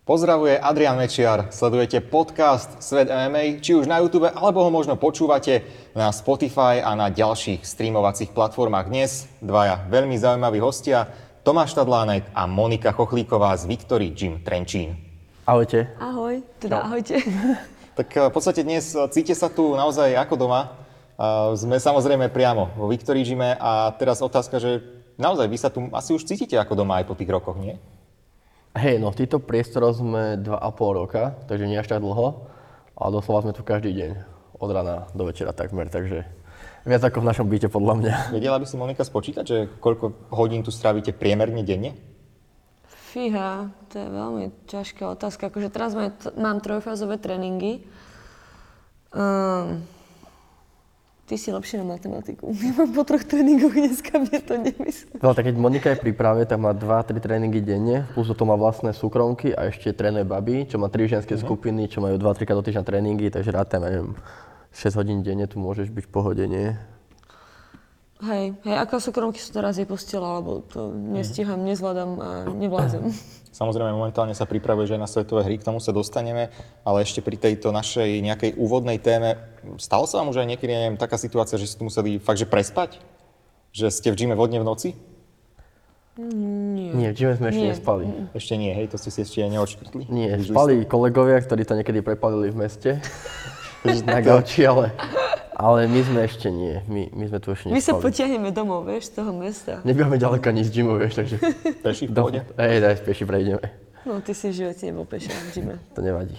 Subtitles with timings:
[0.00, 5.60] Pozdravuje Adrian Mečiar, sledujete podcast Svet MMA, či už na YouTube, alebo ho možno počúvate
[5.92, 8.88] na Spotify a na ďalších streamovacích platformách.
[8.88, 11.04] Dnes dvaja veľmi zaujímaví hostia,
[11.44, 14.96] Tomáš Tadlánek a Monika Chochlíková z Victory Gym Trenčín.
[15.44, 15.92] Ahojte.
[16.00, 16.84] Ahoj, teda No.
[16.90, 17.20] ahojte.
[17.90, 20.72] Tak eh, v podstate dnes eh, cítite sa tu naozaj ako doma.
[21.20, 24.80] A Sme samozrejme priamo vo Victory Gyme a teraz otázka, že
[25.20, 27.76] naozaj vy sa tu asi už cítite ako doma aj po tých rokoch, nie?
[28.70, 30.54] Hej, no v týchto priestoroch sme 2,5
[30.94, 32.46] roka, takže nie až tak dlho,
[32.94, 34.10] ale doslova sme tu každý deň,
[34.62, 36.22] od rana do večera takmer, takže
[36.86, 38.14] viac ako v našom byte podľa mňa.
[38.30, 41.98] Vedela by si Monika spočítať, že koľko hodín tu strávite priemerne denne?
[43.10, 45.50] Fíha, to je veľmi ťažká otázka.
[45.50, 47.82] Akože teraz mám, mám trojfázové tréningy.
[49.10, 49.82] Um,
[51.30, 52.50] ty si lepší na matematiku.
[52.66, 55.22] Ja mám po troch tréningoch dneska, mne to nemyslím.
[55.22, 58.50] No tak keď Monika je v príprave, tak má 2-3 tréningy denne, plus do toho
[58.50, 62.42] má vlastné súkromky a ešte trénuje baby, čo má 3 ženské skupiny, čo majú 2-3
[62.42, 64.18] krát do týždňa tréningy, takže rátam, neviem,
[64.74, 66.74] 6 hodín denne tu môžeš byť v pohode, nie?
[68.20, 73.08] Hej, hej, ako súkromky sú teraz je postela, lebo to nestíham, nezvládam a nevládzem.
[73.60, 76.52] Samozrejme, momentálne sa pripravuješ aj na svetové hry, k tomu sa dostaneme,
[76.84, 79.40] ale ešte pri tejto našej nejakej úvodnej téme,
[79.80, 83.00] stalo sa vám už aj niekedy, neviem, taká situácia, že ste museli fakt, že prespať?
[83.72, 84.88] Že ste v gyme vodne v noci?
[86.20, 86.92] Nie.
[86.92, 87.70] Nie, v gyme sme ešte Nie.
[87.72, 88.04] nespali.
[88.36, 90.12] Ešte nie, hej, to ste si ešte neodškrtli?
[90.12, 92.90] Nie, Vyšli spali kolegovia, ktorí to niekedy prepalili v meste,
[93.84, 94.92] na gauči, ale,
[95.56, 98.04] ale my sme ešte nie, my, my sme tu ešte My sa nespali.
[98.04, 99.72] potiahneme domov, vieš, z toho mesta.
[99.84, 101.36] Nebývame ďaleko ani z gymu, vieš, takže...
[101.84, 102.40] Peši v pohode?
[102.56, 103.66] hej, daj, peši prejdeme.
[104.00, 105.74] No, ty si v živote nebol pešo v gyme.
[105.96, 106.36] To nevadí.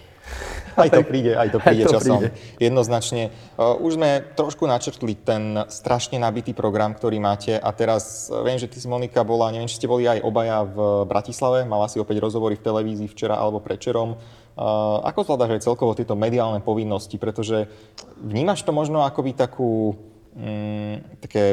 [0.79, 2.23] Aj to príde, aj to príde to časom.
[2.23, 2.31] príde.
[2.55, 3.35] Jednoznačne.
[3.59, 8.55] Uh, Už sme trošku načrtli ten strašne nabitý program, ktorý máte a teraz uh, viem,
[8.55, 11.99] že ty si Monika bola, neviem, či ste boli aj obaja v Bratislave, mala si
[11.99, 14.15] opäť rozhovory v televízii včera alebo predčerom.
[14.51, 17.71] Uh, ako zvládaš aj celkovo tieto mediálne povinnosti, pretože
[18.19, 19.95] vnímaš to možno akoby takú,
[20.35, 21.43] mm, také,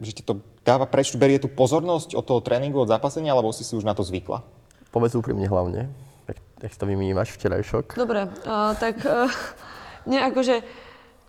[0.00, 3.60] že ti to dáva preč, berie tú pozornosť od toho tréningu, od zápasenia, alebo si
[3.62, 4.40] si už na to zvykla?
[4.88, 5.92] Povedz úprimne hlavne,
[6.24, 7.92] jak, jak to vymývaš včerajšok.
[7.94, 9.28] Dobre, uh, tak uh,
[10.08, 10.64] nie akože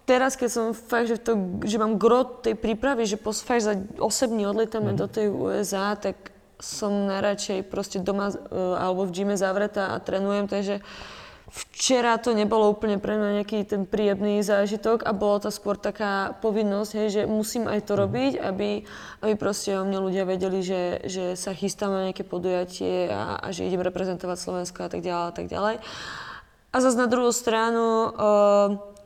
[0.08, 3.76] teraz, keď som fakt, že, to, že mám grot tej prípravy, že pos, fakt za
[3.76, 4.00] 8
[4.32, 9.94] dní odlietame do tej USA, tak som najradšej proste doma uh, alebo v gyme zavretá
[9.94, 10.82] a trénujem, takže
[11.48, 16.36] včera to nebolo úplne pre mňa nejaký ten príjemný zážitok a bolo to skôr taká
[16.44, 18.84] povinnosť, hej, že musím aj to robiť, aby,
[19.24, 23.48] aby proste o mne ľudia vedeli, že, že sa chystám na nejaké podujatie a, a
[23.56, 25.76] že idem reprezentovať Slovensko a tak ďalej a tak ďalej.
[26.68, 28.97] A zase na druhú stranu, Uh,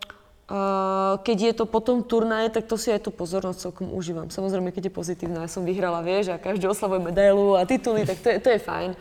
[1.23, 4.28] keď je to potom turnaje, tak to si aj tú pozornosť celkom užívam.
[4.28, 8.19] Samozrejme, keď je pozitívna, ja som vyhrala, vieš, a každý oslavuje medailu a tituly, tak
[8.19, 8.91] to je, to je fajn.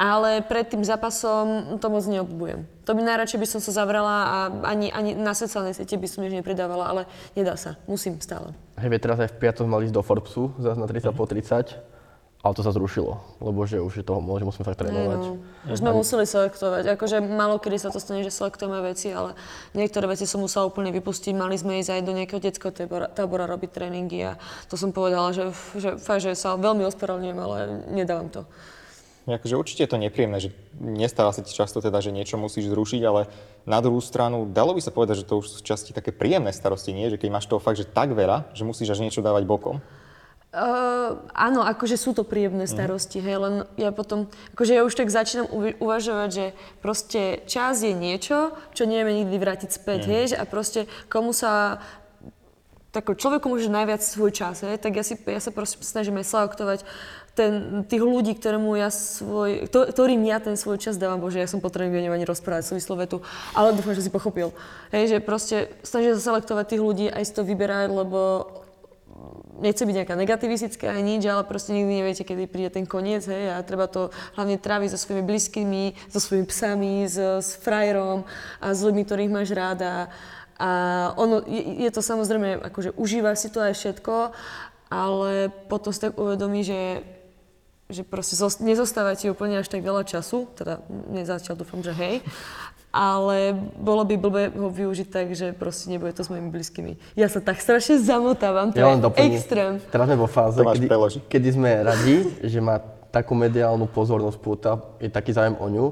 [0.00, 2.64] Ale pred tým zápasom to moc neobbujem.
[2.88, 4.36] To by najradšej by som sa zavrela a
[4.68, 7.02] ani, ani na sociálnej siete by som nič nepridávala, ale
[7.36, 7.76] nedá sa.
[7.84, 8.56] Musím stále.
[8.80, 11.93] Hej, teraz aj v piatok mali ísť do Forbesu, zase na 30 po 30,
[12.44, 15.16] ale to sa zrušilo, lebo že už je toho moc, že musíme fakt trénovať.
[15.16, 15.40] No,
[15.72, 16.92] už sme museli selektovať.
[16.92, 19.32] Akože málo kedy sa to stane, že selektujeme veci, ale
[19.72, 21.32] niektoré veci som musela úplne vypustiť.
[21.32, 24.32] Mali sme ísť aj do nejakého detského tábora, tábora robiť tréningy a
[24.68, 27.56] to som povedala, že, že, fakt, že sa veľmi ospravedlňujem, ale
[27.88, 28.44] nedávam to.
[29.24, 33.00] Akože určite je to nepríjemné, že nestáva sa ti často teda, že niečo musíš zrušiť,
[33.08, 33.24] ale
[33.64, 36.92] na druhú stranu dalo by sa povedať, že to už sú časti také príjemné starosti,
[36.92, 37.08] nie?
[37.08, 39.80] Že keď máš toho fakt, že tak veľa, že musíš až niečo dávať bokom.
[40.54, 45.10] Uh, áno, akože sú to príjemné starosti, hej, len ja potom, akože ja už tak
[45.10, 45.50] začínam
[45.82, 46.44] uvažovať, že
[46.78, 51.82] proste čas je niečo, čo nevieme nikdy vrátiť späť, hej, že a proste komu sa
[52.94, 56.30] tako, človeku môže najviac svoj čas, hej, tak ja, si, ja sa proste snažím aj
[56.30, 56.78] selektovať
[57.34, 61.50] ten, tých ľudí, ktorému ja svoj, to, ktorým ja ten svoj čas dávam, bože, ja
[61.50, 63.26] som potrebujem neviem ani rozprávať súvislú vetu,
[63.58, 64.54] ale dúfam, že si pochopil.
[64.94, 68.62] Hej, že proste snažím sa selektovať tých ľudí, aj si to vyberať, lebo
[69.60, 73.54] nechce byť nejaká negativistická aj nič, ale proste nikdy neviete, kedy príde ten koniec, hej,
[73.54, 78.26] a treba to hlavne tráviť so svojimi blízkymi, so svojimi psami, s, s frajerom
[78.58, 80.10] a s ľuďmi, ktorých máš ráda.
[80.58, 80.70] A
[81.18, 84.34] ono, je, je to samozrejme, akože užíva si to aj všetko,
[84.90, 87.02] ale potom si tak uvedomí, že
[87.84, 92.24] že proste zos- nezostáva ti úplne až tak veľa času, teda nezatiaľ dúfam, že hej,
[92.94, 97.18] ale bolo by blbé ho využiť tak, že proste nebude to s mojimi blízkymi.
[97.18, 99.34] Ja sa tak strašne zamotávam, to Ja je doplním.
[99.34, 99.72] extrém.
[99.90, 100.86] Teraz sme vo fáze, kedy,
[101.26, 102.78] kedy sme radi, že má
[103.10, 105.86] takú mediálnu pozornosť púta, je taký zájem o ňu,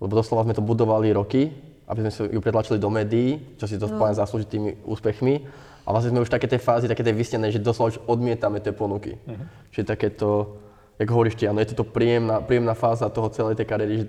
[0.00, 1.52] lebo doslova sme to budovali roky,
[1.84, 4.08] aby sme si ju pretlačili do médií, čo si to no.
[4.16, 5.44] zaslúži tými úspechmi.
[5.86, 8.58] A vlastne sme už v také tej fázi, také tej vysnenej, že doslova už odmietame
[8.58, 9.14] tie ponuky.
[9.22, 9.46] Uh-huh.
[9.70, 10.58] Čiže takéto,
[10.98, 14.06] jak hovoríš ty, áno, je to príjemná, príjemná fáza toho celej tej kariéry, že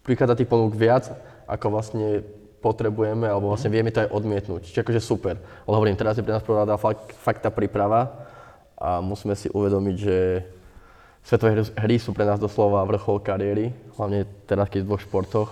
[0.00, 1.12] prichádza tých ponúk viac,
[1.46, 2.24] ako vlastne
[2.64, 4.72] potrebujeme, alebo vlastne vieme to aj odmietnúť.
[4.72, 5.36] Čiže akože super.
[5.68, 8.08] Ale hovorím, teraz je pre nás prvá fakt, fakt tá príprava
[8.80, 10.16] a musíme si uvedomiť, že
[11.20, 15.48] svetové hry sú pre nás doslova vrchol kariéry, hlavne teraz keď v dvoch športoch,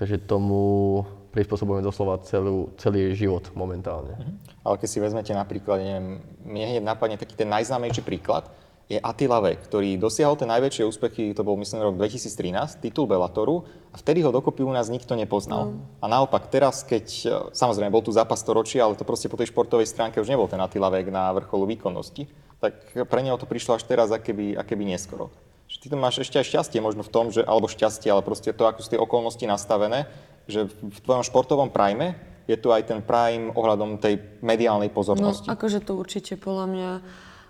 [0.00, 1.04] takže tomu
[1.36, 4.16] prispôsobujeme doslova celú, celý život momentálne.
[4.64, 8.48] Ale keď si vezmete napríklad, neviem, mne hneď napadne taký ten najznámejší príklad,
[8.86, 13.66] je Attila Vek, ktorý dosiahol tie najväčšie úspechy, to bol myslím rok 2013, titul Bellatoru
[13.90, 15.74] a vtedy ho dokopy u nás nikto nepoznal.
[15.74, 15.78] Mm.
[15.98, 19.50] A naopak teraz, keď, e, samozrejme bol tu zápas storočia, ale to proste po tej
[19.50, 22.30] športovej stránke už nebol ten Attila Vek na vrcholu výkonnosti,
[22.62, 25.34] tak pre neho to prišlo až teraz, aké by, aké by neskoro.
[25.66, 28.54] Že ty to máš ešte aj šťastie možno v tom, že, alebo šťastie, ale proste
[28.54, 30.06] to, ako sú tie okolnosti nastavené,
[30.46, 32.14] že v tvojom športovom prime
[32.46, 35.50] je tu aj ten prime ohľadom tej mediálnej pozornosti.
[35.50, 36.90] No, akože to určite podľa mňa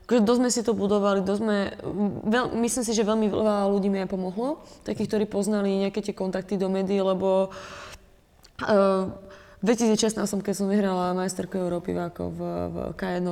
[0.07, 1.59] akože dosť sme si to budovali, dosť sme,
[2.31, 6.15] veľ, myslím si, že veľmi veľa ľudí mi aj pomohlo, takých, ktorí poznali nejaké tie
[6.15, 9.11] kontakty do médií, lebo uh,
[9.59, 13.27] v 2016, keď som vyhrala majsterku Európy ako v, v K1,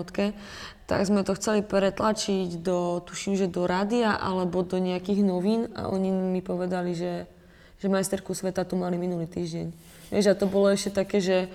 [0.90, 5.86] tak sme to chceli pretlačiť do, tuším, že do rádia alebo do nejakých novín a
[5.86, 7.30] oni mi povedali, že,
[7.78, 9.70] že majsterku sveta tu mali minulý týždeň.
[10.10, 11.48] Vieš, a to bolo ešte také, že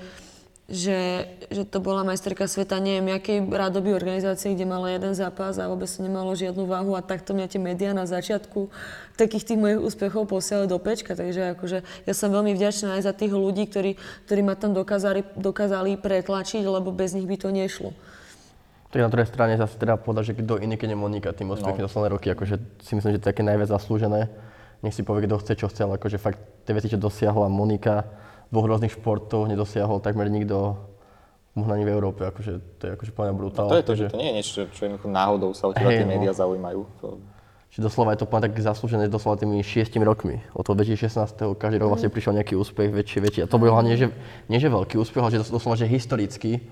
[0.69, 5.65] že, že to bola majsterka sveta, neviem, jakej rádoby organizácie, kde mala jeden zápas a
[5.65, 8.69] vôbec to nemalo žiadnu váhu a takto mňa tie médiá na začiatku
[9.17, 13.13] takých tých mojich úspechov posielali do pečka, takže akože ja som veľmi vďačná aj za
[13.17, 13.97] tých ľudí, ktorí,
[14.29, 17.91] ktorí ma tam dokázali, dokázali pretlačiť, lebo bez nich by to nešlo.
[18.89, 21.81] Tak na druhej strane zase treba povedať, že kto iný, keď je Monika, tým úspechy
[21.81, 21.89] no.
[21.89, 24.29] za roky, akože si myslím, že to je také najviac zaslúžené.
[24.81, 28.07] Nech si povie, kto chce, čo chce, ale akože fakt tie veci, čo dosiahla Monika,
[28.49, 30.77] dvoch rôznych športov nedosiahol takmer nikto
[31.59, 33.67] ani v Európe, akože to je akože plne brutál.
[33.67, 35.91] No to je to, že to nie je niečo, čo je náhodou sa o teba
[35.91, 36.15] hey, tie no.
[36.15, 36.87] médiá zaujímajú.
[37.03, 37.19] To...
[37.69, 40.39] Čiže doslova je to plne tak zaslúžené doslova tými šiestimi rokmi.
[40.55, 41.59] Od toho 2016.
[41.59, 43.39] každý rok vlastne prišiel nejaký úspech, väčší, väčší.
[43.43, 44.07] A to bol hlavne, že,
[44.47, 46.63] nie že veľký úspech, ale že doslova, že historický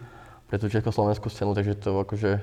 [0.48, 2.40] pre tú československú scénu, takže to akože,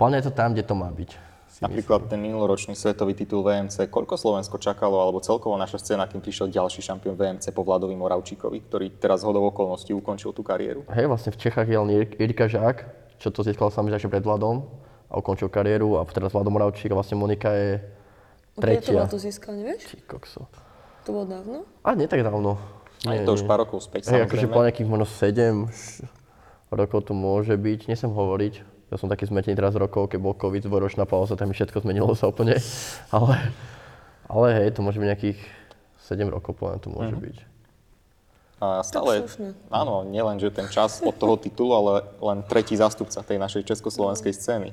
[0.00, 1.29] plne je to tam, kde to má byť.
[1.60, 6.48] Napríklad ten minuloročný svetový titul VMC, koľko Slovensko čakalo, alebo celkovo naša scéna, kým prišiel
[6.48, 10.88] ďalší šampión VMC po Vladovi Moravčíkovi, ktorý teraz hodou okolností ukončil tú kariéru?
[10.88, 12.76] Hej, vlastne v Čechách je len Jirka Žák,
[13.20, 14.72] čo to získal sami že pred Vladom
[15.12, 17.84] a ukončil kariéru a teraz Vlado Moravčík a vlastne Monika je
[18.56, 19.04] tretia.
[19.04, 19.84] Kedy to získal, nevieš?
[19.84, 20.48] Či kokso.
[21.04, 21.68] To bolo dávno?
[21.84, 22.56] A nie tak dávno.
[23.04, 23.38] Nie, je to nie.
[23.40, 25.68] už pár rokov späť, Hej, akože po nejakých možno 7
[26.72, 30.66] rokov to môže byť, nesem hovoriť, ja som taký zmetený teraz rokov, keď bol COVID,
[30.66, 32.58] dvojročná pauza, tak mi všetko zmenilo sa úplne.
[33.14, 33.38] Ale,
[34.30, 35.38] ale hej, to môže byť nejakých
[36.06, 37.22] 7 rokov, poviem, to môže mm.
[37.22, 37.36] byť.
[38.60, 39.24] A stále,
[39.72, 44.36] áno, nielen, že ten čas od toho titulu, ale len tretí zástupca tej našej československej
[44.36, 44.70] scény.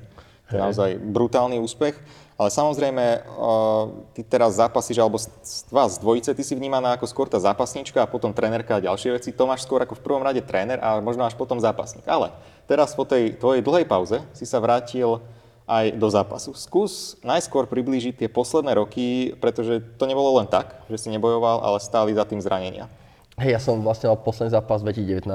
[0.51, 1.95] To je naozaj brutálny úspech.
[2.37, 7.25] Ale samozrejme, uh, ty teraz zápasíš, alebo z vás dvojice, ty si vnímaná ako skôr
[7.25, 9.33] tá zápasníčka a potom trénerka a ďalšie veci.
[9.33, 12.05] Tomáš skôr ako v prvom rade tréner a možno až potom zápasník.
[12.05, 12.29] Ale
[12.69, 15.23] teraz po tej tvojej dlhej pauze si sa vrátil
[15.67, 16.55] aj do zápasu.
[16.55, 21.83] Skús najskôr priblížiť tie posledné roky, pretože to nebolo len tak, že si nebojoval, ale
[21.83, 22.87] stáli za tým zranenia.
[23.35, 25.27] Hej, ja som vlastne mal posledný zápas v 2019.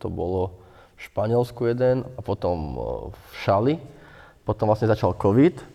[0.00, 0.56] To bolo
[0.96, 2.78] v Španielsku jeden a potom
[3.12, 3.74] v Šali.
[4.42, 5.72] Potom vlastne začal COVID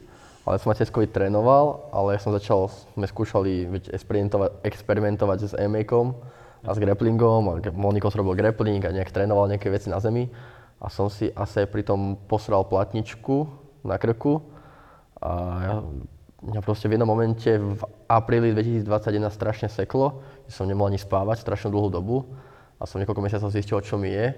[0.48, 5.84] ale som cez COVID trénoval, ale som začal, sme skúšali experimentovať, experimentovať s ma
[6.64, 10.32] a s grapplingom, a Moniko robil grappling a nejak trénoval nejaké veci na zemi
[10.78, 13.50] a som si asi pri tom posral platničku
[13.82, 14.42] na krku
[15.18, 15.32] a
[15.66, 15.76] ja,
[16.54, 21.42] ja proste v jednom momente v apríli 2021 strašne seklo, že som nemohol ani spávať
[21.42, 22.18] strašnú dlhú dobu
[22.78, 24.38] a som niekoľko mesiacov zistil, čo mi je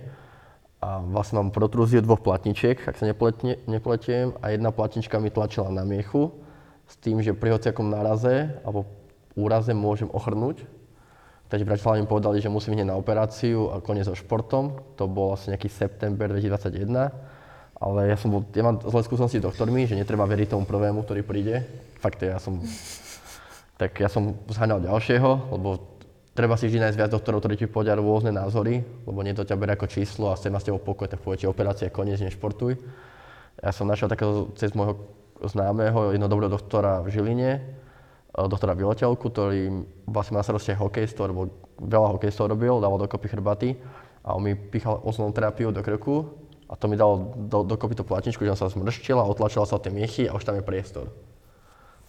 [0.79, 5.67] a vlastne mám protrúziu dvoch platničiek, ak sa nepletne, nepletiem, a jedna platnička mi tlačila
[5.67, 6.31] na miechu
[6.87, 8.87] s tým, že pri hociakom náraze alebo
[9.35, 10.63] úraze môžem ochrnúť.
[11.49, 14.77] Takže Bratislave mi povedali, že musím hneď na operáciu a koniec so športom.
[15.01, 17.09] To bol vlastne nejaký september 2021.
[17.79, 21.01] Ale ja, som bol, ja mám zlé skúsenosti s doktormi, že netreba veriť tomu prvému,
[21.01, 21.65] ktorý príde.
[21.97, 22.61] Fakt, ja som...
[23.79, 25.99] Tak ja som zháňal ďalšieho, lebo
[26.35, 29.55] treba si vždy nájsť viac doktorov, ktorí ti povedia rôzne názory, lebo nie to ťa
[29.55, 32.75] berie ako číslo a chce ma s tebou pokoj, tak povie ti operácia, koniec, nešportuj.
[33.63, 34.99] Ja som našiel takého cez môjho
[35.39, 37.51] známeho, jedno dobrého doktora v Žiline,
[38.35, 41.49] doktora Vyletelku, ktorý vlastne má rozťah hokejistov, lebo
[41.81, 43.69] veľa hokejistov robil, dával dokopy chrbaty
[44.21, 46.29] a on mi pichal osnovnú terapiu do krku
[46.69, 49.83] a to mi dalo do, dokopy tú platničku, že som sa zmrštila, otlačila sa od
[49.83, 51.09] tie miechy a už tam je priestor.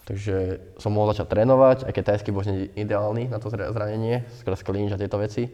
[0.04, 2.44] Takže som mohol začať trénovať, aj keď tajský bol
[2.76, 5.48] ideálny na to zranenie, skrz clinch a tieto veci.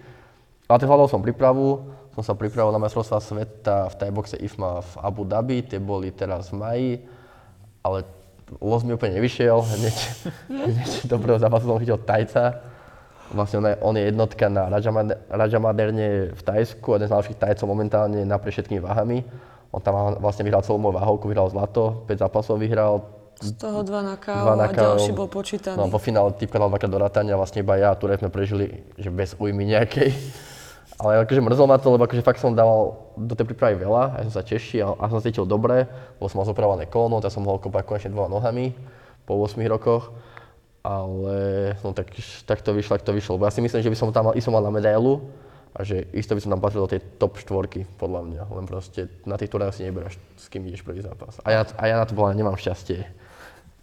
[0.66, 1.86] Ale tak hľadal som prípravu,
[2.18, 6.50] som sa pripravil na majstrovstvá sveta v tajboxe IFMA v Abu Dhabi, tie boli teraz
[6.50, 6.92] v maji,
[7.86, 8.02] ale
[8.56, 9.96] los mi úplne nevyšiel, hneď,
[10.48, 12.62] hneď dobrého zápasu som chytil tajca
[13.26, 17.66] Vlastne on je, on je jednotka na Rajamade- Rajamaderne v Tajsku, jeden z najlepších Tajcov
[17.66, 19.26] momentálne naprieč všetkými váhami.
[19.74, 23.02] On tam vlastne vyhral celú moju váhovku, vyhral zlato, 5 zápasov vyhral,
[23.36, 25.18] Z toho dva na kávu dva na a ďalší KO.
[25.18, 25.76] bol počítaný.
[25.76, 28.70] No vo finále typka dal dvakrát do ratania, vlastne iba ja a Turek sme prežili,
[28.94, 30.14] že bez újmy nejakej.
[30.96, 34.24] Ale akože mrzlo ma to, lebo akože fakt som dával do tej prípravy veľa, a
[34.24, 35.84] som sa tešil a, a som sa cítil dobre,
[36.16, 38.72] lebo som mal zopravované kolno, tak som mohol kopať konečne dvoma nohami
[39.28, 40.08] po 8 rokoch.
[40.86, 42.14] Ale no tak,
[42.46, 43.36] tak to vyšlo, tak to vyšlo.
[43.36, 45.18] Lebo ja si myslím, že by som tam mal, som mal na medailu
[45.74, 48.42] a že isto by som tam patril do tej top štvorky, podľa mňa.
[48.48, 51.36] Len proste na tých turnajoch si neberáš, s kým ideš prvý zápas.
[51.42, 53.04] A ja, a ja na to bola nemám šťastie.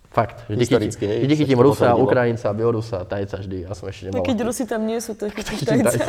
[0.10, 0.46] Fakt.
[0.48, 1.98] Vždy Historicky, chytím, vždy chytím Rusa.
[1.98, 3.66] Ukrajinca, Bielorusa, Tajca vždy.
[3.66, 4.26] Ja som ešte nemal.
[4.26, 5.66] keď Rusi tam nie sú, to je chytíš.
[5.66, 6.06] Tajca.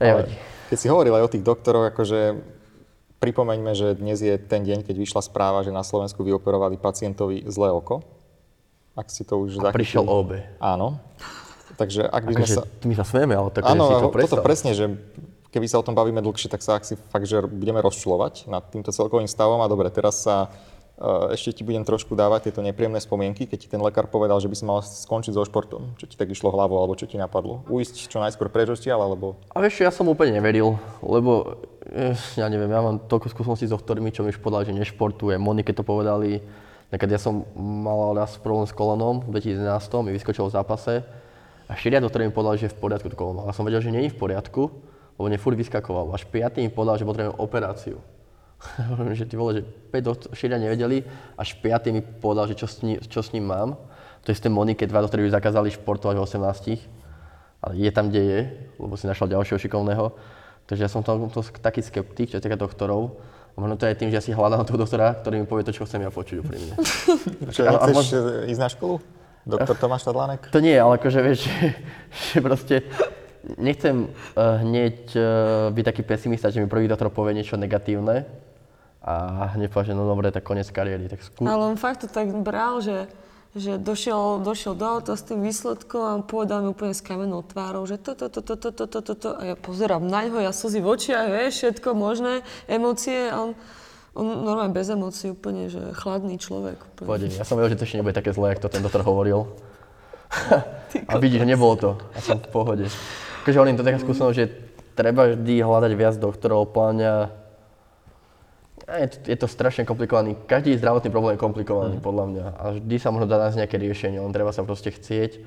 [0.00, 0.34] Nevadí.
[0.72, 2.40] Keď si hovoril aj o tých doktoroch, akože
[3.22, 7.72] pripomeňme, že dnes je ten deň, keď vyšla správa, že na Slovensku vyoperovali pacientovi zlé
[7.72, 8.04] oko.
[8.94, 10.46] Ak si to už A prišiel obe.
[10.62, 11.02] Áno.
[11.74, 12.62] Takže ak by sme Akože, sa...
[12.86, 14.44] my sa smieme, ale tak Áno, si to toto predstav.
[14.46, 14.84] presne, že
[15.50, 18.94] keby sa o tom bavíme dlhšie, tak sa asi fakt, že budeme rozčulovať nad týmto
[18.94, 19.58] celkovým stavom.
[19.58, 20.50] A dobre, teraz sa
[21.34, 24.54] ešte ti budem trošku dávať tieto nepríjemné spomienky, keď ti ten lekár povedal, že by
[24.54, 25.98] si mal skončiť so športom.
[25.98, 27.66] Čo ti tak išlo hlavou, alebo čo ti napadlo?
[27.66, 29.34] Uísť čo najskôr preč odtiaľ, alebo...
[29.50, 31.58] A vieš, ja som úplne neveril, lebo
[31.90, 35.34] eh, ja neviem, ja mám toľko skúseností s doktormi, čo mi už povedali, že nešportuje.
[35.34, 36.38] Monike to povedali,
[36.94, 41.02] Nekad ja som mal raz problém s kolonom v 2011, mi vyskočilo v zápase
[41.66, 43.50] a štyria doktori mi povedali, že je v poriadku to kolono.
[43.50, 44.70] A som vedel, že nie je v poriadku,
[45.18, 46.14] lebo mne furt vyskakoval.
[46.14, 47.98] Až piatý mi povedal, že potrebujem operáciu.
[48.90, 51.04] Hovorím, že ty vole, že 5 doktor, štyria nevedeli,
[51.38, 53.76] až piatý mi povedal, že čo s, ním, čo s ním mám.
[54.24, 57.04] To je z tej Monike, dva doktori už zakázali športovať v 18
[57.64, 58.40] ale je tam, kde je,
[58.76, 60.12] lebo si našla ďalšieho šikovného.
[60.68, 63.16] Takže ja som tam to, taký skeptik, čo sa týka doktorov.
[63.54, 65.72] A možno to je tým, že ja si hľadám toho doktora, ktorý mi povie to,
[65.72, 66.74] čo chcem ja počuť úprimne.
[67.54, 68.94] Čo, A- a chceš mož- e, ísť na školu?
[69.46, 70.48] Doktor Tomáš Tadlánek?
[70.50, 71.56] To nie, ale akože vieš, že,
[72.10, 72.82] že proste
[73.60, 75.24] nechcem uh, hneď uh,
[75.70, 78.24] byť taký pesimista, že mi prvý doktor povie niečo negatívne
[79.04, 81.12] a hneď povie, že no dobre, tak koniec kariéry.
[81.12, 81.44] Tak skú...
[81.44, 83.04] Ale on fakt to tak bral, že,
[83.52, 87.84] že došiel, došiel do auta s tým výsledkom a povedal mi úplne s kamenou tvárou,
[87.84, 89.28] že toto, toto, toto, toto, toto.
[89.36, 93.28] A ja pozerám na ňo, ja slzy v očiach, vieš, všetko možné, emócie.
[93.28, 93.50] A on,
[94.16, 96.80] on normálne bez emócií, úplne, že chladný človek.
[96.80, 97.04] Úplne.
[97.04, 99.52] Pohode, ja som vedel, že to ešte nebude také zlé, ako to ten doktor hovoril.
[101.12, 101.90] a vidíš, nebolo to.
[102.16, 102.88] A som v pohode.
[103.44, 104.48] Takže hovorím, to taká skúsenosť, že
[104.96, 107.43] treba vždy hľadať viac doktorov, pláňa.
[108.84, 110.36] A Je to, je to strašne komplikovaný.
[110.44, 112.44] Každý zdravotný problém je komplikovaný, podľa mňa.
[112.52, 115.40] A vždy sa možno dá nájsť nejaké riešenie, len treba sa proste chcieť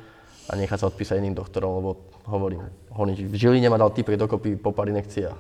[0.49, 1.89] a nechať sa odpísať iným doktorom, lebo
[2.25, 5.37] hovorím, hovorím, v Žiline ma dal typek dokopy po pár inekciách,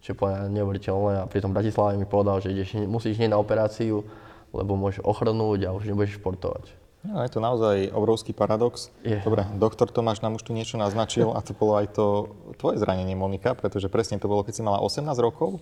[0.00, 3.34] čo je mňa neuveriteľné a pri tom v Bratislave mi povedal, že ideš, musíš hneď
[3.34, 4.06] na operáciu,
[4.54, 6.83] lebo môžeš ochrnúť a už nebudeš športovať.
[7.04, 8.88] No, je to naozaj obrovský paradox.
[9.04, 9.20] Je.
[9.20, 13.12] Dobre, doktor Tomáš nám už tu niečo naznačil a to bolo aj to tvoje zranenie,
[13.12, 15.60] Monika, pretože presne to bolo, keď si mala 18 rokov,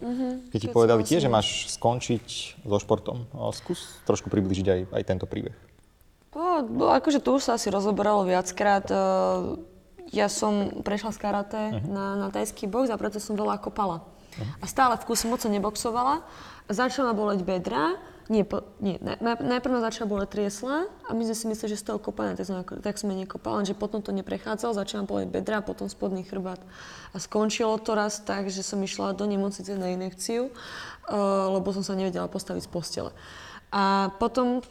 [0.55, 3.27] keď ti keď povedali tiež, že máš skončiť so športom.
[3.51, 5.55] Skús trošku približiť aj, aj tento príbeh.
[6.33, 8.87] No, no, akože to už sa asi rozoberalo viackrát.
[10.15, 14.07] Ja som prešla z karate na, na tajský box a preto som veľa kopala.
[14.63, 16.25] A stále v kuse moc som neboxovala.
[16.71, 18.01] Začala boleť bedra.
[18.33, 21.85] Nie, po, nie naj- najprv ma začala boleť triesla a my sme si mysleli, že
[21.85, 25.61] z toho kopania, tak, sme, tak sme nekopali, lenže potom to neprechádzalo, začala boleť bedra
[25.61, 26.65] potom spodný chrbát.
[27.13, 31.13] A skončilo to raz tak, že som išla do nemocnice na inekciu, eh,
[31.53, 33.13] lebo som sa nevedela postaviť z postele.
[33.69, 34.65] A potom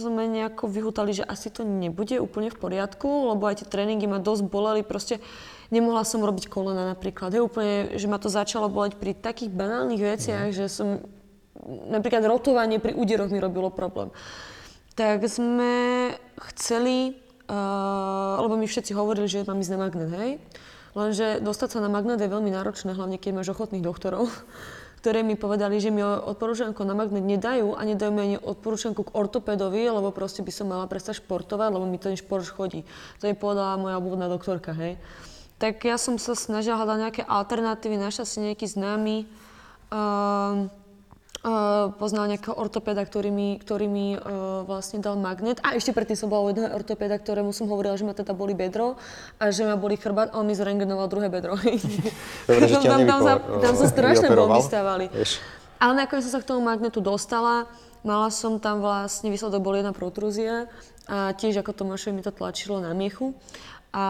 [0.00, 4.20] sme nejako vyhutali, že asi to nebude úplne v poriadku, lebo aj tie tréningy ma
[4.20, 5.20] dosť boleli, proste
[5.68, 7.32] nemohla som robiť kolena napríklad.
[7.32, 11.04] Je úplne, že ma to začalo boleť pri takých banálnych veciach, že som,
[11.66, 14.10] napríklad rotovanie pri úderoch mi robilo problém.
[14.92, 16.12] Tak sme
[16.52, 17.16] chceli,
[17.48, 20.30] uh, lebo mi všetci hovorili, že mám ísť na magnet, hej?
[20.92, 24.28] Lenže dostať sa na magnet je veľmi náročné, hlavne keď máš ochotných doktorov,
[25.00, 29.14] ktoré mi povedali, že mi odporúčanku na magnet nedajú a nedajú mi ani odporúčanku k
[29.16, 32.84] ortopedovi, lebo proste by som mala prestať športovať, lebo mi ten šport chodí.
[33.24, 35.00] To mi povedala moja obvodná doktorka, hej.
[35.56, 39.30] Tak ja som sa snažila hľadať nejaké alternatívy, našla si nejaký známy,
[39.88, 40.68] um,
[41.42, 45.58] Uh, poznal nejakého ortopeda, ktorý mi, ktorý mi uh, vlastne dal magnet.
[45.66, 48.54] A ešte predtým som bola u jedného ortopeda, ktorému som hovorila, že ma teda boli
[48.54, 48.94] bedro
[49.42, 51.58] a že ma boli chrbát a on mi zrengenoval druhé bedro.
[52.46, 55.10] Dobre, že tam, tam, sa, tam sa strašné bomby stávali.
[55.10, 55.42] Vieš.
[55.82, 57.66] Ale nakoniec som sa k tomu magnetu dostala.
[58.06, 60.70] Mala som tam vlastne, výsledok bol jedna protrúzia
[61.10, 63.34] a tiež ako Tomášovi mi to tlačilo na miechu.
[63.92, 64.06] A,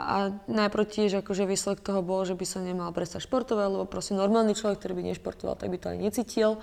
[0.00, 0.16] a
[0.48, 4.56] najprv tiež akože výsledok toho bol, že by som nemala prestať športovať, lebo proste normálny
[4.56, 6.56] človek, ktorý by nešportoval, tak by to ani necítil.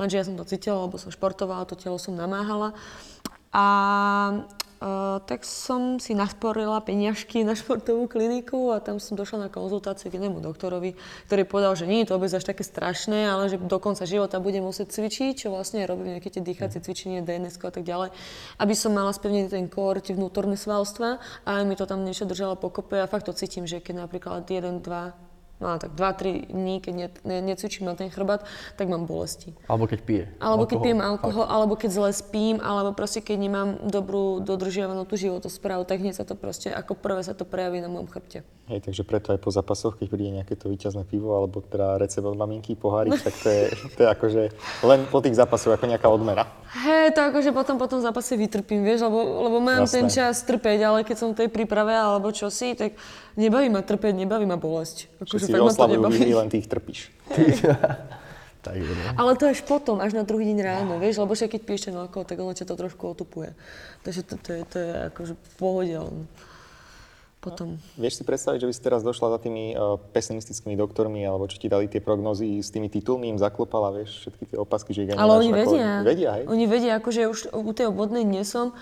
[0.00, 2.72] Lenže ja som to cítila, lebo som športovala, to telo som namáhala.
[3.52, 3.64] A
[4.80, 10.08] Uh, tak som si nasporila peniažky na športovú kliniku a tam som došla na konzultáciu
[10.08, 10.96] k inému doktorovi,
[11.28, 14.40] ktorý povedal, že nie je to vôbec až také strašné, ale že do konca života
[14.40, 18.08] budem musieť cvičiť, čo vlastne robím nejaké tie dýchacie cvičenie, DNS a tak ďalej,
[18.56, 22.24] aby som mala spevnený ten kór, tie vnútorné svalstva a aj mi to tam niečo
[22.24, 25.29] držalo pokope a fakt to cítim, že keď napríklad 1, 2,
[25.60, 28.48] no tak 2-3 dní, keď ne, ne, necvičím na ten chrbát,
[28.80, 29.52] tak mám bolesti.
[29.68, 30.24] Alebo keď pije.
[30.40, 30.84] Alebo keď alkohol.
[30.84, 36.00] pijem alkohol, alebo keď zle spím, alebo proste keď nemám dobrú dodržiavanú tú životosprávu, tak
[36.00, 38.40] hneď sa to proste, ako prvé sa to prejaví na mojom chrbte.
[38.70, 42.22] Hej, takže preto aj po zápasoch, keď príde nejaké to víťazné pivo, alebo teda recept
[42.22, 43.62] od maminky, pohárik, tak to je,
[43.98, 44.42] to je akože
[44.86, 46.46] len po tých zápasoch ako nejaká odmena.
[46.70, 49.18] Hej, to akože potom po tom zápase vytrpím, vieš, lebo,
[49.50, 49.94] lebo mám Jasné.
[49.94, 52.94] ten čas trpeť, ale keď som v tej príprave alebo čosi, tak
[53.38, 55.10] nebaví ma trpeť, nebaví ma bolesť.
[55.22, 57.10] Akože Všetci fakt ma to oslavujú výhry, len tých trpíš.
[58.60, 59.16] Tak no.
[59.16, 61.96] Ale to až potom, až na druhý deň ráno, vieš, lebo však keď piješ ten
[61.96, 63.56] alkohol, tak ono ťa to trošku otupuje.
[64.04, 65.96] Takže to, to, je, to je akože pohode,
[67.40, 67.80] potom.
[67.96, 71.56] Vieš si predstaviť, že by si teraz došla za tými uh, pesimistickými doktormi, alebo čo
[71.56, 75.10] ti dali tie prognozy s tými titulmi, im zaklopala, vieš, všetky tie opasky, že ich
[75.16, 75.88] ani Ale oni ako- vedia.
[76.04, 76.44] Vedia, hej?
[76.44, 78.76] Oni vedia, akože už u tej obvodnej nie som.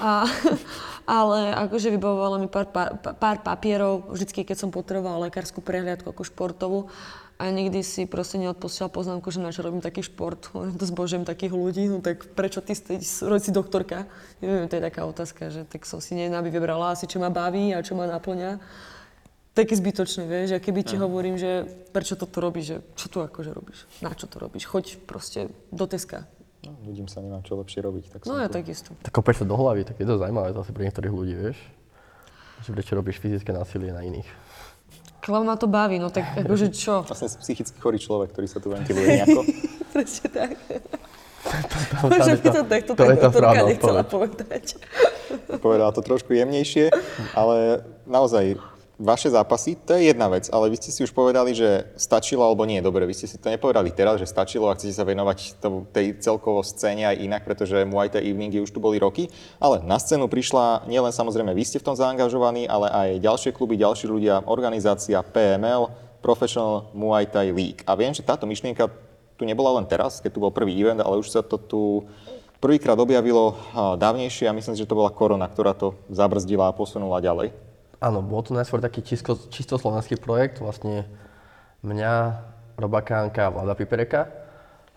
[0.00, 0.24] A,
[1.20, 6.22] ale akože vybavovalo mi pár, pár, pár papierov, vždycky keď som potrebovala lekárskú prehliadku ako
[6.24, 6.80] športovú.
[7.34, 11.50] A nikdy si proste neodpustila poznámku, že na čo robím taký šport, to zbožujem takých
[11.50, 14.06] ľudí, no tak prečo ty ste, si doktorka?
[14.38, 17.74] Neviem, to je taká otázka, že tak som si nenaby vybrala asi, čo ma baví
[17.74, 18.62] a čo ma naplňa.
[19.50, 23.50] Také zbytočné, vieš, a keby ti hovorím, že prečo toto robíš, že čo tu akože
[23.50, 26.30] robíš, na čo to robíš, choď proste do Teska.
[26.64, 28.04] No, ľudím sa nemám čo lepšie robiť.
[28.10, 28.56] Tak No som ja tu.
[28.56, 28.90] takisto.
[29.00, 31.58] Tak kopeš to do hlavy, tak je to zaujímavé zase pre niektorých ľudí, vieš.
[32.62, 34.28] Že prečo robíš fyzické násilie na iných.
[35.24, 37.00] Lebo ma to baví, no tak akože čo?
[37.06, 39.40] Vlastne si psychicky chorý človek, ktorý sa tu ventiluje nejako.
[39.94, 40.50] Presne tak.
[42.02, 44.80] Možno by to takto to tá správna nechcela povedať.
[45.60, 46.88] Povedala to trošku jemnejšie,
[47.32, 48.56] ale naozaj
[48.94, 52.62] vaše zápasy, to je jedna vec, ale vy ste si už povedali, že stačilo alebo
[52.62, 52.78] nie.
[52.78, 56.22] Dobre, vy ste si to nepovedali teraz, že stačilo a chcete sa venovať tomu, tej
[56.22, 59.26] celkovo scéne aj inak, pretože Muay Thai Eveningy už tu boli roky,
[59.58, 63.74] ale na scénu prišla nielen samozrejme vy ste v tom zaangažovaní, ale aj ďalšie kluby,
[63.74, 65.90] ďalší ľudia, organizácia PML,
[66.22, 67.82] Professional Muay Thai League.
[67.84, 68.88] A viem, že táto myšlienka
[69.34, 72.06] tu nebola len teraz, keď tu bol prvý event, ale už sa to tu
[72.62, 77.73] prvýkrát objavilo dávnejšie a myslím že to bola korona, ktorá to zabrzdila a posunula ďalej.
[78.02, 81.06] Áno, bol to najskôr taký čisto, čisto slovenský projekt, vlastne
[81.84, 82.12] mňa,
[82.74, 84.26] Roba Kánka a Vlada Pipereka.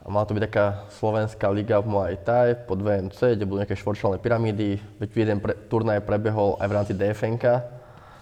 [0.02, 0.66] A mala to byť taká
[0.98, 4.80] slovenská liga v Muay Thai pod VMC, kde budú nejaké štvorčlenné pyramídy.
[5.04, 7.46] Veď jeden pre, turnaj prebehol aj v rámci DFNK.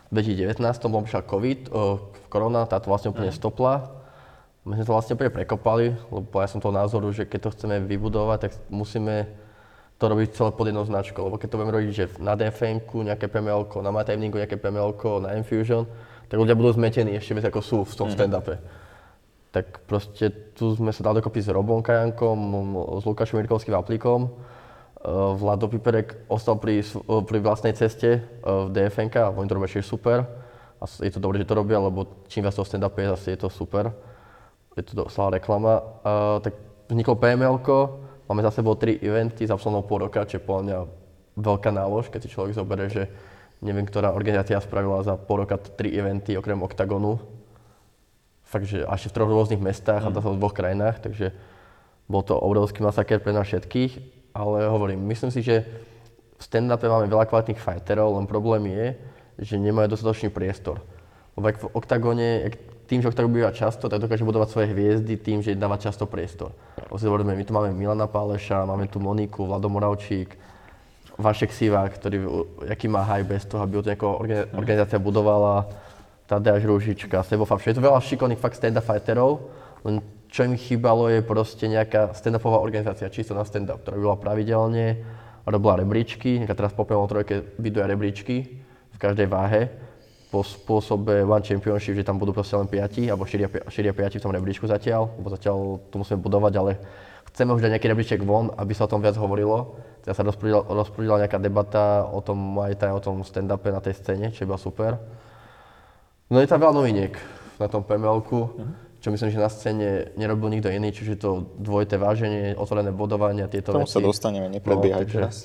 [0.10, 0.60] V 2019
[0.90, 3.92] bol prišiel COVID, o, korona, táto vlastne úplne stopla.
[4.66, 7.78] My sme to vlastne úplne prekopali, lebo ja som toho názoru, že keď to chceme
[7.86, 9.30] vybudovať, tak musíme
[9.96, 11.24] to robiť celé pod jednou značkou.
[11.24, 14.92] Lebo keď to budeme robiť, že na dfn nejaké pml na Matevningu nejaké pml
[15.24, 15.88] na Infusion,
[16.28, 18.60] tak ľudia budú zmetení ešte viac ako sú v tom stand-upe.
[19.56, 22.38] Tak proste tu sme sa dali dokopy s Robom Kajankom,
[23.00, 24.28] s Lukášom Mirkovským Aplikom.
[25.06, 29.56] Uh, Vlado Piperek ostal pri, uh, pri vlastnej ceste uh, v DFNK a oni to
[29.56, 30.28] robia tiež super.
[30.82, 33.40] A je to dobré, že to robia, lebo čím viac toho stand-upu je, zase je
[33.40, 33.96] to super.
[34.76, 35.80] Je to doslova reklama.
[36.04, 36.58] Uh, tak
[36.92, 37.56] vzniklo pml
[38.30, 40.78] máme za sebou tri eventy za poslednou pol roka, čo je podľa mňa
[41.36, 43.04] veľká nálož, keď si človek zoberie, že
[43.62, 47.20] neviem, ktorá organizácia spravila za pol roka tri eventy okrem Octagonu.
[48.46, 51.34] Fakt, že až v troch rôznych mestách a zase v dvoch krajinách, takže
[52.06, 53.98] bol to obrovský masaker pre nás všetkých,
[54.38, 55.66] ale hovorím, myslím si, že
[56.38, 58.88] v stand-upe máme veľa kvalitných fighterov, len problém je,
[59.42, 60.84] že nemajú dostatočný priestor.
[61.34, 62.30] Lebo ak v oktagone,
[62.86, 66.54] tým, že oktagon býva často, tak dokáže budovať svoje hviezdy tým, že dáva často priestor.
[66.90, 70.38] Hovoríme, my tu máme Milana Páleša, máme tu Moniku, Vlado Moravčík,
[71.18, 72.18] Vašek Sivák, ktorý,
[72.70, 73.92] aký má haj bez toho, aby ho to
[74.54, 75.66] organizácia budovala,
[76.26, 77.70] Tadeáš Rúžička, Sebo Fabš.
[77.70, 79.46] Je to veľa šikovných fakt stand-up fighterov,
[79.86, 85.00] len čo im chýbalo je proste nejaká stand-upová organizácia, čisto na stand-up, ktorá bola pravidelne,
[85.46, 88.36] robila rebríčky, teraz po trojke vyduje rebríčky
[88.92, 89.70] v každej váhe,
[90.30, 94.24] po spôsobe One Championship, že tam budú proste len 5, alebo 4 a 5 v
[94.24, 95.58] tom rebríčku zatiaľ, lebo zatiaľ
[95.90, 96.72] to musíme budovať, ale
[97.32, 99.76] chceme už dať nejaký rebríček von, aby sa o tom viac hovorilo.
[100.04, 103.98] Teraz sa rozprúdila, rozprúdila nejaká debata o tom Muay Thai, o tom stand-upe na tej
[103.98, 105.02] scéne, čo je super.
[106.30, 107.14] No je tam veľa noviniek
[107.62, 108.22] na tom pml
[109.06, 109.88] čo myslím, že na scéne
[110.18, 113.94] nerobil nikto iný, čiže to dvojité váženie, otvorené bodovanie a tieto tomu veci.
[113.94, 115.36] sa dostaneme, nepredbiehaj No, teraz.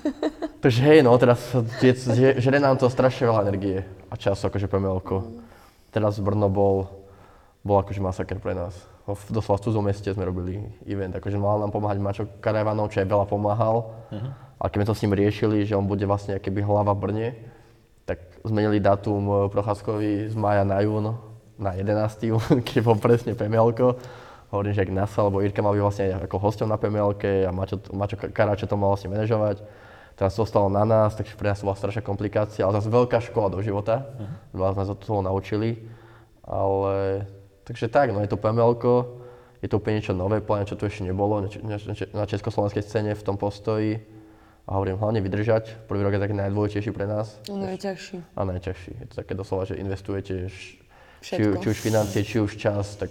[0.64, 1.44] Takže hej, no teraz
[1.78, 5.04] je, že, žere nám to strašne veľa energie a času, akože pml
[5.92, 6.88] Teraz Brno bol,
[7.60, 8.72] bol akože masaker pre nás.
[9.04, 12.88] No, v- Doslova v cudzom meste sme robili event, akože mal nám pomáhať Mačo Karavanov,
[12.88, 13.92] čo aj veľa pomáhal.
[14.56, 17.28] Ale keď sme to s ním riešili, že on bude vlastne keby hlava v Brne,
[18.02, 21.12] tak zmenili dátum e, Procházkovi z maja na jún
[21.56, 22.30] na 11.
[22.32, 23.96] jún, keď bol presne PMLko.
[24.54, 27.82] Hovorím, že ak NASA alebo Irka mali vlastne aj ako hosťom na PMLke a Mačo,
[27.90, 29.58] Mačo Karáče to mal vlastne manažovať.
[30.16, 33.20] Teraz to ostalo na nás, takže pre nás to bola strašná komplikácia, ale zase veľká
[33.20, 34.06] škola do života.
[34.16, 34.56] Uh-huh.
[34.56, 35.76] Veľa sme sa toho naučili.
[36.46, 37.26] Ale,
[37.66, 39.26] takže tak, no je to PMLko,
[39.60, 43.36] je to úplne niečo nové, plne, čo tu ešte nebolo na, československej scéne v tom
[43.36, 43.98] postoji.
[44.66, 45.86] A hovorím, hlavne vydržať.
[45.86, 47.38] Prvý rok je taký najdôležitejší pre nás.
[47.46, 48.18] No najťažší.
[48.34, 48.92] A najťažší.
[48.98, 50.50] Je to také doslova, že investujete
[51.26, 53.10] či, či už financie, či už čas, tak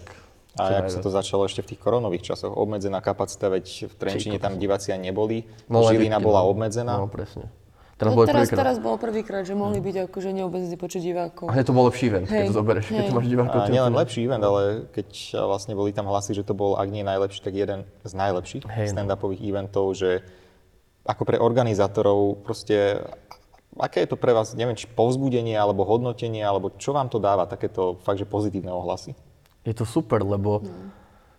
[0.55, 2.55] A jak sa to začalo ešte v tých koronových časoch?
[2.55, 6.55] Obmedzená kapacita, veď v Trenčine tam diváci ani neboli, No, Žilina bola no.
[6.55, 6.95] obmedzená.
[6.95, 7.51] No, presne.
[7.95, 8.59] Teraz No, bolo teraz, prvýkrát.
[8.59, 11.47] teraz bolo prvýkrát, že mohli byť akože neobmedzný počet divákov.
[11.47, 13.07] A to bol lepší event, keď Hej, to zoberieš, keď hej.
[13.07, 13.55] to máš divákov.
[13.55, 15.07] A nielen lepší event, ale keď
[15.47, 18.87] vlastne boli tam hlasy, že to bol, ak nie najlepší, tak jeden z najlepších Hej,
[18.91, 18.93] no.
[18.99, 20.27] stand-upových eventov, že
[21.07, 22.99] ako pre organizátorov proste,
[23.79, 27.49] aké je to pre vás, neviem, či povzbudenie, alebo hodnotenie, alebo čo vám to dáva,
[27.49, 29.15] takéto fakt, že pozitívne ohlasy?
[29.65, 30.63] Je to super, lebo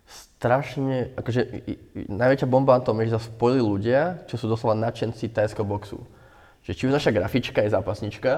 [0.07, 1.65] strašne, akože
[2.07, 5.99] najväčšia bomba na tom je, že sa spojili ľudia, čo sú doslova nadšenci tajského boxu.
[6.63, 8.31] Že či už naša grafička je zápasnička,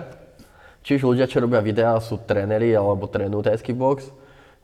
[0.86, 4.10] či už ľudia, čo robia videá, sú tréneri alebo trénujú tajský box,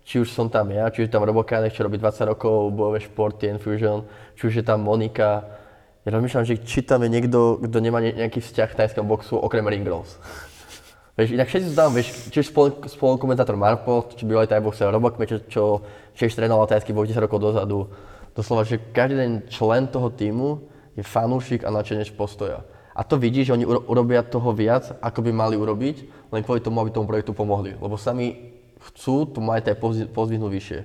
[0.05, 3.49] či už som tam ja, či už tam Robo čo robí 20 rokov bojové športy,
[3.49, 4.05] Infusion,
[4.37, 5.64] či už je tam Monika.
[6.05, 9.41] Ja rozmýšľam, že či tam je niekto, kto nemá ne- nejaký vzťah k tajskému boxu
[9.41, 10.21] okrem Ring Girls.
[11.17, 15.39] Vieš, inak všetci tam, vieš, či už spolu, spolukomentátor Marpo, či bývalý tajboxer Robok, čo,
[15.47, 15.63] čo
[16.11, 17.87] tiež trénoval tajský box 10 rokov dozadu.
[18.35, 22.67] Doslova, že každý ten člen toho týmu je fanúšik a nadšenec postoja.
[22.91, 25.95] A to vidíš, že oni uro- urobia toho viac, ako by mali urobiť,
[26.35, 27.79] len kvôli tomu, aby tomu projektu pomohli.
[27.79, 28.51] Lebo sami
[28.91, 30.79] chcú tu mať aj pozvi- pozdvihnúť vyššie.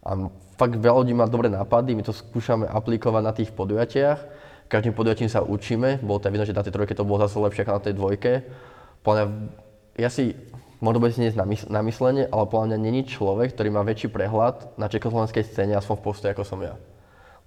[0.00, 4.37] A fakt veľa ľudí má dobré nápady, my to skúšame aplikovať na tých podujatiach.
[4.68, 7.40] Každým podujatím sa učíme, bolo to aj vidno, že na tej trojke to bolo zase
[7.40, 8.32] lepšie ako na tej dvojke.
[9.00, 9.24] Podľa
[9.96, 10.36] ja si,
[10.78, 11.32] možno bude si nie
[11.66, 15.96] na myslenie, ale podľa mňa není človek, ktorý má väčší prehľad na československej scéne, aspoň
[15.98, 16.76] v postoji, ako som ja.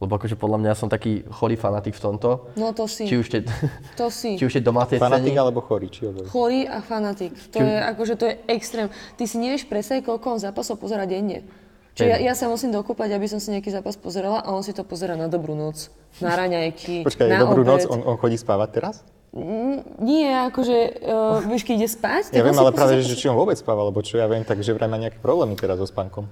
[0.02, 2.50] Lebo akože podľa mňa som taký chorý fanatik v tomto.
[2.58, 3.06] No to si.
[3.06, 3.42] Či už tej,
[4.02, 4.34] To si.
[4.34, 5.38] či už domácej Fanatik scény.
[5.38, 6.26] alebo chorý, či oboje?
[6.26, 7.38] Chorý a fanatik.
[7.54, 8.90] To je akože to je extrém.
[8.90, 11.46] Ty si nevieš presne, koľko on zápasov pozera denne.
[11.92, 14.72] Čiže ja, ja sa musím dokúpať, aby som si nejaký zápas pozerala a on si
[14.72, 15.92] to pozera na dobrú noc,
[16.24, 17.92] na raňajky, Počkaj, na dobrú noc, obed.
[17.92, 18.96] on, on chodí spávať teraz?
[20.00, 20.78] Nie, akože,
[21.08, 24.04] uh, vieš, keď ide spať, Ja viem, ale práve, že či on vôbec spáva, lebo
[24.04, 26.28] čo ja viem, takže vraj má nejaké problémy teraz so spánkom.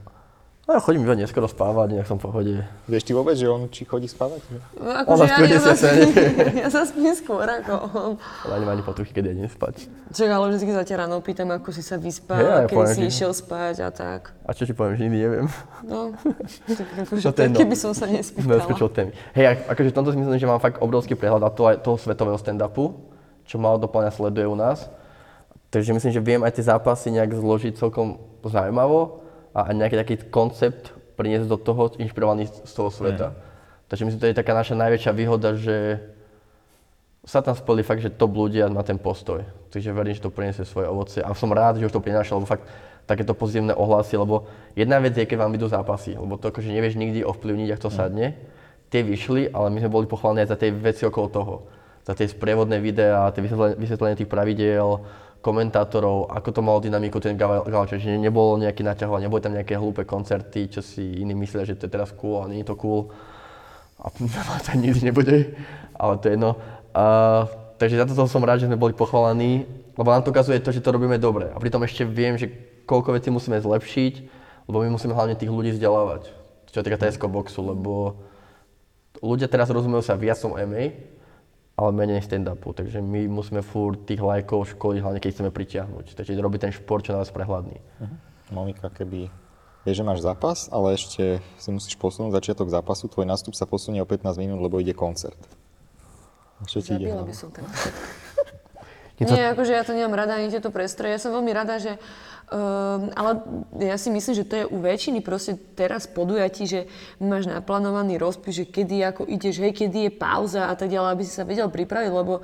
[0.69, 2.53] No ja chodím iba neskoro spávať, nejak som v pohode.
[2.85, 4.37] Vieš ty vôbec, že on či chodí spávať?
[4.77, 6.09] Akože Ona ja, spí o ja, 10 zaspím,
[6.53, 8.11] ja zaspím skôr ako on.
[8.45, 9.89] Ale ani má ani potuchy, keď idem spať.
[10.13, 12.93] Čak, ale vždy sa ťa ráno pýtam, ako si sa vyspal, Hej, ja kedy poviem,
[12.93, 14.29] si že- išiel spať a tak.
[14.45, 15.47] A čo ti poviem, že nikdy neviem.
[15.81, 16.13] No,
[17.01, 17.57] akože, No tak, no.
[17.57, 18.61] keby som sa No, nespýtala.
[18.61, 19.11] skočil témy.
[19.33, 21.81] Hej, ak- akože v tomto si myslím, že mám fakt obrovský prehľad a to aj
[21.81, 22.93] toho svetového stand-upu,
[23.43, 24.85] čo malo doplňa sleduje u nás.
[25.67, 30.93] Takže myslím, že viem aj tie zápasy nejak zložiť celkom zaujímavo a nejaký taký koncept
[31.19, 33.35] priniesť do toho, inšpirovaný z toho sveta.
[33.89, 35.99] Takže myslím, to je taká naša najväčšia výhoda, že
[37.27, 39.43] sa tam spojili fakt, že top ľudia na ten postoj.
[39.69, 42.47] Takže verím, že to priniesie svoje ovocie a som rád, že už to prináša, lebo
[42.47, 42.63] fakt
[43.09, 44.45] takéto pozitívne ohlasy, lebo
[44.77, 47.89] jedna vec je, keď vám idú zápasy, lebo to akože nevieš nikdy ovplyvniť, ak to
[47.89, 48.37] sadne.
[48.93, 51.55] Tie vyšli, ale my sme boli pochválení aj za tie veci okolo toho.
[52.05, 55.05] Za tie sprievodné videá, tie vysvetlenie, vysvetlenie tých pravidiel,
[55.39, 60.03] komentátorov, ako to malo dynamiku ten gauč, že nebolo nejaký naťahovanie, neboli tam nejaké hlúpe
[60.03, 63.11] koncerty, čo si iní myslia, že to je teraz cool a nie je to cool.
[64.03, 64.11] A
[64.67, 65.55] to nikdy nebude,
[65.95, 66.59] ale to je jedno.
[66.91, 67.03] A,
[67.79, 69.63] takže za toto som rád, že sme boli pochválení,
[69.95, 71.47] lebo nám to ukazuje to, že to robíme dobre.
[71.51, 72.51] A pritom ešte viem, že
[72.83, 74.13] koľko vecí musíme zlepšiť,
[74.67, 76.31] lebo my musíme hlavne tých ľudí vzdelávať,
[76.67, 78.19] čo týka tajského boxu, lebo
[79.23, 81.18] ľudia teraz rozumejú sa viac som MMA,
[81.79, 86.19] ale menej stand-upu, takže my musíme furt tých lajkov školiť, hlavne keď chceme pritiahnuť.
[86.19, 87.77] Takže robiť ten šport čo najviac prehľadný.
[88.51, 89.31] Monika, keby
[89.87, 94.03] vieš, že máš zápas, ale ešte si musíš posunúť začiatok zápasu, tvoj nástup sa posunie
[94.03, 95.39] o 15 minút, lebo ide koncert.
[96.67, 97.15] Čo ti ide?
[97.15, 97.63] Zabila by som ten.
[99.19, 101.15] Je to- Nie, akože ja to nemám rada, ani tieto prestroje.
[101.15, 101.95] Ja som veľmi rada, že...
[102.49, 103.45] Um, ale
[103.77, 106.89] ja si myslím, že to je u väčšiny proste teraz podujatí, že
[107.21, 111.23] máš naplánovaný rozpis, že kedy ako ideš, hej, kedy je pauza a tak ďalej, aby
[111.29, 112.41] si sa vedel pripraviť, lebo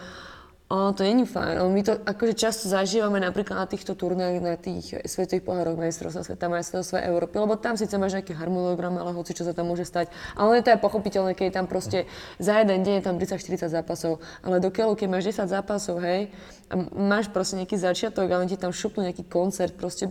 [0.65, 1.61] ono to není fajn.
[1.69, 6.49] My to akože často zažívame napríklad na týchto turnách, na tých svetových pohároch majstrovstva sveta,
[6.49, 10.09] majstrovstva Európy, lebo tam síce máš nejaký harmonogram, ale hoci čo sa tam môže stať.
[10.33, 12.09] Ale to je pochopiteľné, keď je tam proste
[12.41, 16.33] za jeden deň je tam 30-40 zápasov, ale dokiaľ, keď máš 10 zápasov, hej,
[16.65, 20.09] a máš proste nejaký začiatok a len ti tam šupnú nejaký koncert, proste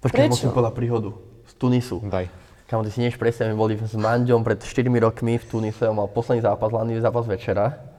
[0.00, 0.32] Počkaj, Prečo?
[0.32, 1.12] musím povedať príhodu.
[1.44, 2.00] Z Tunisu.
[2.08, 2.32] Daj.
[2.64, 6.00] Kamo, ty si nevieš predstaviť, my boli s Manďom pred 4 rokmi v Tunise, on
[6.00, 7.89] mal posledný zápas, hlavný zápas večera.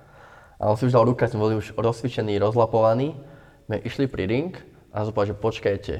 [0.61, 3.17] A on si už dal rukať, sme boli už rozcvičení, rozlapovaní.
[3.65, 4.53] My išli pri ring
[4.93, 5.93] a zopal, že počkajte,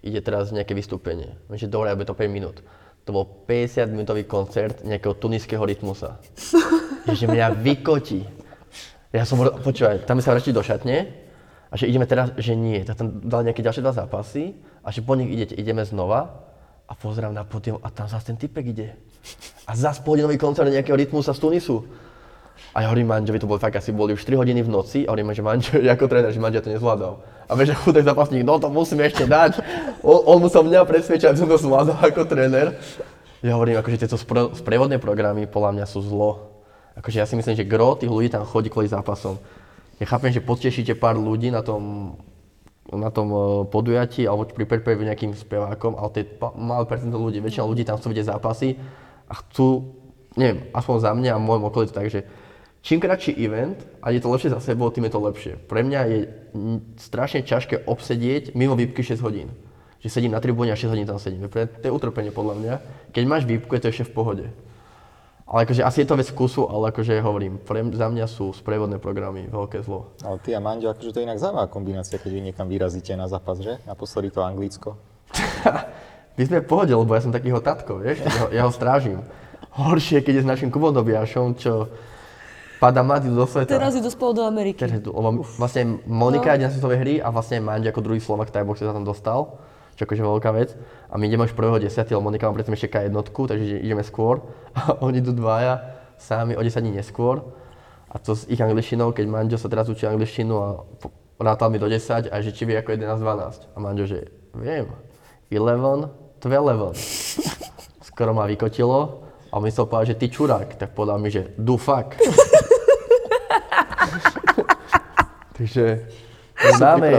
[0.00, 1.36] ide teraz nejaké vystúpenie.
[1.52, 2.64] My, že dobre, bude to 5 minút.
[3.04, 6.18] To bol 50 minútový koncert nejakého tuniského rytmusa.
[7.06, 8.26] Že mňa vykotí.
[9.14, 11.06] Ja som, ro- počúvaj, tam sme sa vrátili do šatne
[11.70, 15.06] a že ideme teraz, že nie, tak tam dali nejaké ďalšie dva zápasy a že
[15.06, 16.50] po nich idete, ideme znova
[16.82, 18.98] a pozerám na podium a tam zase ten typek ide.
[19.70, 21.86] A zase pôjde nový koncert nejakého rytmusa z Tunisu.
[22.76, 25.16] A ja hovorím Manžovi, to bolo fakt asi boli už 3 hodiny v noci a
[25.16, 27.24] hovorím, že Manžo, ako tréner, že Manžo to nezvládal.
[27.48, 29.64] A vieš, že chudák zápasník, no to musím ešte dať.
[30.04, 32.76] On, on musel mňa presvedčať, aby som to zvládal ako tréner.
[33.40, 36.52] Ja hovorím, akože tieto spro, sprevodné programy podľa mňa sú zlo.
[37.00, 39.40] Akože ja si myslím, že gro tých ľudí tam chodí kvôli zápasom.
[39.96, 42.12] Ja chápem, že potešíte pár ľudí na tom,
[42.92, 43.40] na tom eh,
[43.72, 46.26] podujatí alebo pri prepave nejakým spevákom, ale to je
[46.60, 47.40] malé percento ľudí.
[47.40, 48.76] Väčšina ľudí tam chcú vidieť zápasy
[49.32, 49.96] a chcú,
[50.36, 52.28] neviem, aspoň za mňa a môjom okolí to tak, že
[52.86, 55.52] čím kratší event a je to lepšie za sebou, tým je to lepšie.
[55.66, 56.18] Pre mňa je
[57.02, 59.50] strašne ťažké obsedieť mimo výpky 6 hodín.
[59.98, 61.50] Že sedím na tribúne a 6 hodín tam sedím.
[61.50, 62.74] To je utrpenie podľa mňa.
[63.10, 64.46] Keď máš výpku, je to ešte v pohode.
[65.46, 68.98] Ale akože asi je to vec vkusu, ale akože hovorím, pre, za mňa sú sprievodné
[68.98, 70.10] programy veľké zlo.
[70.22, 73.30] Ale ty a Manďo, akože to je inak zaujímavá kombinácia, keď vy niekam vyrazíte na
[73.30, 73.78] zápas, že?
[73.86, 74.98] Naposledy to Anglicko.
[76.36, 79.22] My sme v pohode, lebo ja som takýho tatko, vieš, ja ho, ja ho strážim.
[79.78, 81.94] Horšie, keď je s našim Kubom Dobiašom, čo
[82.76, 83.80] pada mladý do sveta.
[83.80, 84.84] Teraz idú spolu do Ameriky.
[84.84, 88.52] Teraz idú, lebo vlastne Monika ide na svetové hry a vlastne Mandy ako druhý Slovak
[88.52, 89.56] v Thaiboxe sa tam dostal,
[89.96, 90.76] čo akože veľká vec.
[91.08, 94.04] A my ideme už prvého 10, lebo Monika má predtým ešte K1, takže ide- ideme
[94.04, 94.44] skôr.
[94.76, 97.40] A oni idú dvaja sami o 10 dní neskôr.
[98.12, 100.68] A to s ich angličtinou, keď Manďo sa teraz učí angličtinu a
[101.36, 103.76] rátal mi do 10 a že či vie ako 11, 12.
[103.76, 104.88] A Manďo, že viem,
[105.52, 106.96] 11, 12.
[108.08, 112.16] Skoro ma vykotilo a myslel povedať, že ty čurák, tak povedal mi, že do fuck.
[115.56, 115.84] Takže
[116.56, 117.10] my máme,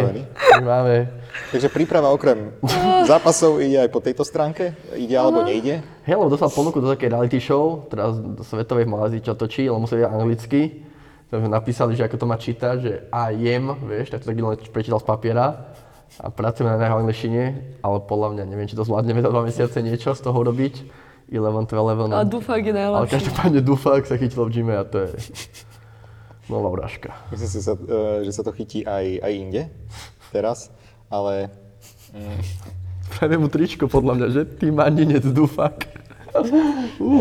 [0.62, 0.96] my máme,
[1.52, 2.52] Takže príprava okrem
[3.06, 4.74] zápasov ide aj po tejto stránke?
[4.98, 5.80] Ide alebo nejde?
[6.04, 9.70] hej, lebo dostal ponuku do takej reality show, teraz do svetovej v Malázii, čo točí,
[9.70, 10.62] ale musel vedieť anglicky.
[11.28, 14.58] Takže napísali, že ako to má čítať, že I am, vieš, tak to tak len
[14.72, 15.76] prečítal z papiera.
[16.24, 17.44] A pracujeme na jeho angličtine,
[17.84, 20.88] ale podľa mňa neviem, či to zvládneme za dva mesiace niečo z toho robiť.
[21.28, 22.16] 11, 12.
[22.16, 23.12] A dúfak je Ale najlepší.
[23.20, 25.12] každopádne Dufak sa chytil v gyme a to je
[26.48, 27.16] nová urážka.
[27.32, 29.64] Myslím si, sa, e, že sa to chytí aj, aj inde
[30.32, 30.72] teraz,
[31.08, 31.52] ale
[33.08, 35.88] Spravím mu tričko podľa mňa, že ty maninec Dufak.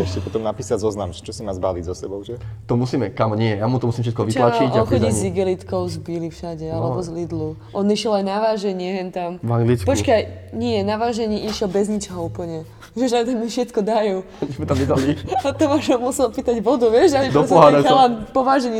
[0.03, 2.37] ešte potom napísať zoznam, čo si má zbaliť so sebou, že?
[2.69, 5.23] To musíme, kamo, nie, ja mu to musím všetko Čo, vytlačiť a on chodí s
[5.25, 5.95] igelitkou z
[6.29, 7.57] všade, alebo z Lidlu.
[7.73, 9.41] On išiel aj na váženie, hen tam.
[9.41, 9.87] V Anglicku.
[9.89, 12.67] Počkaj, nie, na vážení išiel bez ničoho úplne.
[12.97, 14.17] Že aj tam mi všetko dajú.
[14.57, 15.13] Sme tam nedali.
[15.45, 18.13] A Tomáš musel pýtať vodu, vieš, aby Do pohára ten sa- chalan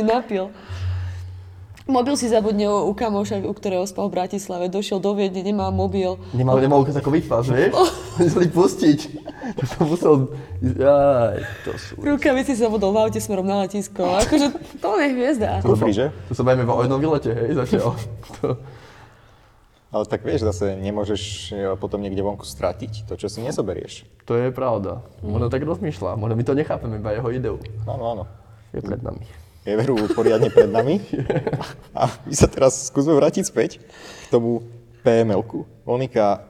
[0.02, 0.50] napil.
[1.88, 4.68] Mobil si zabudne u, u kamoša, u ktorého spal v Bratislave.
[4.68, 6.20] Došiel do Viedne, nemá mobil.
[6.36, 7.72] Nemal, nemal ukázať ako vieš?
[8.20, 8.98] Museli pustiť.
[9.56, 10.12] To som musel...
[10.60, 11.96] Jaj, to sú...
[11.96, 14.04] Rukavici sa vodol v aute smerom na letisko.
[14.04, 14.52] Akože
[14.84, 15.64] to je hviezda.
[15.64, 16.12] Kufri, že?
[16.28, 17.96] To sa bavíme o jednom výlete, hej, zatiaľ.
[18.44, 18.60] To...
[19.88, 24.04] Ale tak vieš, zase nemôžeš e, potom niekde vonku stratiť to, čo si nezoberieš.
[24.28, 25.00] To je pravda.
[25.24, 27.56] Možno tak rozmýšľa, možno my to nechápeme, iba jeho ideu.
[27.88, 28.24] Áno, áno.
[28.76, 29.24] Je pred nami.
[29.64, 31.00] Je veru poriadne pred nami.
[31.98, 34.60] A my sa teraz skúsme vrátiť späť k tomu
[35.04, 35.64] PML-ku.
[35.88, 36.44] Monika,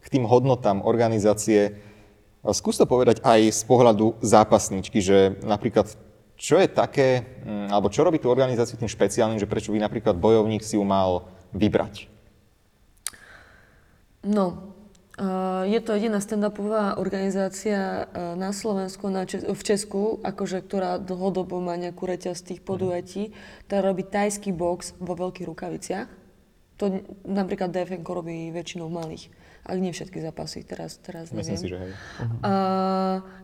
[0.00, 1.76] k tým hodnotám organizácie,
[2.56, 5.92] skús to povedať aj z pohľadu zápasničky, že napríklad
[6.36, 10.18] čo je také, mm, alebo čo robí tú organizáciu tým špeciálnym, že prečo by napríklad
[10.18, 12.11] bojovník si ju mal vybrať?
[14.22, 14.74] No,
[15.18, 21.02] uh, je to jediná stand-upová organizácia uh, na Slovensku, na Čes- v Česku, akože, ktorá
[21.02, 23.34] dlhodobo má nejakú reťaz tých podujatí,
[23.66, 26.08] ktorá robí tajský box vo veľkých rukaviciach.
[26.78, 29.30] To napríklad DFN robí väčšinou malých,
[29.62, 31.54] ak nie všetky zápasy, teraz, teraz neviem.
[31.54, 31.92] Myslím si, že hej.
[32.42, 32.54] A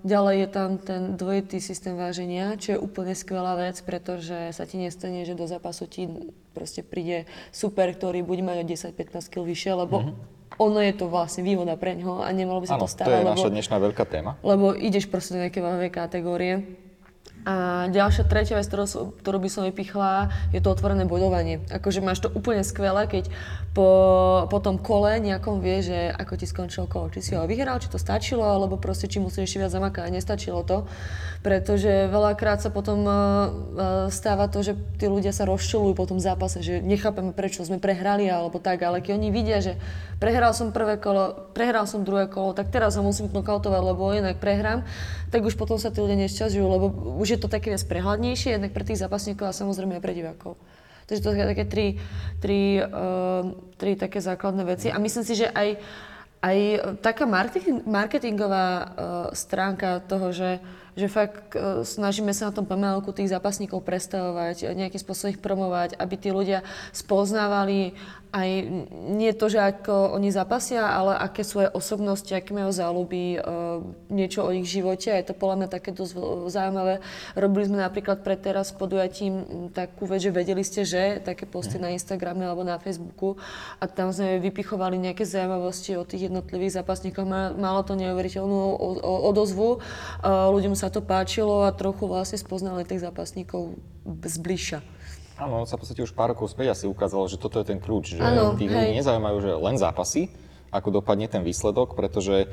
[0.02, 4.82] ďalej je tam ten dvojitý systém váženia, čo je úplne skvelá vec, pretože sa ti
[4.82, 6.10] nestane, že do zápasu ti
[6.50, 10.18] proste príde super, ktorý bude mať o 10-15 kg vyššie, lebo
[10.56, 13.12] ono je to vlastne výhoda pre ňoho a nemalo by sa Áno, to to stávať,
[13.12, 14.30] je lebo, naša dnešná veľká téma.
[14.40, 16.54] lebo ideš proste do nejaké váhovej kategórie
[17.48, 21.64] A ďalšia, tretia vec, ktorú, ktorú by som vypichla, je to otvorené bodovanie.
[21.72, 23.32] Akože máš to úplne skvelé, keď
[23.72, 23.88] po,
[24.52, 27.08] po tom kole nejakom vie, že ako ti skončilo kolo.
[27.08, 30.12] Či si ho vyhral, či to stačilo, alebo proste či musíš ešte viac zamakať.
[30.12, 30.84] Nestačilo to.
[31.38, 33.46] Pretože veľakrát sa potom uh, uh,
[34.10, 38.26] stáva to, že tí ľudia sa rozčulujú po tom zápase, že nechápeme, prečo sme prehrali
[38.26, 39.78] alebo tak, ale keď oni vidia, že
[40.18, 44.42] prehral som prvé kolo, prehral som druhé kolo, tak teraz ho musím knockoutovať, lebo inak
[44.42, 44.82] prehrám,
[45.30, 46.86] tak už potom sa tí ľudia nešťažujú, lebo
[47.22, 50.58] už je to také viac prehľadnejšie, jednak pre tých zápasníkov a samozrejme aj pre divákov.
[51.08, 51.86] Takže to sú také tri,
[52.42, 54.92] tri, uh, tri také základné veci.
[54.92, 55.80] A myslím si, že aj,
[56.44, 56.58] aj
[57.00, 58.86] taká marketing, marketingová uh,
[59.32, 60.60] stránka toho, že,
[60.98, 65.94] že fakt uh, snažíme sa na tom pomalku tých zápasníkov predstavovať, nejakým spôsobom ich promovať,
[65.94, 67.94] aby tí ľudia spoznávali
[68.28, 68.48] aj
[69.16, 73.80] nie to, že ako oni zapasia, ale aké svoje osobnosti, aké majú záľuby, uh,
[74.12, 75.08] niečo o ich živote.
[75.08, 76.12] Je to podľa mňa také dosť
[76.52, 77.00] zaujímavé.
[77.32, 81.88] Robili sme napríklad pre teraz podujatím takú vec, že vedeli ste, že také posty na
[81.88, 83.40] Instagrame alebo na Facebooku
[83.80, 87.24] a tam sme vypichovali nejaké zaujímavosti o tých jednotlivých zápasníkoch.
[87.24, 88.76] Ma- Malo to neuveriteľnú
[89.24, 93.72] odozvu, uh, ľuďom sa to páčilo a trochu vlastne spoznali tých zápasníkov
[94.04, 94.97] zbližša.
[95.38, 97.78] Áno, on sa v podstate už pár rokov späť asi ukázalo, že toto je ten
[97.78, 98.22] kľúč, že
[98.58, 98.74] tých hej.
[98.74, 100.34] ľudí nezaujímajú že len zápasy,
[100.74, 102.50] ako dopadne ten výsledok, pretože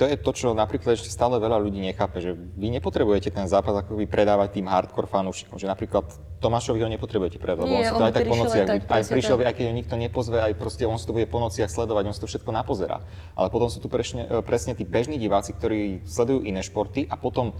[0.00, 3.76] to je to, čo napríklad ešte stále veľa ľudí nechápe, že vy nepotrebujete ten zápas
[3.76, 6.08] ako vy predávať tým hardcore fanúšikom, že napríklad
[6.40, 9.04] Tomášovi ho nepotrebujete predávať, lebo on si to aj tak po nociach, aj tak, aj
[9.10, 12.02] prišiel, aj keď ho nikto nepozve, aj proste on si to bude po nociach sledovať,
[12.08, 13.04] on si to všetko napozerá.
[13.34, 17.52] Ale potom sú tu presne, presne tí bežní diváci, ktorí sledujú iné športy a potom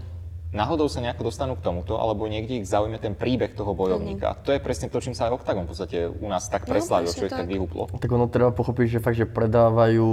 [0.49, 4.37] náhodou sa nejako dostanú k tomuto, alebo niekde ich zaujme ten príbeh toho bojovníka.
[4.45, 7.09] To je presne to, čím sa aj Octagon v podstate u nás tak No, preslávil,
[7.09, 7.89] presne čo ich tak vyhúplo.
[7.93, 10.07] Tak ono treba pochopiť, že fakt, že predávajú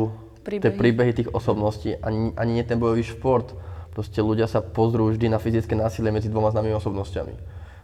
[0.46, 0.78] tie Príbehy.
[0.78, 3.56] príbehy tých osobností, ani, ani nie ten bojový šport.
[3.90, 7.32] Proste ľudia sa pozrú vždy na fyzické násilie medzi dvoma známymi osobnostiami.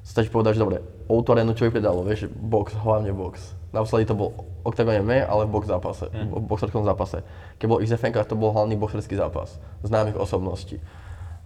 [0.05, 0.77] Stačí povedať, že dobre,
[1.09, 3.55] Outorenu čo vypredalo, vieš, box, hlavne box.
[3.73, 4.31] Naposledy to bol
[4.67, 7.25] Octagon MMA, ale v box zápase, v boxerskom zápase.
[7.57, 10.83] Keď bol XFN, to bol hlavný boxerský zápas známych osobností.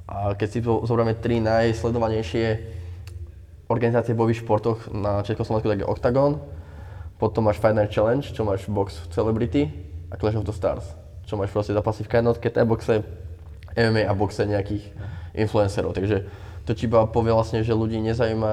[0.07, 2.47] A keď si zoberieme tri najsledovanejšie
[3.67, 6.39] organizácie v bojových športoch na Československu, tak je Octagon,
[7.19, 9.67] potom máš Fight Night Challenge, čo máš box Celebrity
[10.13, 10.87] a Clash of the Stars,
[11.27, 13.03] čo máš proste zápasy v jednotke, boxe
[13.75, 14.95] MMA a boxe nejakých
[15.35, 15.91] influencerov.
[15.97, 16.29] Takže
[16.63, 18.53] to ti iba povie vlastne, že ľudí nezaujíma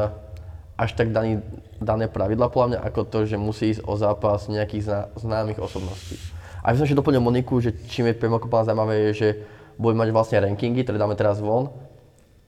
[0.74, 1.46] až tak daný,
[1.78, 6.18] dané pravidla podľa mňa, ako to, že musí ísť o zápas nejakých zná, známych osobností.
[6.66, 9.30] A by som ešte Moniku, že čím je pre zaujímavé je, že
[9.78, 11.74] budeme mať vlastne rankingy, ktoré dáme teraz von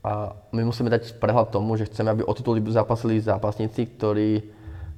[0.06, 4.46] a my musíme dať prehľad tomu, že chceme, aby o tituly zápasili zápasníci, ktorí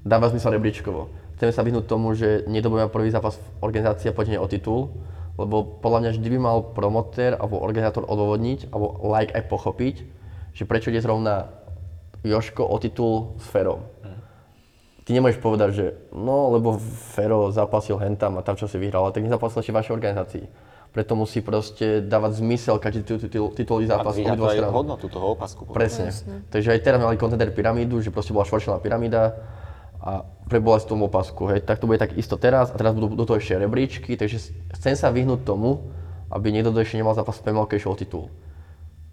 [0.05, 1.09] dáva zmysel rebríčkovo.
[1.41, 4.51] Chceme sa vyhnúť tomu, že niekto bude mať prvý zápas v organizácii a pôjde o
[4.51, 4.93] titul,
[5.39, 9.97] lebo podľa mňa vždy by mal promotér alebo organizátor odôvodniť, alebo like aj pochopiť,
[10.53, 11.55] že prečo ide zrovna
[12.27, 13.87] Joško o titul s Ferom.
[15.07, 16.77] Ty nemôžeš povedať, že no, lebo
[17.17, 20.45] Fero zapasil hentam a tam čo si vyhral, ale tak nezapasil ešte vašej organizácii.
[20.89, 25.07] Preto musí proste dávať zmysel každý titul- titul- titulový A zápas dvíha to aj hodnotu
[25.07, 25.69] toho opasku.
[25.69, 26.11] Presne.
[26.49, 29.37] Takže aj teraz mali contender pyramídu, že proste bola štvorčlená pyramída
[30.01, 31.45] a prebola si tomu opasku.
[31.47, 31.63] Hej.
[31.63, 34.51] Tak to bude tak isto teraz a teraz budú do toho ešte rebríčky, takže s-
[34.75, 35.93] chcem sa vyhnúť tomu,
[36.29, 38.25] aby niekto kto ešte nemal zápas v PMLK išiel o titul.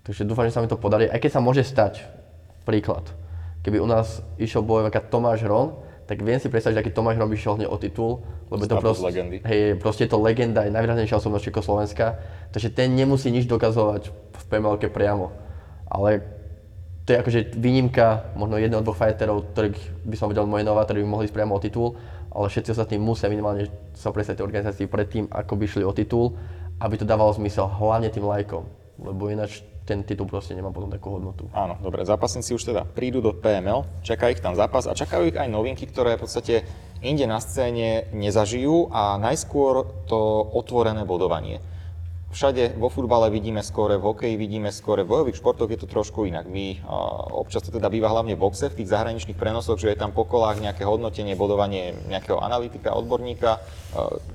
[0.04, 2.06] Takže dúfam, že sa mi to podarí, aj keď sa môže stať,
[2.64, 3.04] príklad,
[3.62, 7.30] keby u nás išiel ako Tomáš Ron, tak viem si predstaviť, že aký Tomáš Ron
[7.30, 8.22] by šiel hneď o titul,
[8.54, 9.38] lebo to proste, legendy.
[9.42, 12.06] hej, proste je to legenda, je najvýraznejšia osobnosť Československa,
[12.54, 15.34] takže ten nemusí nič dokazovať v PMLK priamo.
[15.90, 16.22] Ale
[17.06, 21.10] to je akože výnimka možno jedného, dvoch fighterov, ktorých by som vedel menovať, ktorí by
[21.10, 21.98] mohli ísť priamo o titul,
[22.34, 26.38] ale všetci ostatní musia minimálne sa predstaviť organizácii predtým, ako by šli o titul,
[26.82, 28.66] aby to dávalo zmysel hlavne tým lajkom,
[29.00, 31.46] lebo ináč ten titul proste nemá potom takú hodnotu.
[31.54, 35.38] Áno, dobre, zápasníci už teda prídu do PML, čaká ich tam zápas a čakajú ich
[35.38, 36.66] aj novinky, ktoré v podstate
[37.06, 40.18] inde na scéne nezažijú a najskôr to
[40.58, 41.62] otvorené bodovanie.
[42.36, 46.28] Všade vo futbale vidíme skóre, v hokeji vidíme skóre, v bojových športoch je to trošku
[46.28, 46.52] inak.
[46.52, 46.84] My,
[47.32, 50.28] občas to teda býva hlavne v boxe, v tých zahraničných prenosoch, že je tam po
[50.28, 53.64] kolách nejaké hodnotenie, bodovanie nejakého analytika, odborníka,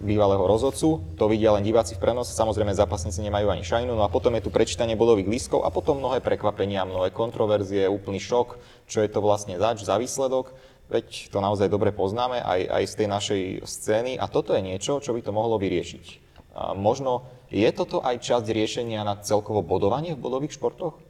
[0.00, 1.04] bývalého rozhodcu.
[1.20, 3.92] To vidia len diváci v prenose, samozrejme zápasníci nemajú ani šajnu.
[3.92, 8.16] No a potom je tu prečítanie bodových lístkov a potom mnohé prekvapenia, mnohé kontroverzie, úplný
[8.16, 8.56] šok,
[8.88, 10.56] čo je to vlastne zač, za výsledok.
[10.88, 15.04] Veď to naozaj dobre poznáme aj, aj z tej našej scény a toto je niečo,
[15.04, 16.32] čo by to mohlo vyriešiť.
[16.56, 21.02] A možno je toto aj časť riešenia na celkovo bodovanie v bodových športoch?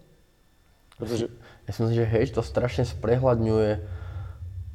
[0.96, 1.28] Pretože
[1.68, 3.70] Ja si myslím, že hej, to strašne sprehľadňuje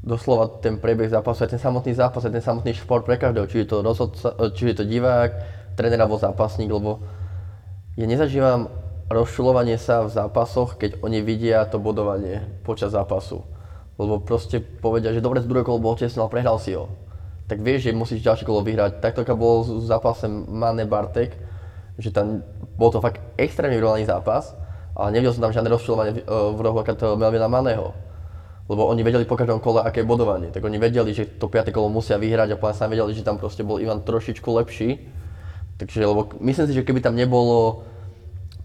[0.06, 3.66] doslova ten priebeh zápasu, aj ten samotný zápas, aj ten samotný šport pre každého, či
[3.66, 5.32] je to rozhodca, či je to divák,
[5.76, 7.04] tréner alebo zápasník, lebo
[7.98, 8.72] ja nezažívam
[9.10, 13.44] rozčulovanie sa v zápasoch, keď oni vidia to bodovanie počas zápasu.
[14.00, 16.92] Lebo proste povedia, že dobre, z druhého kolo bol tesný, ale prehral si ho.
[17.52, 19.04] Tak vieš, že musíš ďalšie kolo vyhrať.
[19.04, 21.38] Takto bol v zápase Mane Bartek,
[21.96, 22.44] že tam
[22.76, 24.56] bol to fakt extrémne vyrovnaný zápas,
[24.96, 27.96] ale nevidel som tam žiadne rozčulovanie v, e, v rohu ako to Melvina Maného.
[28.66, 30.50] Lebo oni vedeli po každom kole, aké je bodovanie.
[30.50, 31.70] Tak oni vedeli, že to 5.
[31.70, 35.06] kolo musia vyhrať a sa vedeli, že tam proste bol Ivan trošičku lepší.
[35.78, 37.86] Takže, lebo myslím si, že keby tam nebolo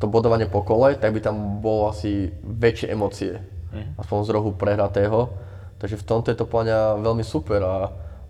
[0.00, 3.44] to bodovanie po kole, tak by tam bolo asi väčšie emócie.
[3.76, 4.00] Mm.
[4.00, 5.28] Aspoň z rohu prehratého.
[5.76, 7.74] Takže v tomto je to podľa veľmi super a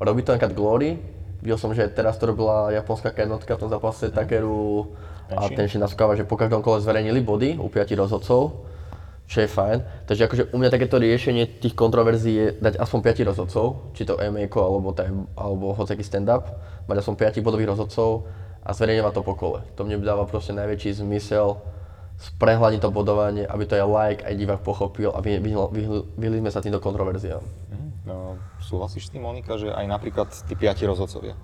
[0.03, 0.91] robí to napríklad Glory.
[1.41, 4.15] Videl som, že teraz to robila japonská jednotka v tom zápase mm.
[4.15, 4.93] Takeru
[5.31, 8.67] a ten si naskáva, že po každom kole zverejnili body u piatich rozhodcov,
[9.31, 10.07] čo je fajn.
[10.11, 14.19] Takže akože u mňa takéto riešenie tých kontroverzií je dať aspoň 5 rozhodcov, či to
[14.19, 14.91] MMA alebo,
[15.39, 16.51] alebo hocaký stand-up,
[16.91, 18.27] mať aspoň 5 bodových rozhodcov
[18.67, 19.63] a zverejňovať to po kole.
[19.79, 21.63] To mne dáva proste najväčší zmysel
[22.21, 26.53] sprehľadniť to bodovanie, aby to aj like, aj divák pochopil a vyhli, vyhli, vyhli sme
[26.53, 27.41] sa týmto kontroverziám.
[27.41, 27.80] Mm,
[28.63, 31.35] súhlasíš s tým, Monika, že aj napríklad tí piati rozhodcovia?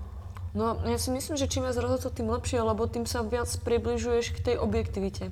[0.57, 4.33] No, ja si myslím, že čím viac rozhodcov, tým lepšie, lebo tým sa viac približuješ
[4.33, 5.29] k tej objektivite.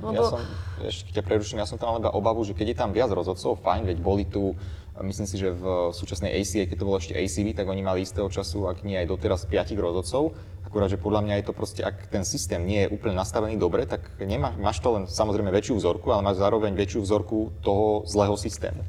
[0.00, 0.16] Lebo...
[0.16, 0.40] Ja som,
[0.80, 3.86] ešte ťa preruším, ja som tam iba obavu, že keď je tam viac rozhodcov, fajn,
[3.86, 4.56] veď boli tu,
[4.98, 8.26] myslím si, že v súčasnej ACA, keď to bolo ešte ACV, tak oni mali istého
[8.26, 10.32] času, ak nie aj doteraz, piatich rozhodcov.
[10.64, 13.86] Akurát, že podľa mňa je to proste, ak ten systém nie je úplne nastavený dobre,
[13.86, 18.34] tak nemá, máš to len samozrejme väčšiu vzorku, ale máš zároveň väčšiu vzorku toho zlého
[18.34, 18.82] systému.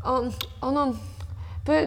[0.00, 0.32] Um,
[0.64, 0.96] ono,
[1.64, 1.82] to je,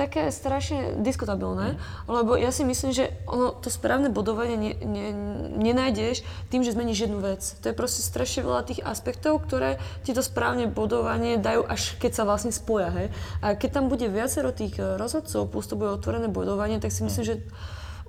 [0.00, 1.76] také strašne diskutabilné,
[2.08, 5.06] lebo ja si myslím, že ono, to správne bodovanie ne, ne,
[5.60, 7.42] nenájdeš tým, že zmeníš jednu vec.
[7.60, 12.12] To je proste strašne veľa tých aspektov, ktoré ti to správne bodovanie dajú, až keď
[12.16, 12.88] sa vlastne spoja.
[12.96, 13.06] Hej.
[13.44, 17.04] A keď tam bude viacero tých eh, rozhodcov, plus to bude otvorené bodovanie, tak si
[17.04, 17.36] myslím, že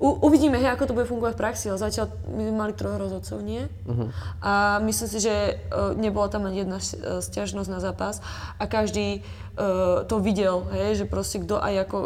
[0.02, 3.38] U, uvidíme, hej, ako to bude fungovať v praxi, ale zatiaľ my mali troch rozhodcov,
[3.46, 3.70] nie?
[3.86, 4.10] Uh-huh.
[4.42, 8.18] A myslím si, že uh, nebola tam ani jedna uh, stiažnosť na zápas
[8.58, 9.22] a každý
[9.58, 11.98] uh, to videl, hej, že proste kto aj ako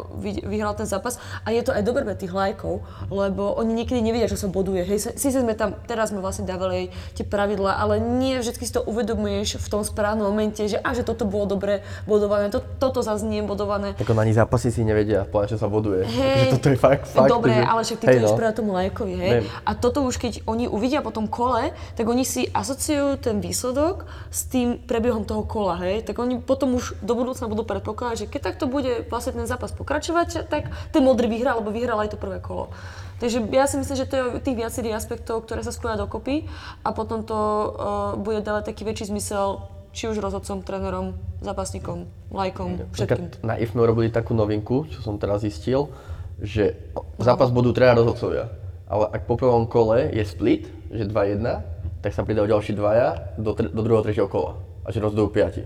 [0.46, 1.22] vyhral ten zápas.
[1.44, 4.86] A je to aj dobré pre tých lajkov, lebo oni niekedy nevedia, čo sa boduje.
[4.86, 8.84] Hej, síce sme tam, teraz sme vlastne dávali tie pravidlá, ale nie vždy si to
[8.86, 13.26] uvedomuješ v tom správnom momente, že a že toto bolo dobre bodované, to, toto zase
[13.26, 13.94] nie je bodované.
[13.96, 16.06] Tak ani zápasy si nevedia, povedať, čo sa boduje.
[16.06, 17.66] Hej, toto je fakt, fakt Dobre, že...
[17.66, 18.38] ale však ty hey, to no.
[18.38, 19.32] predať tomu lajkovi, hej?
[19.42, 19.46] Viem.
[19.66, 24.08] A toto už keď oni uvidia po tom kole, tak oni si asociujú ten výsledok
[24.32, 26.06] s tým prebiehom toho kola, hej?
[26.06, 29.74] Tak oni potom už do budúcna budú predpokladať, že keď takto bude vlastne ten zápas
[29.74, 32.72] pokračovať, tak ten modrý vyhrá, alebo vyhral aj to prvé kolo.
[33.24, 36.52] Takže ja si myslím, že to je tých viacerých aspektov, ktoré sa spoja dokopy
[36.84, 37.68] a potom to uh,
[38.20, 43.48] bude dávať taký väčší zmysel či už rozhodcom, trénerom, zápasníkom, lajkom, všetkým.
[43.48, 45.88] Na IF sme robili takú novinku, čo som teraz zistil,
[46.44, 46.76] že
[47.16, 48.52] zápas budú traja rozhodcovia.
[48.92, 51.42] Ale ak po prvom kole je split, že 2-1,
[52.04, 54.60] tak sa pridajú ďalší dvaja do, do druhého, tretieho kola.
[54.86, 55.64] A že rozhodujú piati.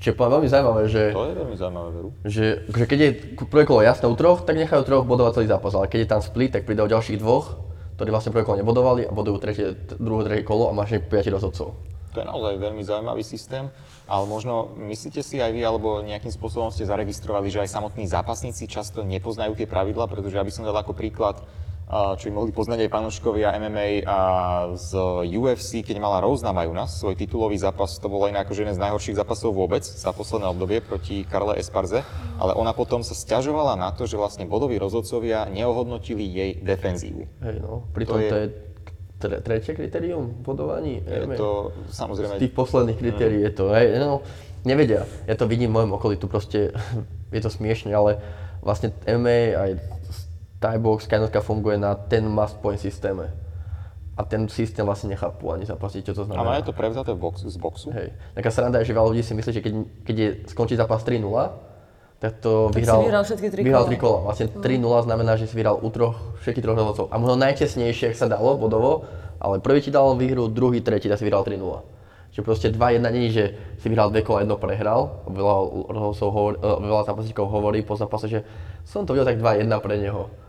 [0.00, 1.02] Čiže poviem veľmi zaujímavé, že...
[1.16, 2.08] To je veľmi zaujímavé, veru.
[2.28, 3.10] Že, že keď je
[3.48, 5.72] prvé kolo jasné u troch, tak nechajú troch bodovať celý zápas.
[5.72, 7.56] Ale keď je tam split, tak pridajú ďalších dvoch,
[7.96, 11.78] ktorí vlastne prvé kolo nebodovali a bodujú tretie, druhé, tretie kolo a máš 5 rozhodcov.
[12.14, 13.66] To je naozaj veľmi zaujímavý systém.
[14.06, 18.70] Ale možno myslíte si aj vy, alebo nejakým spôsobom ste zaregistrovali, že aj samotní zápasníci
[18.70, 21.42] často nepoznajú tie pravidla, pretože aby som dal ako príklad,
[21.92, 24.18] čo by mohli poznať aj panoškovia MMA a
[24.72, 24.90] z
[25.36, 28.82] UFC, keď mala Rose na nás svoj titulový zápas, to bolo inak akože jeden z
[28.82, 32.00] najhorších zápasov vôbec za posledné obdobie proti Karle Esparze,
[32.40, 37.28] ale ona potom sa stiažovala na to, že vlastne bodoví rozhodcovia neohodnotili jej defenzívu.
[37.44, 38.46] Hej no, pritom to je, to je
[39.20, 41.04] tre, tretie kritérium bodovaní?
[41.04, 42.40] Je to samozrejme...
[42.40, 43.46] Z tých posledných kritérií mm.
[43.48, 44.24] je to, hej, no,
[44.64, 45.04] nevedia.
[45.28, 46.72] Ja to vidím v mojom okolí, tu proste
[47.36, 48.24] je to smiešne, ale
[48.64, 49.70] vlastne MMA aj
[50.64, 53.28] Thai box, kajnotka funguje na ten must point systéme.
[54.16, 56.56] A ten systém vlastne nechápu ani zápasy, čo to znamená.
[56.56, 57.92] A je to prevzaté box, z boxu?
[57.92, 58.16] Hej.
[58.32, 59.72] Taká sranda je, že veľa ľudí si myslí, že keď,
[60.06, 61.20] keď je, skončí zápas 3-0,
[62.22, 64.30] tak to tak vyhral, si vyhral všetky tri vyhral tri kola.
[64.30, 67.06] Vlastne 3-0 znamená, že si vyhral u troch, všetkých troch rozhodcov.
[67.12, 69.04] A možno najtesnejšie, ak sa dalo bodovo,
[69.42, 71.60] ale prvý ti dal výhru, druhý, tretí, tak si vyhral 3-0.
[72.32, 75.26] Čiže proste 2-1 není, že si vyhral dve kola, jedno prehral.
[75.26, 75.54] Veľa,
[76.22, 78.40] hovor, e, veľa zápasníkov hovorí po zápase, že
[78.86, 80.43] som to videl tak 2-1 pre neho.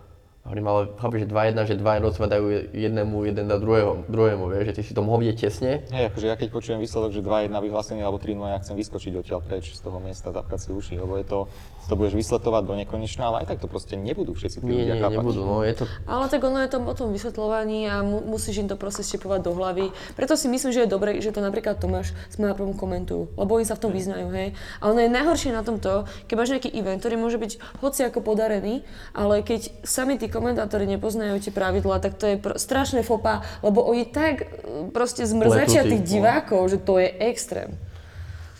[0.45, 4.65] Hovorím, ale chápeš, že 2-1, že 2 rozme dajú jednému, jeden na druhého, druhému, vieš,
[4.69, 5.81] že ty si to mohol vidieť tesne.
[5.89, 9.41] Hej, akože ja keď počujem výsledok, že 2-1 vyhlásený alebo 3-0, ja chcem vyskočiť odtiaľ
[9.41, 11.49] preč z toho miesta, zapkať si uši, lebo je to,
[11.85, 15.05] to budeš vysletovať do nekonečna, ale aj tak to proste nebudú všetci tí ľudia nie,
[15.05, 15.83] nebudú, no je to...
[16.09, 19.39] Ale tak ono je to o tom vysvetľovaní a mu, musíš im to proste štepovať
[19.45, 19.93] do hlavy.
[20.17, 23.65] Preto si myslím, že je dobré, že to napríklad Tomáš s prvom komentujú, lebo oni
[23.67, 24.57] sa v tom vyznajú, hej.
[24.81, 27.51] A ono je najhoršie na tomto, keď máš nejaký event, ktorý môže byť
[27.83, 28.81] hoci ako podarený,
[29.13, 33.85] ale keď sami tí komentátori nepoznajú tie pravidlá, tak to je pr- strašné fopa, lebo
[33.85, 34.45] oni tak e,
[34.89, 36.09] proste zmrzačia tých no.
[36.09, 37.77] divákov, že to je extrém.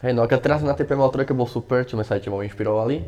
[0.03, 2.27] Hej, no a keď teraz na tej PML 3 bol super, čo sme sa aj
[2.27, 3.05] tebou inšpirovali,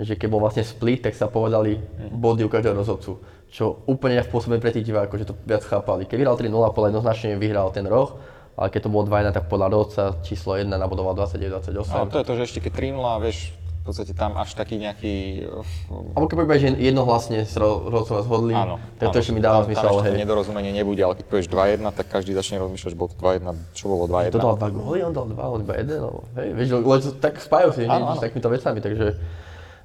[0.00, 1.76] že keď bol vlastne split, tak sa povedali
[2.12, 3.20] body u každého rozhodcu,
[3.52, 6.08] čo úplne inak pôsobí pre tých divákov, že to viac chápali.
[6.08, 8.16] Keď vyhral 3-0, podľa jednoznačne vyhral ten roh,
[8.56, 11.96] ale keď to bolo 2-1, tak podľa rozhodca číslo 1 nabodoval 29-28.
[11.96, 13.38] Ale to je to, že ešte keď 3 vieš,
[13.80, 15.48] v podstate tam až taký nejaký...
[15.48, 18.76] uh, Alebo keď povieš, že jednohlasne sa ro- rozhodcovia zhodli, Áno.
[19.00, 20.20] tak to ešte mi dáva zmysel, Tam hej.
[20.20, 23.40] nedorozumenie nebude, ale keď povieš 2-1, tak každý začne rozmýšľať, že bolo to 2-1,
[23.72, 24.36] čo bolo 2-1.
[24.36, 26.68] To dal dva góly, on dal dva, on iba jeden, alebo, hej, vieš,
[27.16, 28.16] tak spájajú si Áno, áno.
[28.16, 29.06] s takýmito vecami, takže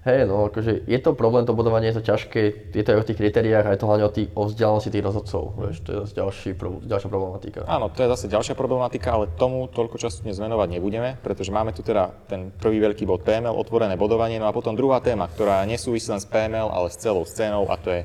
[0.06, 3.08] hej, no akože je to problém, to bodovanie je to ťažké, je to aj o
[3.10, 5.98] tých kritériách a je to hlavne o, tých, o vzdialenosti tých rozhodcov, vieš, to je
[6.06, 6.50] zase ďalší,
[6.86, 7.60] ďalšia problematika.
[7.66, 11.74] Áno, to je zase ďalšia problematika, ale tomu toľko času dnes venovať nebudeme, pretože máme
[11.74, 15.66] tu teda ten prvý veľký bod PML, otvorené bodovanie, no a potom druhá téma, ktorá
[15.66, 18.02] nesúvisí len s PML, ale s celou scénou a to je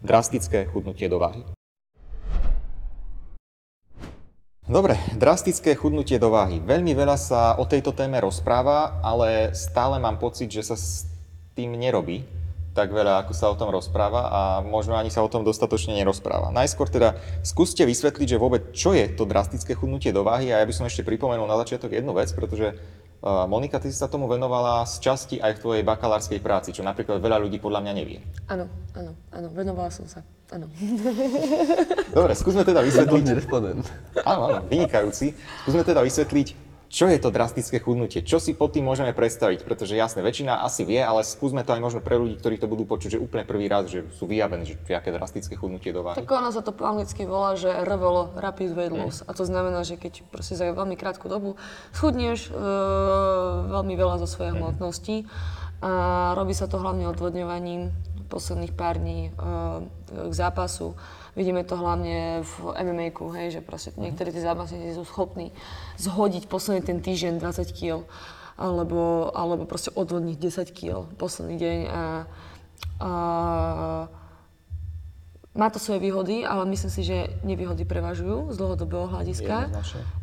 [0.00, 1.44] drastické chudnutie do váhy.
[4.62, 6.62] Dobre, drastické chudnutie do váhy.
[6.62, 10.78] Veľmi veľa sa o tejto téme rozpráva, ale stále mám pocit, že sa
[11.54, 12.24] tým nerobí
[12.72, 16.48] tak veľa, ako sa o tom rozpráva a možno ani sa o tom dostatočne nerozpráva.
[16.56, 20.66] Najskôr teda skúste vysvetliť, že vôbec čo je to drastické chudnutie do váhy a ja
[20.66, 24.24] by som ešte pripomenul na začiatok jednu vec, pretože uh, Monika, ty si sa tomu
[24.24, 28.24] venovala z časti aj v tvojej bakalárskej práci, čo napríklad veľa ľudí podľa mňa nevie.
[28.48, 28.64] Áno,
[28.96, 30.24] áno, áno, venovala som sa.
[30.52, 30.68] Áno.
[32.16, 33.48] Dobre, skúsme teda vysvetliť.
[34.24, 35.32] Áno, áno, vynikajúci.
[35.64, 36.46] Skúsme teda vysvetliť,
[36.92, 40.84] čo je to drastické chudnutie, čo si pod tým môžeme predstaviť, pretože jasné, väčšina asi
[40.84, 43.64] vie, ale skúsme to aj možno pre ľudí, ktorí to budú počuť, že úplne prvý
[43.64, 46.20] raz, že sú vyjavení, že aké drastické chudnutie do váhy.
[46.20, 49.24] Tak ono sa to po anglicky volá, že RVLO, Rapid Weight Loss.
[49.24, 51.56] A to znamená, že keď proste za veľmi krátku dobu
[51.96, 52.60] schudneš e,
[53.72, 55.24] veľmi veľa zo svojej hmotnosti
[55.80, 55.92] a
[56.36, 57.88] robí sa to hlavne odvodňovaním
[58.28, 59.30] posledných pár dní e,
[60.28, 60.92] k zápasu.
[61.32, 63.08] Vidíme to hlavne v mma
[63.40, 65.48] hej, že proste niektorí tí zápasníci sú schopní
[65.96, 68.04] zhodiť posledný ten týždeň 20 kg
[68.60, 72.02] alebo, alebo proste odvodniť 10 kg posledný deň a,
[73.00, 73.10] a
[75.52, 79.68] má to svoje výhody, ale myslím si, že nevýhody prevažujú z dlhodobého hľadiska.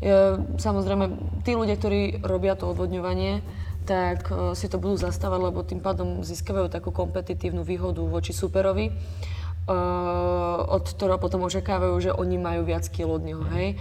[0.02, 1.06] Je, samozrejme,
[1.46, 3.46] tí ľudia, ktorí robia to odvodňovanie,
[3.86, 8.90] tak eh, si to budú zastávať, lebo tým pádom získavajú takú kompetitívnu výhodu voči superovi,
[10.70, 13.78] od ktorého potom očakávajú, že oni majú viac kil od neho, hej.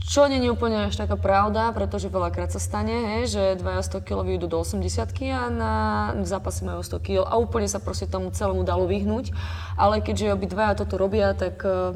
[0.00, 4.02] Čo nie je úplne až taká pravda, pretože veľakrát sa stane, hej, že dvaja 100
[4.02, 5.06] kg vyjdú do 80
[5.36, 5.72] a na
[6.18, 9.30] v zápase majú 100 kg a úplne sa proste tomu celému dalo vyhnúť.
[9.78, 11.94] Ale keďže obidvaja toto robia, tak eh,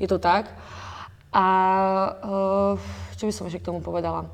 [0.00, 0.48] je to tak.
[1.34, 1.46] A
[2.24, 2.72] eh,
[3.20, 4.30] čo by som ešte k tomu povedala?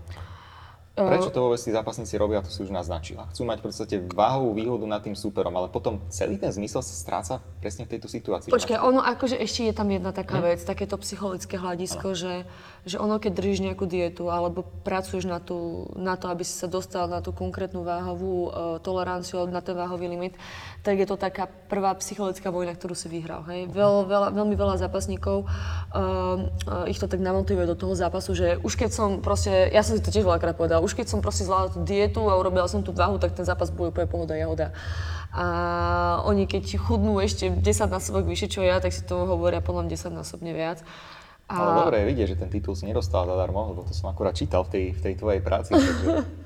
[0.94, 3.26] Prečo to vôbec tí zápasníci robia, to si už naznačila.
[3.34, 6.94] Chcú mať v podstate váhovú výhodu nad tým superom, ale potom celý ten zmysel sa
[6.94, 8.54] stráca presne v tejto situácii.
[8.54, 12.46] Počkaj, ono akože ešte je tam jedna taká vec, takéto psychologické hľadisko, že,
[12.84, 16.68] že ono keď držíš nejakú dietu alebo pracuješ na, tú, na to, aby si sa
[16.68, 20.36] dostal na tú konkrétnu váhovú uh, toleranciu, na ten váhový limit,
[20.84, 23.40] tak je to taká prvá psychologická vojna, ktorú si vyhral.
[23.48, 23.72] Hej?
[23.72, 25.48] Veľ, veľa, veľmi veľa zápasníkov uh,
[25.96, 29.96] uh, ich to tak namotivuje do toho zápasu, že už keď som proste, ja som
[29.96, 32.84] si to tiež veľakrát povedala, už keď som proste zvládla tú dietu a urobila som
[32.84, 34.76] tú váhu, tak ten zápas bude úplne pohoda jahoda.
[35.34, 39.88] A oni keď chudnú ešte 10 násobok vyššie, čo ja, tak si to hovoria podľa
[39.88, 40.84] mňa 10 násobne viac.
[41.44, 41.54] A...
[41.60, 44.64] Ale dobre je vidieť, že ten titul si nedostal zadarmo, lebo to som akurát čítal
[44.64, 45.76] v tej, v tej tvojej práci.
[45.76, 46.24] Takže...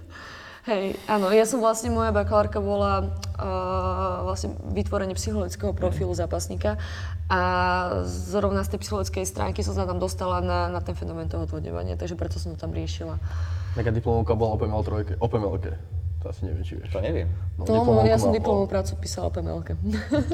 [0.69, 3.09] Hej, áno, ja som vlastne, moja bakalárka bola
[3.41, 6.77] uh, vlastne vytvorenie psychologického profilu zápasníka
[7.33, 7.41] a
[8.05, 11.97] zrovna z tej psychologickej stránky som sa tam dostala na, na ten fenomén toho odvodňovania,
[11.97, 13.17] takže preto som to tam riešila.
[13.81, 15.73] Taká diplomovka bola o PML trojke, o PMLke.
[16.21, 16.91] To asi neviem, či vieš.
[16.93, 17.33] To neviem.
[17.57, 19.73] No, To, ja som diplomovú prácu písala o PML-ke.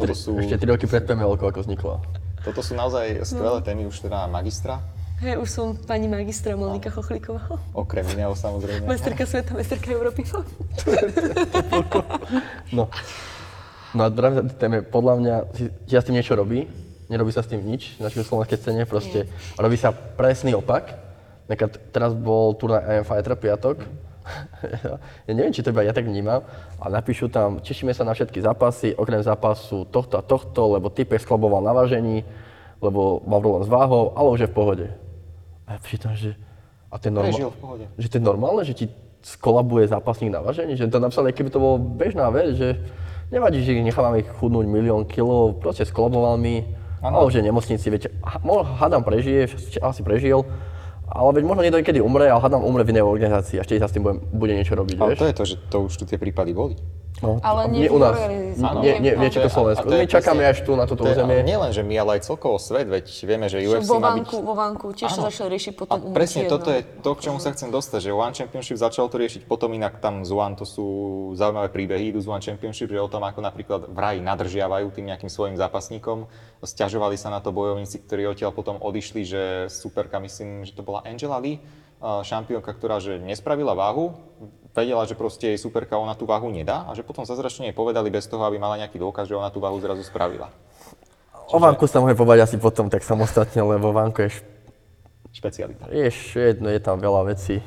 [0.00, 2.23] Toto sú, Ešte 3 roky pred PML, ako vznikla.
[2.44, 4.84] Toto sú naozaj skvelé témy už teda magistra,
[5.22, 7.46] Hej, už som pani magistra Monika Chochlíková.
[7.70, 8.84] okrem iného samozrejme.
[8.84, 10.26] Majsterka sveta, majsterka Európy.
[12.74, 12.90] No.
[13.94, 15.36] No a práve za téme, podľa mňa
[15.86, 16.66] sa s tým niečo robí,
[17.06, 20.98] nerobí sa s tým nič na našej slovenskej scéne, proste robí sa presný opak.
[21.46, 23.86] Napríklad teraz bol turnaj IM Fighter piatok,
[25.28, 26.40] ja neviem, či to iba ja tak vnímam,
[26.80, 31.20] ale napíšu tam, tešíme sa na všetky zápasy, okrem zápasu tohto a tohto, lebo typek
[31.20, 32.24] sklaboval na vážení,
[32.80, 34.86] lebo mal problém s váhou, ale už je v pohode.
[35.68, 36.36] A ja čítam, že...
[36.92, 37.84] A to je normálne, Prežil v pohode.
[37.98, 38.86] že to je normálne, že ti
[39.24, 42.76] skolabuje zápasník na vážení, že to napísali, keby to bolo bežná vec, že
[43.32, 46.62] nevadí, že nechávame ich chudnúť milión kilov, proste skolaboval mi,
[47.00, 47.18] Áno.
[47.18, 48.08] ale už je nemocnici, viete,
[48.78, 49.48] hádam prežije,
[49.80, 50.44] asi prežil,
[51.14, 53.86] ale veď možno niekto niekedy umre, ale hádam umre v inej organizácii a ešte sa
[53.86, 55.20] s tým bude, bude niečo robiť, Ale vieš?
[55.22, 56.74] to je to, že to už tu tie prípady boli.
[57.24, 58.16] No, Ale nie u v nás.
[58.54, 58.80] Nie, Áno.
[58.84, 59.86] nie, nie, A nie Československu.
[59.88, 61.40] a My čakáme až tu na toto územie.
[61.40, 64.28] Nie len, že my, ale aj celkovo svet, veď vieme, že UFC vo má byť...
[64.28, 66.76] vanku, vo vanku tiež sa začali riešiť A potom umrtie, presne toto no.
[66.76, 69.98] je to, k čomu sa chcem dostať, že One Championship začal to riešiť potom inak
[69.98, 70.86] tam z One, to sú
[71.34, 75.08] zaujímavé príbehy, idú z One Championship, že o tom, ako napríklad v raji nadržiavajú tým
[75.10, 76.28] nejakým svojim zápasníkom.
[76.60, 81.04] Sťažovali sa na to bojovníci, ktorí odtiaľ potom odišli, že superka, myslím, že to bola
[81.04, 84.12] Angela Lee, a šampiónka, ktorá že nespravila váhu,
[84.74, 88.10] vedela, že proste jej superka ona tú váhu nedá a že potom zazračne jej povedali
[88.10, 90.50] bez toho, aby mala nejaký dôkaz, že ona tú váhu zrazu spravila.
[91.48, 94.42] O Vanku sa môže povedať asi potom tak samostatne, lebo Vanku je, š-
[95.32, 95.86] Špecialita.
[95.88, 97.60] je jedno, je tam veľa vecí,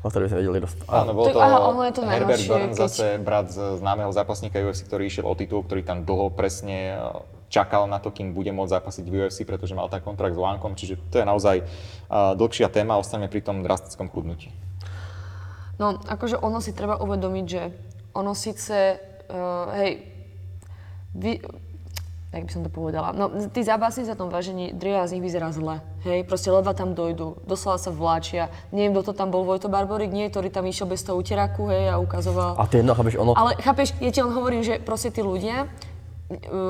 [0.00, 0.96] o ktorých by sme vedeli rozprávať.
[0.96, 4.58] Áno, bol to aha, ono je to Herbert Burns, keď- zase brat z známeho zápasníka
[4.58, 6.98] UFC, ktorý išiel o titul, ktorý tam dlho presne
[7.52, 10.72] čakal na to, kým bude môcť zápasiť v UFC, pretože mal tak kontrakt s Lankom,
[10.72, 14.48] čiže to je naozaj uh, dlhšia téma, ostaneme pri tom drastickom chudnutí.
[15.76, 17.62] No, akože ono si treba uvedomiť, že
[18.16, 18.96] ono síce,
[19.28, 20.00] uh, hej,
[21.12, 21.44] vy,
[22.32, 25.52] jak by som to povedala, no tí zápasníci na tom vážení, drvia z nich vyzerá
[25.52, 29.68] zle, hej, proste ledva tam dojdu, doslova sa vláčia, neviem, kto to tam bol, Vojto
[29.68, 32.56] Barborik, nie, ktorý tam išiel bez toho uteraku, hej, a ukazoval.
[32.56, 33.36] A to je jedno, chápeš, ono...
[33.36, 35.68] Ale chápeš, ja ti len hovorím, že proste tí ľudia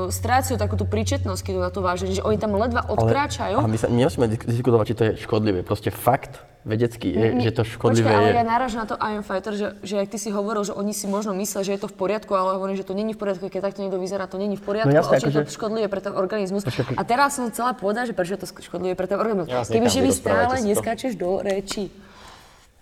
[0.08, 3.54] strácajú takú tú príčetnosť, keď na to váženie, že oni tam ledva odkráčajú.
[3.54, 5.60] Ale my sa nemusíme disk- diskutovať, či to je škodlivé.
[5.60, 8.34] Proste fakt vedecký je, že to škodlivé Počkaj, ale je.
[8.34, 11.06] ja náražam na to Iron Fighter, že, že ak ty si hovoril, že oni si
[11.06, 13.60] možno myslia, že je to v poriadku, ale hovorím, že to není v poriadku, keď
[13.64, 15.86] takto niekto vyzerá, to není v poriadku, No jasné, ale či je to akože- škodlivé
[15.86, 16.62] pre ten organizmus.
[16.62, 19.46] Počkaj, A teraz som chcela povedať, že prečo je to škodlivé pre ten organizmus.
[19.48, 21.90] Ja vás Keby že rozprávajte stále neskáčeš do reči.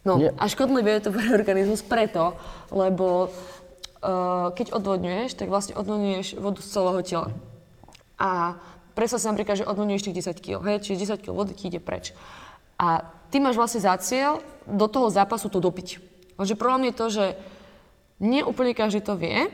[0.01, 0.33] No Nie.
[0.35, 2.33] a škodlivé je to pre organizmus preto,
[2.70, 3.28] lebo
[4.57, 7.28] keď odvodňuješ, tak vlastne odvodňuješ vodu z celého tela.
[8.16, 8.57] A
[8.96, 11.80] predstav si napríklad, že odvodňuješ tých 10 kg, hej, čiže 10 kg vody ti ide
[11.80, 12.16] preč.
[12.80, 16.01] A ty máš vlastne za cieľ do toho zápasu to dopiť.
[16.40, 17.24] Lenže problém je to, že
[18.20, 19.53] nie úplne každý to vie.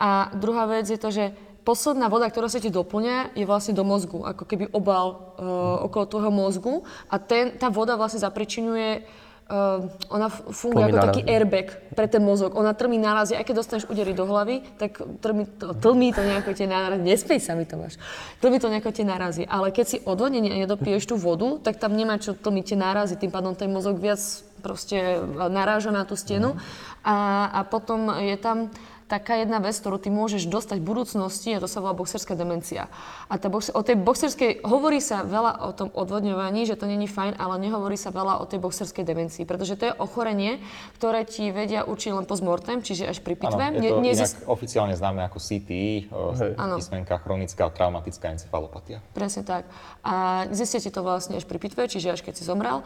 [0.00, 3.86] A druhá vec je to, že posledná voda, ktorá sa ti doplňa, je vlastne do
[3.86, 6.74] mozgu, ako keby obal uh, okolo tvojho mozgu.
[7.06, 9.06] A ten, tá voda vlastne zapričinuje
[9.52, 11.08] Uh, ona funguje ako nárazy.
[11.12, 12.56] taký airbag pre ten mozog.
[12.56, 16.56] Ona trmí nárazy, aj keď dostaneš údery do hlavy, tak trmí to, tlmí to nejako
[16.56, 17.04] tie nárazy.
[17.04, 18.00] Nespej sa mi to máš.
[18.40, 19.44] Tlmí to nejako tie nárazy.
[19.44, 23.20] Ale keď si odvodnený a nedopiješ tú vodu, tak tam nemá čo tlmiť tie nárazy.
[23.20, 24.24] Tým pádom ten mozog viac
[24.64, 25.20] proste
[25.52, 26.56] naráža na tú stenu.
[27.04, 28.72] A, a potom je tam
[29.08, 32.90] taká jedna vec, ktorú ty môžeš dostať v budúcnosti a to sa volá boxerská demencia.
[33.30, 37.06] A tá box, o tej boxerskej, hovorí sa veľa o tom odvodňovaní, že to není
[37.06, 40.62] fajn, ale nehovorí sa veľa o tej boxerskej demencii, pretože to je ochorenie,
[41.00, 43.62] ktoré ti vedia učiť len postmortem, čiže až pri pitve.
[43.62, 46.52] Áno, je to Ne- inak nezist- oficiálne známe ako CTE, Hej.
[46.56, 49.00] uh, písmenka chronická traumatická encefalopatia.
[49.12, 49.64] Presne tak.
[50.04, 52.82] A zistíte to vlastne až pri pitve, čiže až keď si zomrel.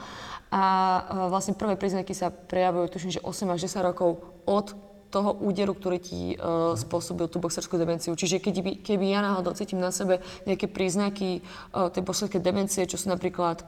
[0.55, 0.63] A
[1.11, 4.73] e, vlastne prvé príznaky sa prejavujú, tuším, že 8 až 10 rokov od
[5.11, 8.13] toho úderu, ktorý ti uh, spôsobil tú boxerskú demenciu.
[8.13, 11.41] Čiže keď by, keby ja náhodou cítim na sebe nejaké príznaky
[11.73, 13.63] uh, tej boxerskej demencie, čo sú napríklad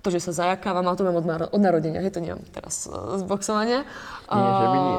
[0.00, 3.18] to, že sa zajakávam, ale to mám od, od narodenia, hej, to nemám teraz uh,
[3.18, 3.82] z boxovania.
[4.30, 4.98] Nie, že by nie.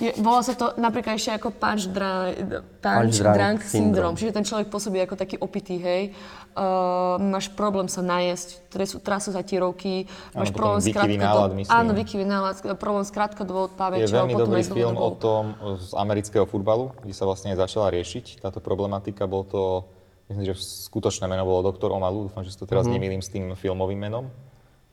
[0.00, 2.32] Je, volá sa to napríklad ešte ako punch, dra,
[2.80, 3.68] punch, Punch drunk, drunk syndrome.
[3.68, 4.16] syndrome.
[4.16, 6.16] Čiže ten človek pôsobí ako taký opitý, hej.
[6.50, 9.30] Uh, máš problém sa najesť, trasú, trasú
[9.62, 11.46] roky, máš potom problém s krátkodobou...
[11.70, 15.94] Áno, výkyvý nálad, problém s krátkodobou Je pamäťou, veľmi potom dobrý film o tom z
[15.94, 19.30] amerického futbalu, kde sa vlastne začala riešiť táto problematika.
[19.30, 19.86] Bol to,
[20.26, 20.58] myslím, že
[20.90, 24.26] skutočné meno bolo Doktor Omalu, dúfam, že si to teraz nemýlim s tým filmovým menom.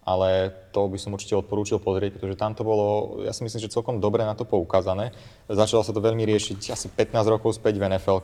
[0.07, 3.73] Ale to by som určite odporúčil pozrieť, pretože tam to bolo, ja si myslím, že
[3.73, 5.11] celkom dobre na to poukázané.
[5.51, 8.23] Začalo sa to veľmi riešiť asi 15 rokov späť v nfl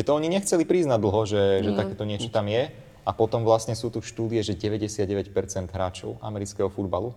[0.00, 2.72] kde to oni nechceli priznať dlho, že, že takéto niečo tam je.
[3.04, 5.28] A potom vlastne sú tu štúdie, že 99%
[5.68, 7.12] hráčov amerického futbalu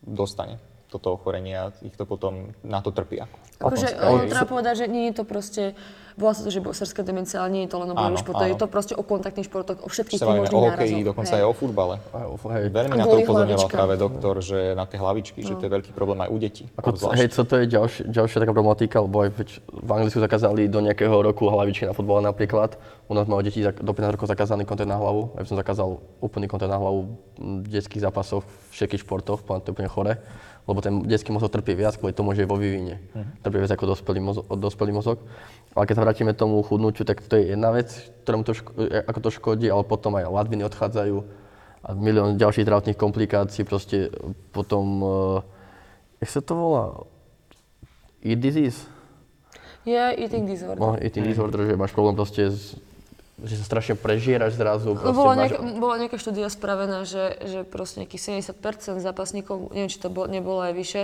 [0.00, 0.56] dostane
[0.86, 3.26] toto ochorenie a ich to potom na to trpia.
[3.56, 5.72] Akože, ale treba povedať, že nie je to proste,
[6.20, 8.60] volá sa to, že boxerská demencia, ale nie je to len o bojových športoch, je
[8.60, 11.40] to proste o kontaktných športoch, o všetkých tých možných o hokeji, dokonca Hej.
[11.40, 11.94] aj o futbale.
[12.12, 12.64] Aj, hej.
[12.68, 15.90] Veľmi A na to upozorňoval práve doktor, že na tie hlavičky, že to je veľký
[15.96, 16.64] problém aj u detí.
[16.76, 20.68] Ako, hej, co to je ďalšia, ďalšia taká problematika, lebo aj veď v Anglicku zakázali
[20.68, 22.76] do nejakého roku hlavičky na futbale napríklad.
[23.08, 25.32] U nás majú deti do 15 rokov zakázaný kontent na hlavu.
[25.38, 25.88] Ja by som zakázal
[26.20, 30.20] úplný kontent na hlavu v detských zápasoch, v všetkých športoch, to je úplne chore.
[30.66, 32.98] Lebo ten detský mozog trpí viac kvôli tomu, že je vo vývine.
[33.46, 35.22] Trpí viac ako dospelý mozog, dospelý mozog.
[35.78, 37.92] Ale keď sa vrátime tomu chudnutiu, tak to je jedna vec,
[38.26, 41.46] ktorom to ško- e, ako to škodí, ale potom aj ladviny odchádzajú
[41.86, 44.10] a milión ďalších zdravotných komplikácií, proste
[44.50, 45.38] potom, uh,
[46.18, 47.06] jak sa to volá?
[48.26, 48.90] Eat disease?
[49.86, 50.82] Je eating disorder.
[50.82, 52.74] No, eating disorder, že máš problém proste s
[53.36, 54.96] že sa strašne prežieraš zrazu.
[54.96, 60.00] No bola, nejak, bola nejaká štúdia spravená, že, že proste nejakých 70% zápasníkov, neviem, či
[60.00, 61.02] to bolo, nebolo aj vyššie,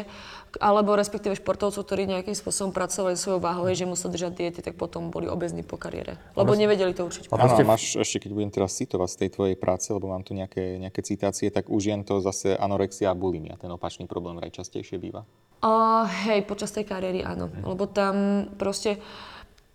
[0.56, 5.12] alebo respektíve športovcov, ktorí nejakým spôsobom pracovali svojou váhou, že museli držať diety, tak potom
[5.12, 6.16] boli obezní po kariére.
[6.32, 7.28] Lebo nevedeli to určiť.
[7.36, 10.32] Áno, a máš ešte, keď budem teraz citovať z tej tvojej práce, lebo mám tu
[10.32, 14.96] nejaké, nejaké citácie, tak už jen to zase anorexia a bulimia, ten opačný problém najčastejšie
[14.96, 15.28] býva.
[15.60, 18.98] Uh, hej, počas tej kariéry áno, lebo tam proste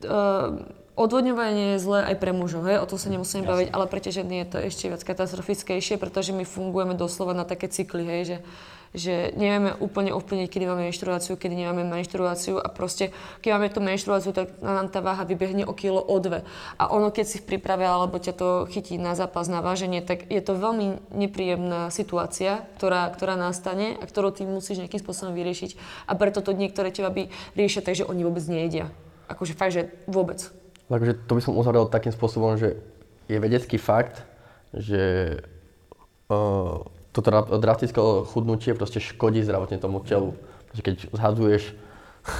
[0.03, 2.81] uh, Odvodňovanie je zlé aj pre mužov, hej?
[2.81, 3.53] o to sa nemusíme Jasne.
[3.53, 7.45] baviť, ale pre tie ženy je to ešte viac katastrofickejšie, pretože my fungujeme doslova na
[7.45, 8.21] také cykly, hej?
[8.25, 8.37] Že,
[8.97, 13.13] že nevieme úplne ovplyvniť, kedy máme menštruáciu, kedy nemáme menštruáciu a proste,
[13.45, 16.41] keď máme tú menštruáciu, tak nám tá váha vybehne o kilo, o dve.
[16.81, 20.25] A ono, keď si v príprave alebo ťa to chytí na zápas, na váženie, tak
[20.33, 25.77] je to veľmi nepríjemná situácia, ktorá, ktorá nastane a ktorú ty musíš nejakým spôsobom vyriešiť.
[26.09, 28.89] A preto to niektoré teba by riešia tak, že oni vôbec nejedia.
[29.29, 30.41] Akože fakt, že vôbec.
[30.87, 32.79] Takže to by som uzavrel takým spôsobom, že
[33.27, 34.23] je vedecký fakt,
[34.71, 35.35] že
[36.31, 36.79] uh,
[37.11, 37.29] toto
[37.59, 37.99] drastické
[38.31, 40.37] chudnutie proste škodí zdravotne tomu telu.
[40.71, 41.75] Proste keď zhadzuješ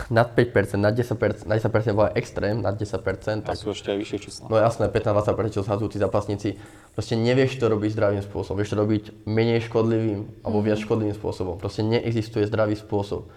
[0.09, 3.47] nad 5%, nad 10%, nad 10% bola extrém, nad 10%.
[3.47, 4.45] Tak, a sú ešte aj vyššie čísla.
[4.51, 6.49] No jasné, 15-20% čo zhadzujú tí zápasníci.
[6.91, 11.55] Proste nevieš to robiť zdravým spôsobom, vieš to robiť menej škodlivým alebo viac škodlivým spôsobom.
[11.55, 13.31] Proste neexistuje zdravý spôsob.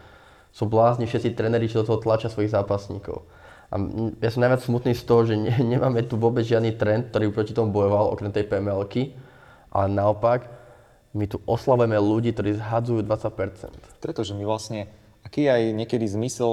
[0.51, 3.23] Sú blázni všetci tréneri, čo do toho tlačia svojich zápasníkov.
[3.71, 3.79] A
[4.19, 7.33] ja som najviac smutný z toho, že ne, nemáme tu vôbec žiadny trend, ktorý by
[7.33, 9.15] proti tomu bojoval, okrem tej PML-ky.
[9.71, 10.51] Ale naopak,
[11.15, 14.03] my tu oslavujeme ľudí, ktorí zhadzujú 20%.
[14.03, 14.91] Pretože my vlastne,
[15.23, 16.51] aký je aj niekedy zmysel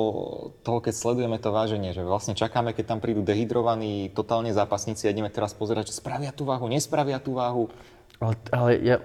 [0.61, 5.13] toho, keď sledujeme to váženie, že vlastne čakáme, keď tam prídu dehydrovaní totálne zápasníci a
[5.13, 7.69] ideme teraz pozerať, že spravia tú váhu, nespravia tú váhu.
[8.21, 8.97] Ale, ale ja,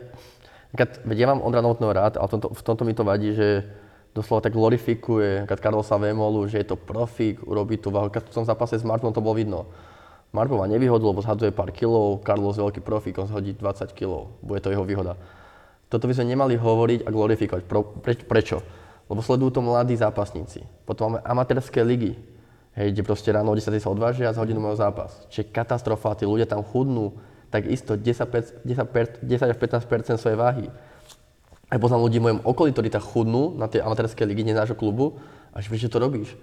[1.04, 3.64] veď ja mám Ondra Novotného rád, ale v tomto, v tomto mi to vadí, že
[4.12, 8.12] doslova tak glorifikuje, keď Carlosa Vémolu, že je to profík, urobí tú váhu.
[8.12, 9.68] Keď v tom zápase s Martinom to bolo vidno.
[10.32, 14.64] Martin má nevýhodu, lebo zhadzuje pár kilov, Carlos veľký profík, on zhodí 20 kilov, bude
[14.64, 15.20] to jeho výhoda.
[15.92, 17.62] Toto by sme nemali hovoriť a glorifikovať.
[17.68, 18.64] Pro, pre, prečo?
[19.12, 20.64] Lebo sledujú to mladí zápasníci.
[20.88, 22.16] Potom máme amatérske ligy,
[22.72, 25.28] hej, kde proste ráno o 10 sa odvážia a za hodinu zápas.
[25.28, 27.12] Čiže katastrofa, tí ľudia tam chudnú,
[27.52, 30.72] tak isto 10, 10, 10 až 15 svojej váhy
[31.72, 34.76] aj poznám ľudí v mojom okolí, ktorí tak chudnú na tie amatérske ligy, nie nášho
[34.76, 35.16] klubu,
[35.56, 36.36] a že vieš, že to robíš.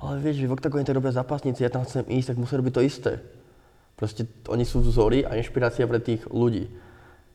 [0.00, 2.72] Ale vieš, že v oktagóne to robia zápasníci, ja tam chcem ísť, tak musím robiť
[2.72, 3.12] to isté.
[4.00, 6.72] Proste oni sú vzory a inšpirácia pre tých ľudí.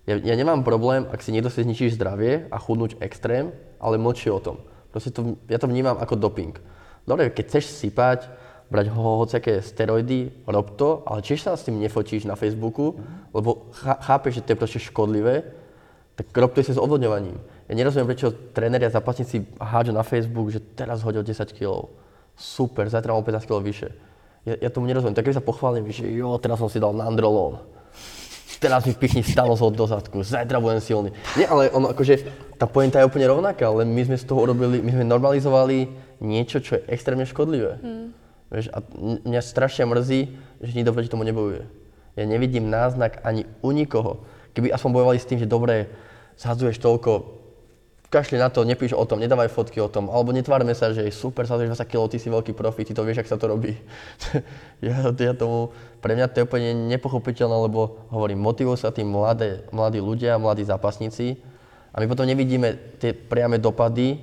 [0.09, 4.33] Ja, ja nemám problém, ak si niekto si zničí zdravie a chudnúť extrém, ale mlčí
[4.33, 4.57] o tom.
[4.89, 6.57] Proste to, ja to vnímam ako doping.
[7.05, 8.25] Dobre, keď chceš sypať,
[8.73, 12.97] brať ho hociaké steroidy, rob to, ale tiež sa s tým nefotíš na Facebooku,
[13.29, 15.64] lebo chápeš, že to je proste škodlivé
[16.15, 17.35] tak rob to s odvodňovaním.
[17.67, 21.91] Ja nerozumiem, prečo tréneri a zápasníci hádžu na Facebook, že teraz hodil 10 kg.
[22.35, 23.89] Super, zajtra mám 15 kg vyššie.
[24.47, 25.17] Ja, ja tomu nerozumiem.
[25.17, 27.59] Tak keď sa pochválim, že jo, teraz som si dal nandrolón.
[28.55, 31.09] Teraz mi pichni stanos od dozadku, zajtra budem silný.
[31.35, 32.23] Nie, ale ono akože,
[32.55, 35.91] tá pointa je úplne rovnaká, ale my sme z toho urobili, my sme normalizovali
[36.23, 37.83] niečo, čo je extrémne škodlivé.
[37.83, 38.15] Hmm.
[38.47, 38.79] Vieš, a
[39.27, 40.19] mňa strašne mrzí,
[40.63, 41.67] že nikto proti tomu nebojuje.
[42.15, 44.23] Ja nevidím náznak ani u nikoho.
[44.55, 45.91] Keby aspoň bojovali s tým, že dobre,
[46.39, 47.11] zhadzuješ toľko,
[48.15, 51.11] kašli na to, nepíš o tom, nedávaj fotky o tom, alebo netvárme sa, že je
[51.11, 53.75] super, zhadzuješ 20 kg, ty si veľký profi, ty to vieš, ak sa to robí.
[54.85, 59.67] ja, ja tomu, pre mňa to je úplne nepochopiteľné, lebo hovorím, motivujú sa tým mladé,
[59.75, 61.35] mladí ľudia, mladí zápasníci
[61.91, 64.19] a my potom nevidíme tie priame dopady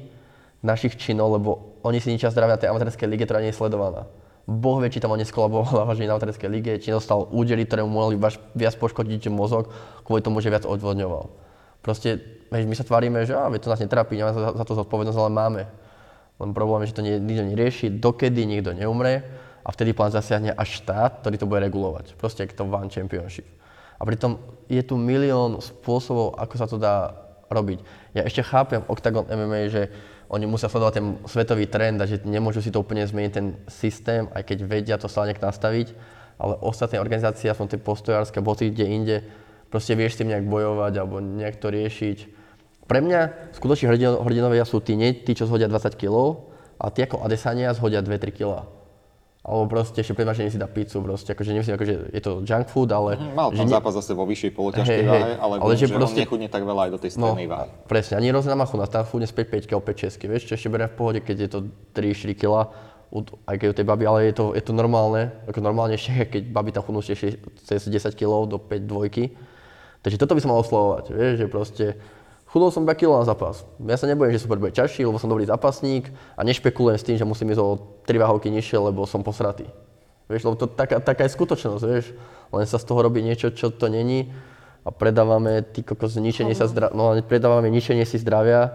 [0.65, 4.07] našich činov, lebo oni si ničia zdravia na tej amatérskej lige, ktorá nie je sledovaná.
[4.47, 7.95] Boh vie, či tam on neskolaboval vážne na amatérskej lige, či dostal údery, ktoré mu
[7.95, 8.19] mohli
[8.55, 9.71] viac poškodiť mozog,
[10.07, 11.42] kvôli tomu, že viac odvodňoval.
[11.83, 15.33] Proste my sa tvárime, že á, to nás netrapí, nemáme za, za to zodpovednosť, ale
[15.35, 15.63] máme.
[16.39, 19.27] Len problém je, že to nie, nikto nerieši, dokedy nikto neumre
[19.63, 22.15] a vtedy plán zasiahne až štát, ktorý to bude regulovať.
[22.19, 23.47] Proste ako to One Championship.
[23.99, 27.15] A pritom je tu milión spôsobov, ako sa to dá
[27.51, 27.79] robiť.
[28.17, 29.83] Ja ešte chápem Octagon MMA, že
[30.33, 34.27] oni musia sledovať ten svetový trend a že nemôžu si to úplne zmeniť ten systém,
[34.33, 35.93] aj keď vedia to stále nejak nastaviť,
[36.41, 39.17] ale ostatné organizácie, aspoň tie postojárske, boty kde inde,
[39.73, 42.19] proste vieš s tým nejak bojovať alebo nejak to riešiť.
[42.85, 43.89] Pre mňa skutoční
[44.21, 46.45] hrdinovia sú tí, nie tí, čo zhodia 20 kg,
[46.77, 48.69] ale tí ako Adesania zhodia 2-3 kg.
[49.43, 52.95] Alebo proste ešte predmaženie si dá pizzu, proste, akože nemyslím, akože je to junk food,
[52.95, 53.19] ale...
[53.19, 55.99] Mm, mal tam že zápas zase vo vyššej poloťažkej hey, váhe, ale, ale že, že
[55.99, 57.69] proste, on nechudne tak veľa aj do tej no, strednej no, váhy.
[57.91, 60.87] Presne, ani na chudná, tam chudne späť 5 alebo 5 6 vieš, čo ešte beriem
[60.87, 61.59] v pohode, keď je to
[61.91, 62.55] 3-4 kg,
[63.51, 66.71] aj keď u tej baby, ale je to, je to normálne, ako normálnejšie, keď baby
[66.71, 69.35] tam chudnú cez 10 kg do 5 dvojky,
[70.03, 71.85] Takže toto by som mal oslovovať, vieš, že proste
[72.51, 73.63] chudol som 2 kg na zápas.
[73.87, 77.17] Ja sa nebojím, že super bude ťažší, lebo som dobrý zápasník a nešpekulujem s tým,
[77.17, 79.71] že musím ísť o 3 váhovky nižšie, lebo som posratý.
[80.27, 82.13] Vieš, lebo to taká, taká je skutočnosť, vieš.
[82.53, 84.29] len sa z toho robí niečo, čo to není
[84.83, 88.75] a predávame ty kokos ničenie sa zdra- no, predávame ničenie si zdravia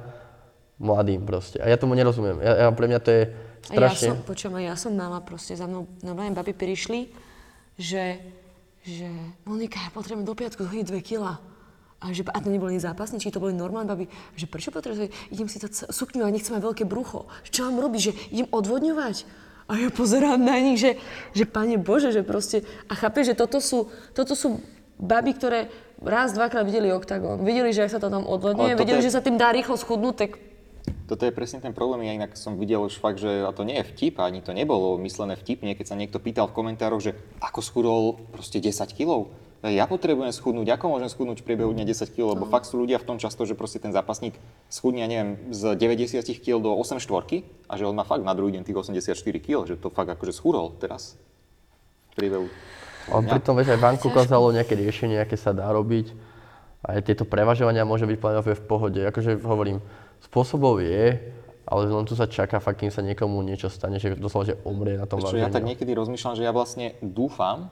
[0.79, 1.59] mladým proste.
[1.59, 2.39] A ja tomu nerozumiem.
[2.39, 4.07] Ja, ja, pre mňa to je A ja strašne...
[4.15, 7.11] som, počujem, ja som mala proste, za mnou normálne baby prišli,
[7.75, 8.21] že,
[8.87, 9.07] že
[9.43, 11.43] Monika, ja potrebujem do piatku zhodiť 2 kila.
[11.97, 14.05] A, že, a to neboli zápasní, či to boli normálne baby.
[14.37, 17.25] Že prečo potrebujem, idem si to c- sukňu a nechcem mať veľké brucho.
[17.49, 19.25] Čo mám robiť, že idem odvodňovať?
[19.67, 20.95] A ja pozerám na nich, že,
[21.33, 22.63] že pane Bože, že proste...
[22.87, 24.61] A chápeš, že toto sú, toto sú
[24.95, 25.59] baby, ktoré
[25.99, 27.41] raz, dvakrát videli oktagón.
[27.41, 30.15] Videli, že ak sa to tam odvodňuje, videli, je- že sa tým dá rýchlo schudnúť,
[30.15, 30.31] tak
[31.07, 33.79] Toto je presne ten problém, ja inak som videl už fakt, že a to nie
[33.79, 37.59] je vtip, ani to nebolo myslené vtipne, keď sa niekto pýtal v komentároch, že ako
[37.63, 38.01] schudol
[38.35, 39.31] proste 10 kg.
[39.63, 42.99] Ja potrebujem schudnúť, ako môžem schudnúť v priebehu dňa 10 kg, lebo fakt sú ľudia
[42.99, 44.35] v tom často, že proste ten zápasník
[44.67, 48.53] schudne, neviem, z 90 kg do 8 štvorky a že on má fakt na druhý
[48.59, 51.15] deň tých 84 kg, že to fakt akože schudol teraz
[52.11, 52.47] v priebehu.
[53.07, 53.31] Ale dňa.
[53.31, 56.11] pritom, vieš, aj Vanku ukázalo nejaké riešenie, aké sa dá robiť.
[56.83, 59.01] A aj tieto prevažovania môže byť mňa v pohode.
[59.01, 59.81] Akože hovorím,
[60.23, 61.19] spôsobov je,
[61.67, 64.95] ale len tu sa čaká fakt, kým sa niekomu niečo stane, že doslova, že umrie
[64.95, 67.67] na tom Vieš čo, ja tak niekedy rozmýšľam, že ja vlastne dúfam,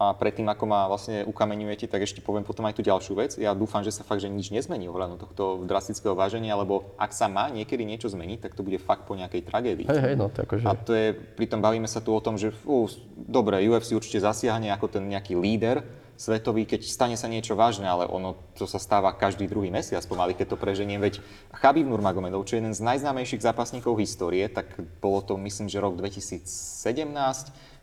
[0.00, 3.36] a predtým, ako ma vlastne ukameňujete, tak ešte poviem potom aj tú ďalšiu vec.
[3.36, 7.28] Ja dúfam, že sa fakt, že nič nezmení ohľadom tohto drastického váženia, lebo ak sa
[7.28, 9.92] má niekedy niečo zmeniť, tak to bude fakt po nejakej tragédii.
[9.92, 10.64] Hej, hej, no to akože...
[10.64, 14.72] A to je, pritom bavíme sa tu o tom, že fú, dobre, UFC určite zasiahne
[14.72, 15.84] ako ten nejaký líder
[16.20, 20.36] svetový, keď stane sa niečo vážne, ale ono to sa stáva každý druhý mesiac pomaly,
[20.36, 21.00] keď to preženiem.
[21.00, 21.24] Veď
[21.56, 24.68] Khabib Nurmagomedov, čo je jeden z najznámejších zápasníkov histórie, tak
[25.00, 26.44] bolo to myslím, že rok 2017,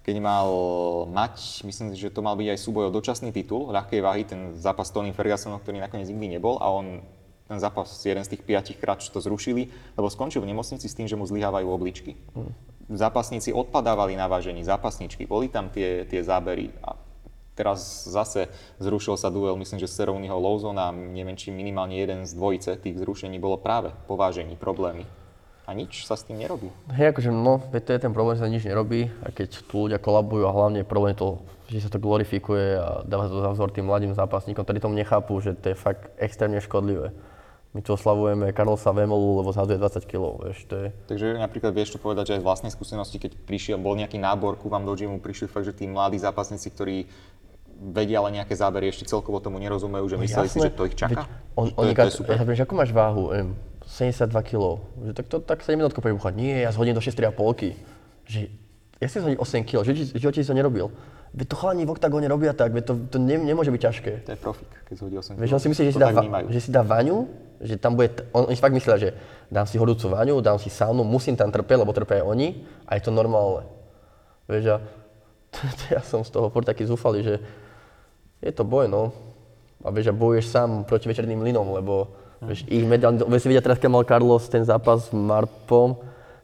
[0.05, 0.47] keď mal
[1.09, 4.93] mať, myslím že to mal byť aj súboj o dočasný titul ľahkej váhy, ten zápas
[4.93, 7.01] s Tony Fergusonom, ktorý nakoniec nikdy nebol a on
[7.49, 10.93] ten zápas jeden z tých piatich krát, čo to zrušili, lebo skončil v nemocnici s
[10.93, 12.19] tým, že mu zlyhávajú obličky.
[12.91, 17.06] Zápasníci odpadávali na vážení, zápasničky, boli tam tie, tie zábery a
[17.57, 22.77] teraz zase zrušil sa duel, myslím, že Cerroneho Lowzona, neviem, či minimálne jeden z dvojice
[22.77, 25.09] tých zrušení bolo práve povážení, problémy.
[25.67, 26.71] A nič sa s tým nerobí.
[26.95, 29.99] Hej, akože no, to je ten problém, že sa nič nerobí a keď tu ľudia
[29.99, 33.51] kolabujú a hlavne je problém to, že sa to glorifikuje a dáva sa to za
[33.51, 37.11] vzor tým mladým zápasníkom, ktorí tomu nechápu, že to je fakt extrémne škodlivé.
[37.75, 40.87] My tu oslavujeme Karlosa Vemolu, lebo zhadzuje 20 kg, vieš, to je...
[41.11, 44.55] Takže napríklad vieš to povedať, že aj z vlastnej skúsenosti, keď prišiel, bol nejaký nábor
[44.55, 47.11] ku vám do gymu, prišli fakt, že tí mladí zápasníci, ktorí
[47.77, 51.25] vedia ale nejaké zábery, ešte celkovo tomu nerozumejú, že mysleli si, že to ich čaká?
[51.25, 52.33] Veď On, on, to, to je super.
[52.37, 53.33] ja že ako máš váhu?
[53.33, 53.53] Em,
[53.87, 54.83] 72 kg.
[55.07, 56.33] Že tak to tak 7 minút prebuchať.
[56.35, 57.33] Nie, ja zhodím do 6,5.
[58.27, 58.39] Že
[58.99, 60.91] ja si zhodím 8 kg, že živote si to nerobil.
[61.37, 64.11] Veď to chalani v oktagóne robia tak, veď to, to ne, nemôže byť ťažké.
[64.25, 66.45] To je profik, keď zhodí 8 Vieš, on si myslí, že si, dá, vnímajú.
[66.49, 67.29] že si dá vaňu,
[67.61, 69.09] že tam bude, t- on, oni fakt myslia, že
[69.51, 72.47] dám si horúcu vaňu, dám si saunu, musím tam trpieť, lebo trpia aj oni
[72.89, 73.67] a je to normálne.
[74.49, 74.77] Vieš, a
[75.93, 77.43] ja som z toho furt taký zúfalý, že
[78.41, 79.13] je to boj, no.
[79.85, 82.11] A vieš, a bojuješ sám proti večerným linom, lebo
[82.41, 85.97] vieš, ich mediálne, vieš si vidia teraz, keď mal Carlos ten zápas s Marpom,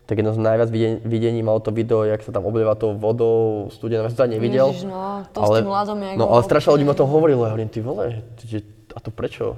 [0.03, 3.71] tak jedno z najviac videní, videní malo to video, jak sa tam oblieva tou vodou
[3.71, 4.75] studenou, ja som to nevidel.
[4.75, 7.55] Ježiš, no, to s tým ľadom, jak No ale strašne ľudí o tom hovorilo, ja
[7.55, 8.59] hovorím, ty vole, že,
[8.93, 9.55] a to prečo?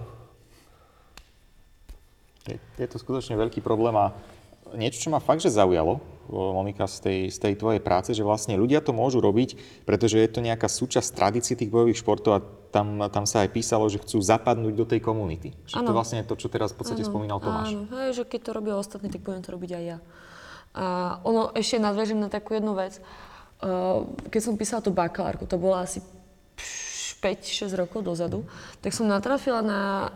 [2.45, 4.13] Je, je to skutočne veľký problém a
[4.77, 8.57] niečo, čo ma fakt, že zaujalo, Monika, z tej, z tej tvojej práce, že vlastne
[8.57, 12.97] ľudia to môžu robiť, pretože je to nejaká súčasť tradície tých bojových športov a tam,
[13.13, 15.53] tam sa aj písalo, že chcú zapadnúť do tej komunity.
[15.69, 15.95] Že to Áno.
[15.95, 17.77] vlastne je to, čo teraz v podstate spomínal Tomáš.
[17.77, 19.97] Áno, hej, že keď to robia ostatní, tak budem to robiť aj ja.
[20.75, 20.85] A
[21.23, 22.99] ono, ešte nadviažem na takú jednu vec.
[23.63, 26.03] Uh, keď som písala tú bakalárku, to bolo asi
[27.25, 28.45] 5-6 rokov dozadu,
[28.85, 30.13] tak som natrafila na,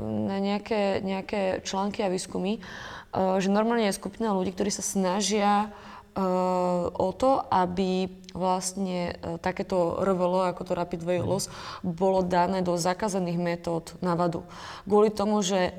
[0.00, 5.68] na nejaké, nejaké články a výskumy, uh, že normálne je skupina ľudí, ktorí sa snažia
[5.68, 11.52] uh, o to, aby vlastne uh, takéto RVLO, ako to Rapid Weight Loss,
[11.84, 14.40] bolo dané do zakázaných metód návadu.
[14.88, 15.74] Kvôli tomu, že,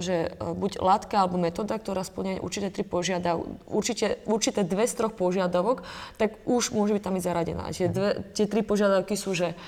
[0.00, 5.12] že buď látka alebo metóda, ktorá splňa určité tri požiadav, určite, určité dve z troch
[5.12, 5.82] požiadavok,
[6.16, 7.68] tak už môže byť tam i zaradená.
[7.74, 9.58] Tie, dve, tie tri požiadavky sú, že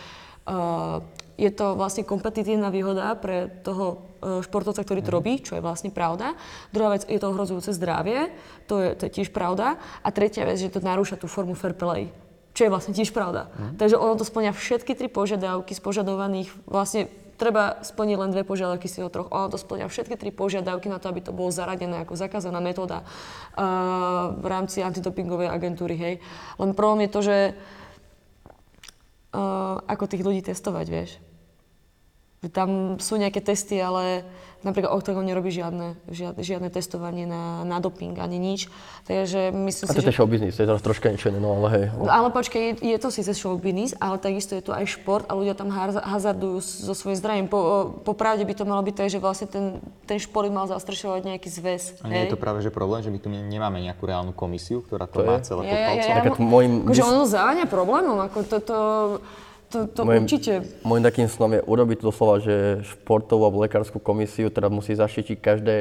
[1.39, 5.95] je to vlastne kompetitívna výhoda pre toho uh, športovca, ktorý to robí, čo je vlastne
[5.95, 6.35] pravda.
[6.75, 8.35] Druhá vec, je to ohrozujúce zdravie,
[8.67, 9.79] to je, to je tiež pravda.
[10.03, 12.11] A tretia vec, že to narúša tú formu fair play,
[12.59, 13.47] čo je vlastne tiež pravda.
[13.79, 17.07] Takže ono to splňa všetky tri požiadavky z požadovaných, vlastne
[17.39, 19.29] treba splniť len dve požiadavky z týchto troch.
[19.31, 23.07] Ono to splňa všetky tri požiadavky na to, aby to bolo zaradené ako zakázaná metóda
[23.07, 26.15] uh, v rámci antidopingovej agentúry, hej.
[26.59, 27.37] Len problém je to, že
[29.33, 31.11] uh, ako tých ľudí testovať, vieš.
[32.39, 34.23] Tam sú nejaké testy, ale
[34.63, 38.71] napríklad Octagon nerobí žiadne, žiadne, žiadne testovanie na, na doping ani nič.
[39.07, 40.11] Takže myslím A si, to že...
[40.11, 41.85] je show business, to je teraz troška niečo iné, no ale hej.
[41.95, 45.27] No, ale počkej, je, je to síce show business, ale takisto je to aj šport
[45.27, 47.47] a ľudia tam hazardujú so svojím zdravím.
[47.47, 47.59] Po,
[48.03, 49.65] po pravde by to malo byť tak, že vlastne ten,
[50.07, 51.83] ten šport by mal zastrešovať nejaký zväz.
[52.03, 52.33] A nie je hej?
[52.35, 55.39] to práve že problém, že my tu ne- nemáme nejakú reálnu komisiu, ktorá to, má
[55.39, 55.55] je.
[55.55, 56.07] celé Ja, pod ja, palcom?
[56.07, 58.79] ja, ja, mo- môjim akože dys- ono záňa problémom, ako to, to,
[59.69, 60.53] to, to Môjim- určite.
[60.83, 65.77] Môjim takým snom je urobiť doslova, že športovú alebo lekárskú komisiu, ktorá musí zaštičiť každé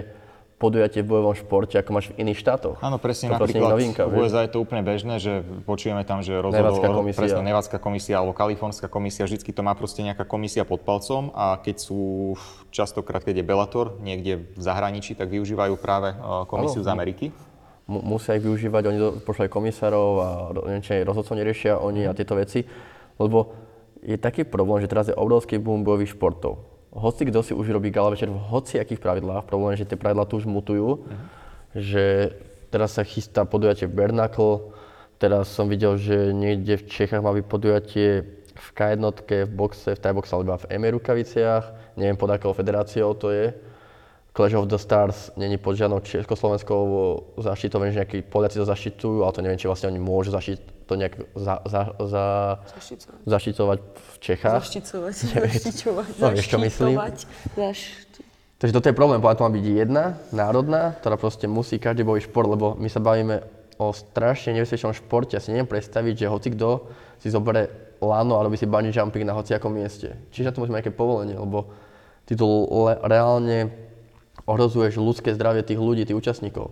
[0.57, 2.81] podujatie v bojovom športe, ako máš v iných štátoch.
[2.81, 4.25] Áno, presne, to napríklad novinka, v.
[4.25, 7.21] USA je to úplne bežné, že počujeme tam, že rozhodol, komisia.
[7.21, 11.61] presne, Nevádska komisia alebo Kalifornská komisia, vždycky to má proste nejaká komisia pod palcom a
[11.61, 12.33] keď sú
[12.73, 16.19] častokrát, keď je Bellator niekde v zahraničí, tak využívajú práve eh,
[16.49, 17.25] komisiu z Ameriky.
[17.85, 20.27] Mu- musia ich využívať, oni pošľajú komisárov a
[20.73, 22.65] neviem, či rozhodcov neriešia oni a tieto veci,
[23.21, 23.66] lebo
[24.01, 26.61] je taký problém, že teraz je obrovský boom bojových športov.
[26.93, 30.25] Hoci kto si už robí gala večer v hociakých pravidlách, problém je, že tie pravidlá
[30.25, 31.05] tu už mutujú,
[31.75, 32.33] že
[32.73, 34.73] teraz sa chystá podujatie Bernacle,
[35.21, 38.09] teraz som videl, že niekde v Čechách má byť podujatie
[38.57, 39.03] v K1,
[39.45, 43.53] v boxe, v Thai boxe alebo v ME rukaviciach, neviem pod akou federáciou to je.
[44.37, 49.25] Clash of the Stars není pod žiadnou československou zaštitou, viem, že nejakí Poliaci to zaštitujú,
[49.25, 52.25] ale to neviem, či vlastne oni môžu zaštiť, to nejak za, za, za,
[53.25, 54.61] zaštitovať v Čechách.
[54.61, 55.13] Zaštiťovať.
[55.41, 56.07] Zaštiťovať.
[56.21, 57.01] No, vieš, čo myslím?
[57.57, 58.21] zašti-
[58.61, 62.25] Takže toto je problém, povedať, to má byť jedna, národná, ktorá proste musí každý bojový
[62.29, 63.41] šport, lebo my sa bavíme
[63.81, 65.37] o strašne nebezpečnom športe.
[65.37, 66.89] Ja si neviem predstaviť, že hoci kto
[67.21, 67.69] si zoberie
[68.01, 70.13] lano a robí si bungee jumping na hociakom mieste.
[70.29, 71.69] Čiže na to musíme nejaké povolenie, lebo
[72.25, 73.86] ty le- reálne
[74.47, 76.71] ohrozuješ ľudské zdravie tých ľudí, tých účastníkov.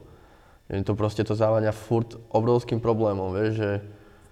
[0.71, 3.69] Je to proste to závania furt obrovským problémom, vieš, že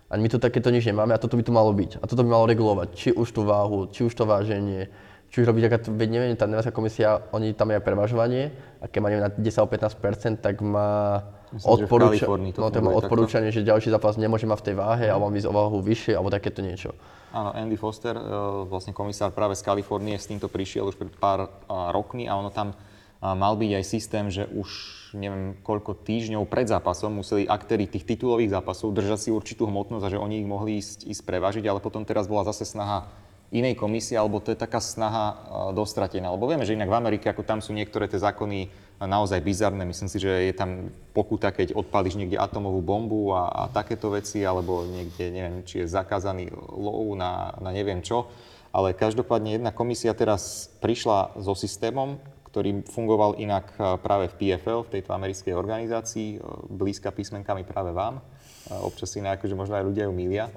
[0.09, 2.01] ani my tu takéto nič nemáme a toto by tu malo byť.
[2.01, 4.89] A toto by malo regulovať, či už tú váhu, či už to váženie,
[5.33, 8.85] či už robiť, aká, veď neviem, tá Nevská komisia, oni tam je aj prevažovanie a
[8.85, 11.21] keď má neviem, na 10 alebo 15% tak má
[11.53, 15.05] Myslím, odporúča- to no, to má odporúčanie, že ďalší zápas nemôže mať v tej váhe
[15.09, 16.93] alebo má ísť o váhu vyššie alebo takéto niečo.
[17.33, 18.21] Áno, Andy Foster, eh,
[18.69, 21.49] vlastne komisár práve z Kalifornie, s týmto prišiel už pred pár eh,
[21.89, 22.77] rokmi a ono tam
[23.23, 24.67] mal byť aj systém, že už
[25.15, 30.11] neviem koľko týždňov pred zápasom museli aktéri tých titulových zápasov držať si určitú hmotnosť a
[30.11, 33.07] že oni ich mohli ísť, ísť prevážiť, ale potom teraz bola zase snaha
[33.53, 35.37] inej komisie, alebo to je taká snaha eh,
[35.77, 36.33] dostratená.
[36.33, 38.71] Lebo vieme, že inak v Amerike, ako tam sú niektoré tie zákony eh,
[39.05, 39.85] naozaj bizarné.
[39.85, 44.41] Myslím si, že je tam pokuta, keď odpálíš niekde atomovú bombu a, a takéto veci,
[44.41, 48.27] alebo niekde, neviem, či je zakázaný lov na, na neviem čo.
[48.73, 52.17] Ale každopádne jedna komisia teraz prišla so systémom,
[52.53, 57.89] ktorý fungoval inak eh, práve v PFL, v tejto americkej organizácii, eh, blízka písmenkami práve
[57.89, 58.21] vám.
[58.21, 60.53] Eh, Občas si akože možno aj ľudia ju milia.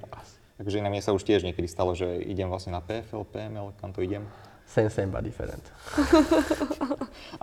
[0.61, 3.97] Takže inak mne sa už tiež niekedy stalo, že idem vlastne na PFL, PML, kam
[3.97, 4.28] to idem.
[4.68, 5.62] Same, same, but different.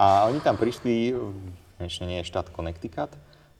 [0.01, 1.13] A oni tam prišli,
[1.77, 3.13] konečne nie je štát Connecticut,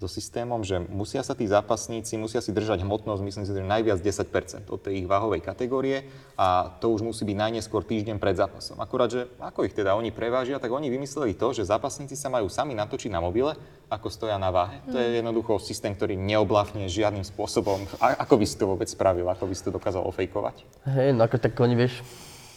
[0.04, 4.04] so systémom, že musia sa tí zápasníci, musia si držať hmotnosť, myslím si, že najviac
[4.04, 8.84] 10% od tej ich váhovej kategórie a to už musí byť najneskôr týždeň pred zápasom.
[8.84, 12.52] Akurát, že ako ich teda oni prevážia, tak oni vymysleli to, že zápasníci sa majú
[12.52, 13.56] sami natočiť na mobile,
[13.88, 14.84] ako stoja na váhe.
[14.92, 17.88] To je jednoducho systém, ktorý neoblafne žiadnym spôsobom.
[18.04, 20.68] A ako by si to vôbec spravil, ako by si to dokázal ofejkovať?
[20.92, 22.04] Hej, no ako tak oni vieš,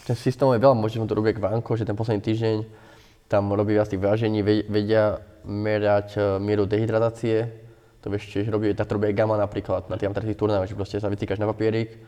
[0.03, 2.86] ten systém je veľa, možno to robí jak Vanko, že ten posledný týždeň
[3.27, 7.51] tam robí viac tých vážení, ve- vedia merať e, mieru dehydratácie,
[8.03, 10.79] to vieš tiež robí, tak to robí aj Gama napríklad na tých amatérských turnajoch, že
[10.79, 11.99] proste sa vytýkaš na papierik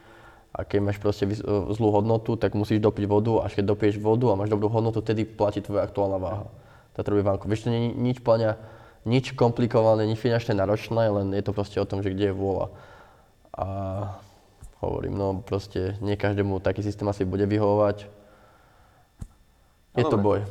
[0.55, 1.35] a keď máš proste e,
[1.75, 5.27] zlú hodnotu, tak musíš dopiť vodu, až keď dopiješ vodu a máš dobrú hodnotu, tedy
[5.27, 6.47] platí tvoja aktuálna váha.
[6.95, 7.47] Tak to robí Vanko.
[7.47, 8.59] Vieš, to nie nič plňa,
[9.07, 12.67] nič komplikované, nič finančne náročné, len je to proste o tom, že kde je vôľa.
[13.59, 13.67] A
[14.83, 18.07] hovorím, no proste nie každému taký systém asi bude vyhovovať.
[19.99, 20.47] Je No to boj.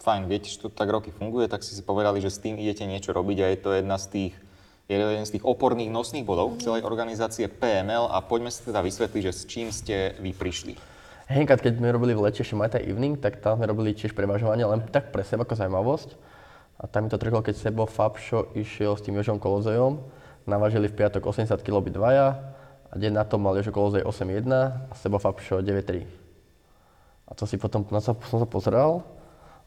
[0.00, 2.88] Fajn, viete, že to tak roky funguje, tak si si povedali, že s tým idete
[2.88, 4.32] niečo robiť a je to jedna z tých,
[4.88, 9.36] jeden z tých oporných nosných bodov celej organizácie PML a poďme si teda vysvetliť, že
[9.36, 10.80] s čím ste vy prišli.
[11.28, 14.16] Henkat, keď sme robili v lete ešte Muay Thai Evening, tak tam sme robili tiež
[14.16, 16.16] prevažovanie, len tak pre seba ako zaujímavosť.
[16.80, 20.00] A tam mi to trhlo, keď Sebo Fabšo išiel s tým Jožom Kolozejom,
[20.48, 22.56] navážili v piatok 80 kg dvaja
[22.88, 24.48] a deň na to mal Jožo Kolozej 8,1
[24.88, 26.08] a Sebo Fabšo 9,3.
[27.28, 29.19] A to si potom, na to som sa pozeral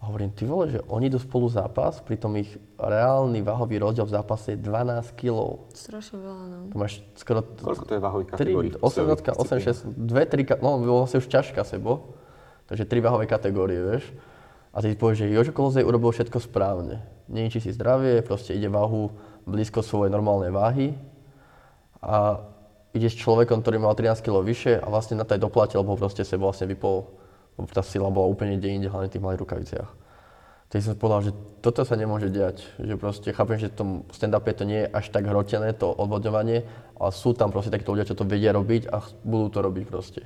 [0.04, 4.20] a hovorím, ty vole, že oni idú spolu zápas, pritom ich reálny váhový rozdiel v
[4.20, 5.64] zápase je 12 kg.
[5.72, 6.58] Strašne veľa, no.
[6.68, 8.70] To máš skoro Koľko to je váhových 3, kategórií?
[8.84, 12.20] 8, 8, 6, 2, 3, no vlastne už ťažká sebo,
[12.68, 14.12] takže 3 váhové kategórie, vieš.
[14.76, 16.99] A ty si povieš, že Jožo Kolozej urobil všetko správne.
[17.32, 19.08] Niečí si zdravie, proste ide váhu
[19.47, 20.99] blízko svojej normálnej váhy
[22.04, 22.43] a
[22.91, 25.95] ide s človekom, ktorý mal 13 kg vyššie a vlastne na to aj doplatil, lebo
[25.95, 27.22] proste sebo vlastne vypol
[27.72, 29.89] tá sila bola úplne inde inde, hlavne v tých malých rukaviciach.
[30.74, 31.32] Tak som povedal, že
[31.62, 32.66] toto sa nemôže diať.
[32.82, 36.66] Že proste chápem, že v tom stand-upe to nie je až tak hrotené, to odvodňovanie,
[36.97, 40.26] ale sú tam proste takíto ľudia, čo to vedia robiť a budú to robiť proste.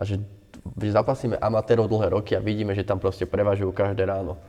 [0.00, 0.16] A že,
[0.80, 4.40] že zapasíme amatérov dlhé roky a vidíme, že tam proste prevažujú každé ráno.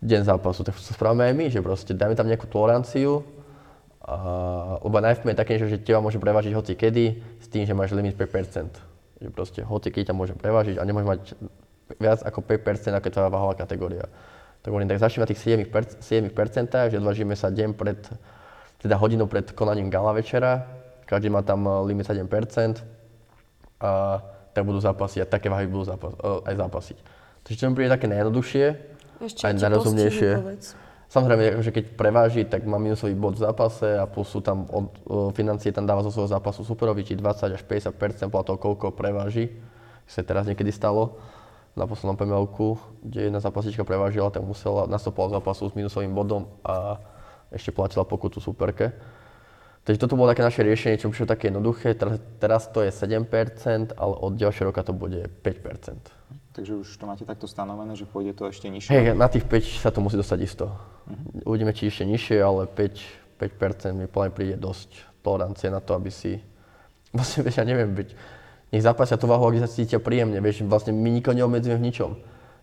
[0.00, 3.20] Deň zápasu, tak to spravíme aj my, že proste dajme tam nejakú toleranciu,
[4.00, 7.04] a, lebo najfme je také, že teba môže prevážiť hoci kedy,
[7.36, 8.91] s tým, že máš limit 5%.
[9.22, 11.20] Že proste hoci kedy ťa môže prevážiť a nemôže mať
[11.98, 14.04] viac ako 5%, ako je tvoja váhová kategória.
[14.62, 17.98] Tak hovorím, tak začneme na tých 7%, 7% že odvážime sa deň pred,
[18.78, 20.66] teda hodinu pred konaním gala večera,
[21.06, 22.22] každý má tam eh, limit 7%,
[23.82, 24.22] a
[24.54, 26.98] tak budú zápasiť a také váhy budú zápas, eh, aj zápasiť.
[27.42, 28.66] Takže čo mi príde také najjednoduchšie,
[29.26, 30.30] Ešte aj najrozumnejšie.
[30.38, 30.66] povedz.
[31.12, 34.88] Samozrejme, akože keď preváži, tak má minusový bod v zápase a plus sú tam od,
[35.04, 38.96] o, financie tam dáva zo svojho zápasu superovi, či 20 až 50 podľa toho, koľko
[38.96, 39.52] preváži.
[40.08, 41.20] Sa teraz niekedy stalo
[41.76, 42.48] na poslednom pml
[43.04, 46.96] kde jedna zápasička prevážila, tak musela nastupovať zápasu s minusovým bodom a
[47.52, 48.96] ešte platila pokutu superke.
[49.84, 51.92] Takže toto bolo také naše riešenie, čo prišlo také jednoduché.
[51.92, 56.21] Teraz, teraz to je 7%, ale od ďalšieho roka to bude 5%.
[56.52, 58.92] Takže už to máte takto stanovené, že pôjde to ešte nižšie.
[58.92, 60.68] Hej, na tých 5 sa to musí dostať isto.
[61.48, 64.92] Uvidíme, či ešte nižšie, ale 5, 5% mi plne príde dosť
[65.24, 66.36] tolerancie na to, aby si...
[67.16, 68.08] Vlastne, vieš, ja neviem, byť...
[68.72, 72.10] Nech zaplatia tú váhu, ak sa cítia príjemne, vieš, vlastne my nikoho neobmedzujeme v ničom.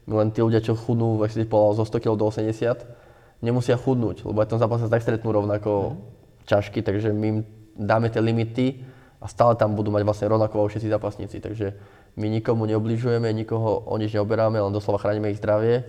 [0.09, 3.77] My len tí ľudia, čo chudnú, ak si povedal, zo 100 kg do 80, nemusia
[3.77, 6.01] chudnúť, lebo aj tom zápase sa tak stretnú rovnako
[6.49, 7.39] ťažký, takže my im
[7.77, 8.81] dáme tie limity
[9.21, 11.77] a stále tam budú mať vlastne rovnako všetci zápasníci, takže
[12.19, 15.87] my nikomu neobližujeme, nikoho o nič neoberáme, len doslova chránime ich zdravie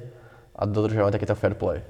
[0.55, 1.83] a dodržiavame takéto fair play,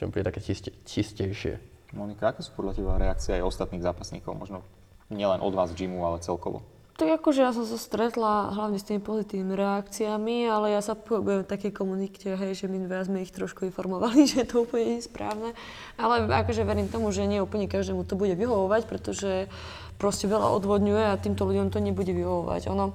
[0.00, 1.60] čo mi príde také čiste, čistejšie.
[1.92, 4.32] Monika, aké sú podľa teba reakcie aj ostatných zápasníkov?
[4.34, 4.64] Možno
[5.12, 6.64] nielen od vás v gymu, ale celkovo.
[6.94, 11.42] Tak akože ja som sa stretla hlavne s tými pozitívnymi reakciami, ale ja sa pohybujem
[11.42, 14.98] v takej komunite, hej, že my viac sme ich trošku informovali, že to úplne nie
[15.02, 15.50] je správne.
[15.98, 19.50] Ale akože verím tomu, že nie úplne každému to bude vyhovovať, pretože
[19.98, 22.70] proste veľa odvodňuje a týmto ľuďom to nebude vyhovovať.
[22.70, 22.94] Ono,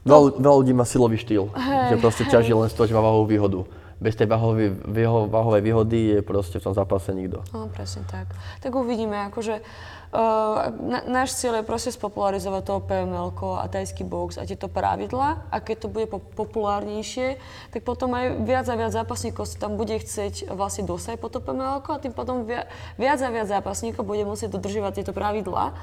[0.00, 1.52] Veľa, veľa ľudí má silový štýl,
[1.92, 3.60] že proste ťaží len z toho, že má váhovú výhodu.
[4.00, 7.44] Bez tej váhovej, výho- váhovej výhody je proste v tom zápase nikto.
[7.52, 8.32] No, presne tak.
[8.64, 13.28] Tak uvidíme, akože uh, na, náš cieľ je proste spopularizovať toho PML
[13.60, 17.36] a tajský box a tieto pravidla a keď to bude po- populárnejšie,
[17.68, 21.44] tak potom aj viac a viac zápasníkov si tam bude chcieť vlastne dosať po to
[21.44, 25.76] PML a tým potom via, viac a viac zápasníkov bude musieť dodržovať tieto pravidlá.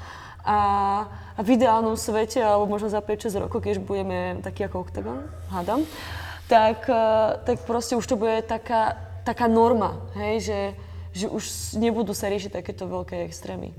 [0.44, 0.58] A,
[1.38, 5.22] v ideálnom svete, alebo možno za 5-6 rokov, keď budeme taký ako Octagon,
[5.54, 5.86] hádam,
[6.50, 6.96] tak, eh,
[7.46, 10.60] tak proste už to bude taká, taká norma, hej, že,
[11.14, 13.70] že už nebudú sa riešiť takéto veľké extrémy.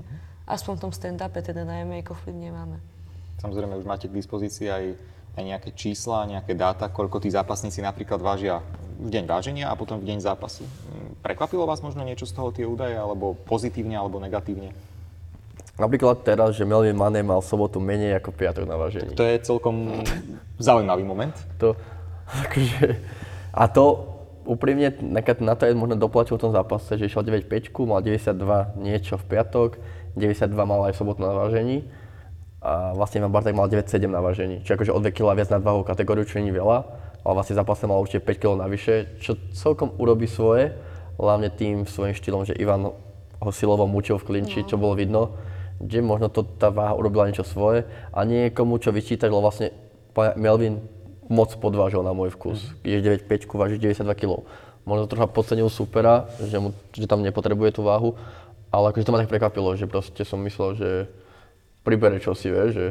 [0.48, 2.80] Aspoň v tom stand-upe, teda na MMA vplyv nemáme.
[3.44, 4.84] Samozrejme, už máte k dispozícii aj,
[5.36, 8.64] aj nejaké čísla, nejaké dáta, koľko tí zápasníci napríklad vážia
[9.00, 10.64] v deň váženia a potom v deň zápasu.
[10.64, 14.76] Mm, Prekvapilo vás možno niečo z toho tie údaje, alebo pozitívne, alebo negatívne?
[15.80, 19.16] Napríklad teraz, že Melvin Mane mal sobotu menej ako piatok na vážení.
[19.16, 20.04] To je celkom
[20.60, 21.32] zaujímavý moment.
[21.56, 21.72] To,
[22.28, 23.00] akože,
[23.56, 23.84] a to
[24.44, 24.92] úprimne
[25.40, 29.24] na to je možno doplatil v tom zápase, že išiel 9-5, mal 92 niečo v
[29.24, 29.80] piatok,
[30.20, 31.88] 92 mal aj v sobotu na vážení
[32.60, 35.64] a vlastne Ivan Bartek mal 9-7 na vážení, čiže akože o 2 kg viac na
[35.64, 36.78] váhovú kategóriu, čo nie veľa,
[37.24, 40.76] ale vlastne v zápase mal určite 5 kg navyše, čo celkom urobí svoje,
[41.16, 42.92] hlavne tým svojím štýlom, že Ivan
[43.40, 45.40] ho silovo mučil v klinči, čo bolo vidno,
[45.80, 49.44] že možno to tá váha urobila niečo svoje a nie je komu čo vyčítať, lebo
[49.48, 49.72] vlastne
[50.36, 50.84] Melvin
[51.30, 52.74] moc podvážil na môj vkus.
[52.84, 54.44] Je 9,5, váži 92 kg.
[54.84, 58.18] Možno trocha podcenil supera, že, mu, že tam nepotrebuje tú váhu,
[58.74, 60.88] ale akože to ma tak prekvapilo, že proste som myslel, že
[61.86, 62.86] pribere čosi, vieš, že...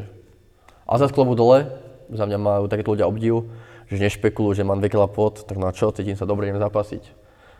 [0.89, 1.69] A za klobu dole,
[2.09, 3.45] za mňa majú takéto ľudia obdiv,
[3.91, 7.03] že nešpekulujú, že mám 2 kg pod, tak na čo, cítim sa dobre, idem zápasiť.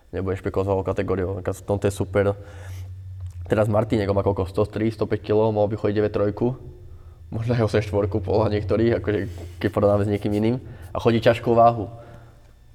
[0.09, 2.33] Nebudem špekulovať s kategóriou, tomto je super.
[3.49, 6.69] Teraz Martinek má koľko, 103, 105 kg, mohol by chodiť 9
[7.29, 9.19] možno aj 8 štvorku podľa niektorých, akože
[9.61, 10.55] keď porovnáme s niekým iným
[10.93, 11.89] a chodí ťažkú váhu.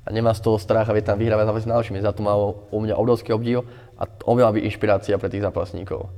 [0.04, 1.98] A nemá z toho strach a vie tam vyhrávať zápasy s najlepšími.
[2.04, 3.64] Za to má u mňa obrovský obdiv
[3.96, 6.12] a on by mal inšpirácia pre tých zápasníkov.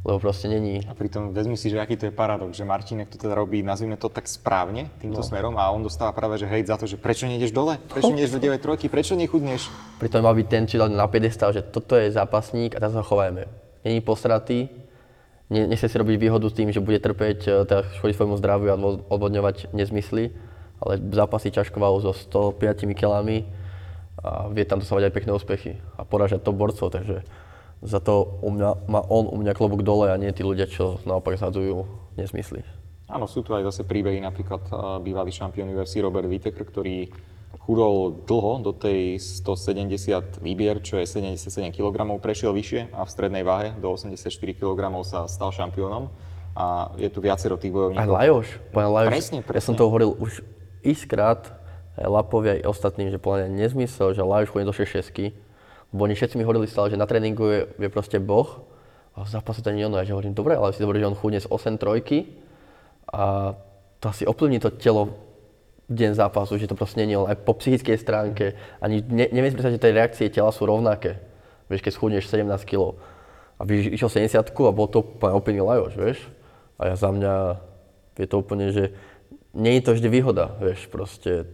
[0.00, 0.80] Lebo proste není.
[0.88, 4.00] A pritom vezmi si, že aký to je paradox, že Martinek to teda robí, nazvime
[4.00, 5.24] to tak správne, týmto no.
[5.24, 8.32] smerom a on dostáva práve že hejt za to, že prečo nejdeš dole, prečo nejdeš
[8.32, 9.68] do 9 trojky, prečo nechudneš.
[10.00, 13.69] Pritom mal byť ten, čo na piedestal, že toto je zápasník a tak sa chovajme.
[13.84, 14.68] Není posratý,
[15.50, 18.70] ne, nechce si robiť výhodu s tým, že bude trpeť, e, teda škodiť svojmu zdraviu
[18.72, 20.30] a odvo- odvodňovať nezmysly,
[20.80, 23.44] ale zápasí ťažko váhu so 105 kilami
[24.20, 27.24] a vie tam dosávať aj pekné úspechy a porážať to borcov, takže
[27.80, 31.00] za to u mňa, má on u mňa klobúk dole a nie tí ľudia, čo
[31.08, 31.88] naopak zhadzujú
[32.20, 32.60] nezmysly.
[33.10, 37.10] Áno, sú tu aj zase príbehy, napríklad uh, bývalý šampión UFC Robert Whittaker, ktorý
[37.58, 43.42] chudol dlho do tej 170 výbier, čo je 77 kg, prešiel vyššie a v strednej
[43.42, 46.10] váhe do 84 kg sa stal šampiónom.
[46.54, 48.10] A je tu viacero tých Aj bojovníkov.
[48.10, 49.74] Lajoš, pán Lajoš, Presne, ja som presne.
[49.78, 50.42] to hovoril už
[50.82, 51.54] xkrát
[51.94, 54.90] aj Lapovi aj ostatným, že podľa mňa nezmysel, že Lajoš chodí do 6
[55.90, 58.62] Bo oni všetci mi hovorili stále, že na tréningu je, je proste boh
[59.14, 59.98] a v zápase to nie ono.
[59.98, 62.34] Ja že hovorím, dobre, ale si dobre, že on chudne z 8 trojky
[63.10, 63.54] a
[63.98, 65.29] to asi ovplyvní to telo
[65.90, 68.54] deň zápasu, že to proste nie je aj po psychickej stránke.
[68.78, 71.18] Ani ne, neviem si predstaviť, že tie reakcie tela sú rovnaké.
[71.66, 72.94] Vieš, keď schudneš 17 kg
[73.60, 76.18] a by išiel 70 a bol to úplne opený lajoš, vieš.
[76.80, 77.60] A ja za mňa
[78.16, 78.96] je to úplne, že
[79.52, 81.44] nie je to vždy výhoda, vieš, proste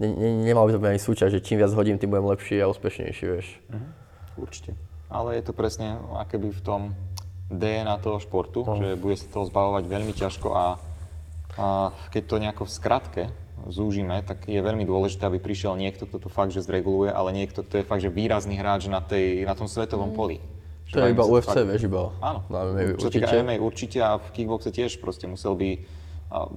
[0.00, 2.58] ne, ne, nemal by to byť ani súťaž, že čím viac hodím, tým budem lepší
[2.58, 3.46] a úspešnejší, vieš.
[4.34, 4.74] Určite.
[5.12, 6.82] Ale je to presne akéby v tom
[7.52, 10.80] DNA toho športu, že bude sa toho zbavovať veľmi ťažko a,
[11.58, 13.22] a keď to nejako v skratke
[13.68, 17.62] zúžime, tak je veľmi dôležité, aby prišiel niekto, kto to fakt že zreguluje, ale niekto,
[17.62, 20.42] kto je fakt že výrazný hráč na, tej, na tom svetovom poli.
[20.90, 22.10] Že To je iba UFC, fakt- vieš, iba.
[22.18, 22.42] Áno.
[22.50, 23.34] Na MMA Čo určite.
[23.38, 25.68] MMA určite a v kickboxe tiež proste musel by
[26.32, 26.50] a,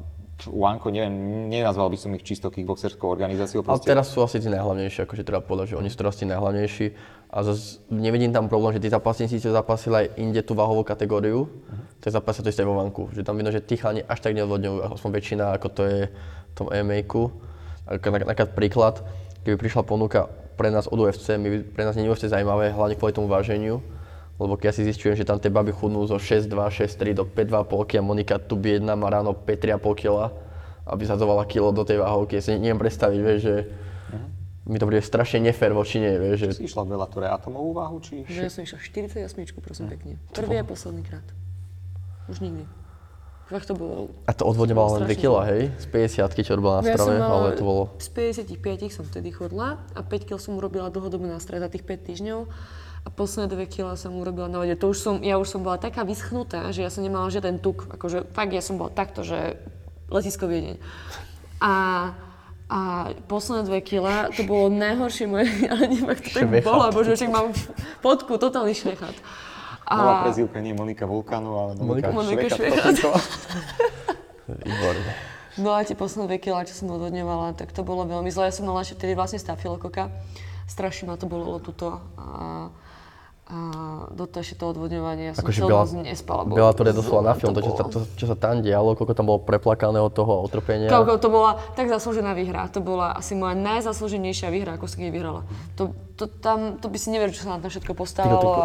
[0.52, 3.64] Uanko, neviem, nenazval by som ich čisto kickboxerskou organizáciou.
[3.64, 6.28] Ale Proste, teraz sú asi tí najhlavnejší, akože treba povedať, že oni sú teraz tí
[6.28, 6.86] najhlavnejší.
[7.30, 11.52] A zase nevidím tam problém, že tí zápasníci, čo zapasili aj inde tú váhovú kategóriu,
[11.99, 13.11] tak zapasia to isté vo vanku.
[13.11, 16.53] Že tam vidno, že tí chalani až tak neodvodňujú, aspoň väčšina, ako to je v
[16.56, 18.95] tom nak- Napríklad príklad,
[19.43, 22.95] keby prišla ponuka pre nás od UFC, my, pre nás nie je UFC zaujímavé, hlavne
[22.95, 23.84] kvôli tomu váženiu.
[24.35, 27.99] Lebo keď ja si zistujem, že tam tie baby chudnú zo 6,2, 6,3 do 5,2,5
[27.99, 30.15] a Monika tu biedna má ráno 5,3,5 kg,
[30.88, 32.39] aby zadzovala kilo do tej váhovky.
[32.39, 33.56] Ja si neviem predstaviť, vieš, že
[34.66, 38.02] mi to bude strašne nefér voči nej, vieš, že si išla v Bellatore atomovú váhu,
[38.02, 38.26] či...
[38.26, 40.18] Že ja som išla 48, prosím pekne.
[40.34, 41.26] Prvý a posledný krát.
[42.26, 42.66] Už nikdy.
[43.46, 44.10] Fakt to bolo...
[44.26, 45.62] A to odvodňovala len 2 strašne kg, hej?
[45.78, 45.86] Z
[46.34, 47.94] 50 čo robila na Ja strave, mala, ale to bolo...
[48.02, 51.86] Z 55 som vtedy chodila a 5 kg som urobila dlhodobo na strave za tých
[51.86, 52.40] 5 týždňov
[53.06, 54.74] a posledné 2 kg som urobila na vode.
[54.82, 57.86] To už som, ja už som bola taká vyschnutá, že ja som nemala žiaden tuk.
[57.86, 59.62] Akože fakt ja som bola takto, že
[60.10, 60.82] letisko Viedeň.
[61.62, 61.74] A,
[62.66, 66.66] a posledné 2 kg, to bolo najhoršie moje, ale neviem, ak to tak Švechat.
[66.66, 67.54] bolo, bože, však mám
[68.02, 69.14] fotku, totálny švechat.
[69.86, 72.50] Nová prezývka nie Monika Vulkanu, ale Monika, Monika.
[72.50, 72.90] Šveka.
[74.66, 75.12] Výborné.
[75.62, 78.50] No a tie posledné 2 kg, čo som odhodňovala, tak to bolo veľmi zle.
[78.50, 80.10] Ja som mala ešte vtedy vlastne stafilokoka.
[80.66, 82.02] Strašne ma to bolelo tuto.
[82.18, 82.74] A,
[83.46, 83.58] a
[84.10, 85.30] do ešte to odvodňovanie.
[85.30, 86.42] Ja som Akože celú Bela- nespala.
[86.44, 87.94] bolo- Bellator je doslova na film, to čo, sa, bolo.
[87.94, 90.90] to, čo sa tam dialo, koľko tam bolo preplakaného toho utrpenia.
[90.90, 92.66] Koľko to bola tak zaslúžená výhra.
[92.70, 95.46] To bola asi moja najzaslúženejšia výhra, ako som jej vyhrala.
[95.76, 98.62] To, to, tam, to by si neveril, čo sa na tom všetko postávalo Tyko,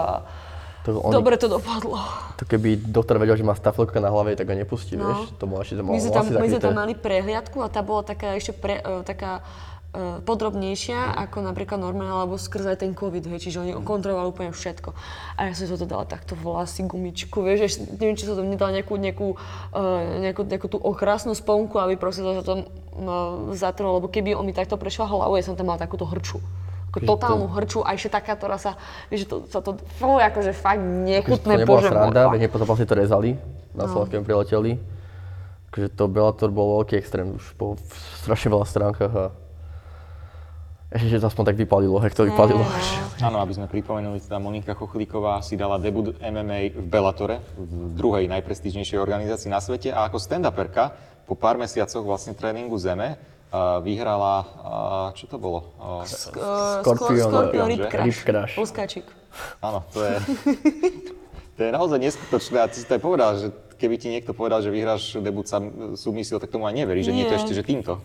[0.80, 2.00] To, oni, dobre to dopadlo.
[2.34, 5.12] to keby doktor vedel, že má stafilka na hlave, tak ho nepustí, No.
[5.12, 5.28] vieš?
[5.36, 7.84] To bolo ešte to malo My sme, tam, my sme tam mali prehliadku a tá
[7.84, 9.44] bola taká ešte pre, e, taká
[10.22, 14.94] podrobnejšia ako napríklad normálne, alebo skrze aj ten COVID, hej, čiže oni kontrolovali úplne všetko.
[15.34, 18.70] A ja som to dala takto vlasy, gumičku, vieš, ešte, neviem, či som tam nedala
[18.70, 19.34] nejakú, nejakú,
[19.74, 19.82] e,
[20.30, 22.58] nejakú, nejakú tú okrasnú sponku, aby proste to sa tam
[23.58, 26.38] zatrlo, lebo keby on mi takto prešiel hlavu, ja som tam mala takúto hrču.
[26.94, 28.78] Ako totálnu hrču, a ešte taká, ktorá sa,
[29.10, 32.40] vieš, že to, sa to, fú, akože fakt Akože nechutné to nebola bože sranda, veď
[32.46, 33.30] po zápase to rezali,
[33.74, 33.90] na No.
[33.90, 34.78] Slovensku prileteli.
[35.70, 37.78] Takže to Bellator bol veľký extrém, už po
[38.22, 39.24] strašne veľa stránkach a
[40.90, 42.66] to aspoň tak vypalilo, hek to vypalilo.
[43.22, 48.26] Áno, aby sme pripomenuli, teda Monika Chochlíková si dala debut MMA v Bellatore, v druhej
[48.26, 50.90] najprestížnejšej organizácii na svete a ako stand-uperka
[51.30, 55.70] po pár mesiacoch vlastne tréningu zeme uh, vyhrala, uh, čo to bolo?
[55.78, 56.02] Uh,
[56.34, 56.82] Uh,
[57.86, 58.06] Crash.
[58.10, 58.54] Rib Crash.
[58.58, 59.06] Poskáčik.
[59.62, 60.14] áno, to je,
[61.54, 64.60] to je naozaj neskutočné a ty si to aj povedal, že keby ti niekto povedal,
[64.60, 67.40] že vyhráš debut sam, submisiou, tak tomu aj neverí, že nie, to Nie.
[67.40, 67.96] ešte, že týmto.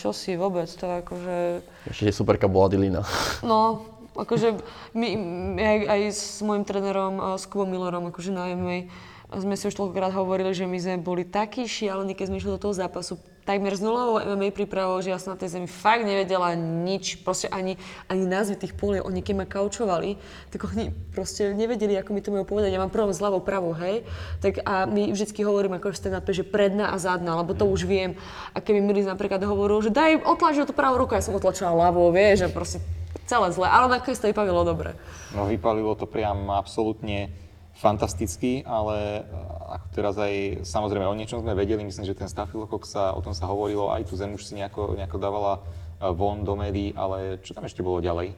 [0.00, 1.60] Čo si vôbec, to akože...
[1.92, 3.04] Ešte, že superka bola Dilina.
[3.44, 3.84] No,
[4.16, 4.56] akože
[4.96, 5.08] my,
[5.54, 8.88] my aj, aj s môjim trénerom, uh, s Kubom Millerom, akože na MMA,
[9.30, 12.58] sme si už toľkokrát hovorili, že my sme boli takí šialení, keď sme išli do
[12.58, 13.14] toho zápasu,
[13.50, 17.50] takmer z nulovou MMA prípravou, že ja som na tej zemi fakt nevedela nič, proste
[17.50, 17.74] ani,
[18.06, 19.02] ani názvy tých poliek.
[19.02, 20.14] Oni keď ma kaučovali,
[20.54, 22.70] tak oni proste nevedeli, ako mi to majú povedať.
[22.70, 24.06] Ja mám problém s ľavou, pravou, hej?
[24.38, 28.14] Tak a my vždycky hovorím ako stand že predná a zadná, lebo to už viem.
[28.54, 32.14] A keby Miris napríklad hovoril, že daj, otlač tú pravú ruku, ja som otlačila ľavou,
[32.14, 32.78] vieš, že proste
[33.26, 34.94] celé zle, ale nakoniec to vypavilo dobre.
[35.34, 37.34] No vypalilo to priam absolútne
[37.80, 42.84] fantastický, ale eh, ako teraz aj, samozrejme o niečom sme vedeli, myslím, že ten stafilokok
[42.84, 46.44] sa, o tom sa hovorilo, aj tu zem už si nejako, nejako dávala eh, von
[46.44, 48.36] do médií, ale čo tam ešte bolo ďalej?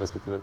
[0.00, 0.40] Respektíve,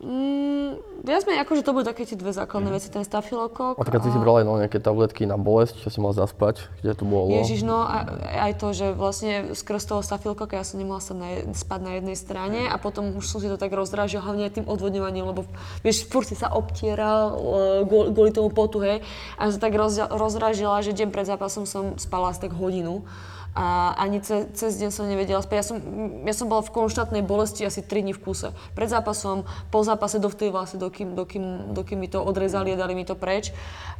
[0.00, 3.76] Mm, viac menej akože to boli také tie dve základné veci, ten stafilokok.
[3.76, 6.72] A tak si si bral aj no, nejaké tabletky na bolesť, čo si mal zaspať,
[6.80, 7.28] kde to bolo.
[7.36, 8.08] Ježiš, no a
[8.48, 12.16] aj to, že vlastne skrz toho stafilkoka ja som nemohla sa na, spať na jednej
[12.16, 15.44] strane a potom už som si to tak rozdražil, hlavne tým odvodňovaním, lebo
[15.84, 17.36] vieš, furt si sa obtieral
[17.84, 19.04] e, kvôli, tomu potu, hej.
[19.36, 23.04] A som tak roz, rozdražila, že deň pred zápasom som spala asi tak hodinu
[23.50, 25.56] a ani ce, cez deň som nevedela spať.
[25.58, 25.76] Ja som,
[26.22, 28.54] ja som bola v konštantnej bolesti asi 3 dní v kuse.
[28.78, 29.42] Pred zápasom,
[29.74, 33.50] po zápase dovtedy vlastne, dokým, dokým, dokým mi to odrezali a dali mi to preč.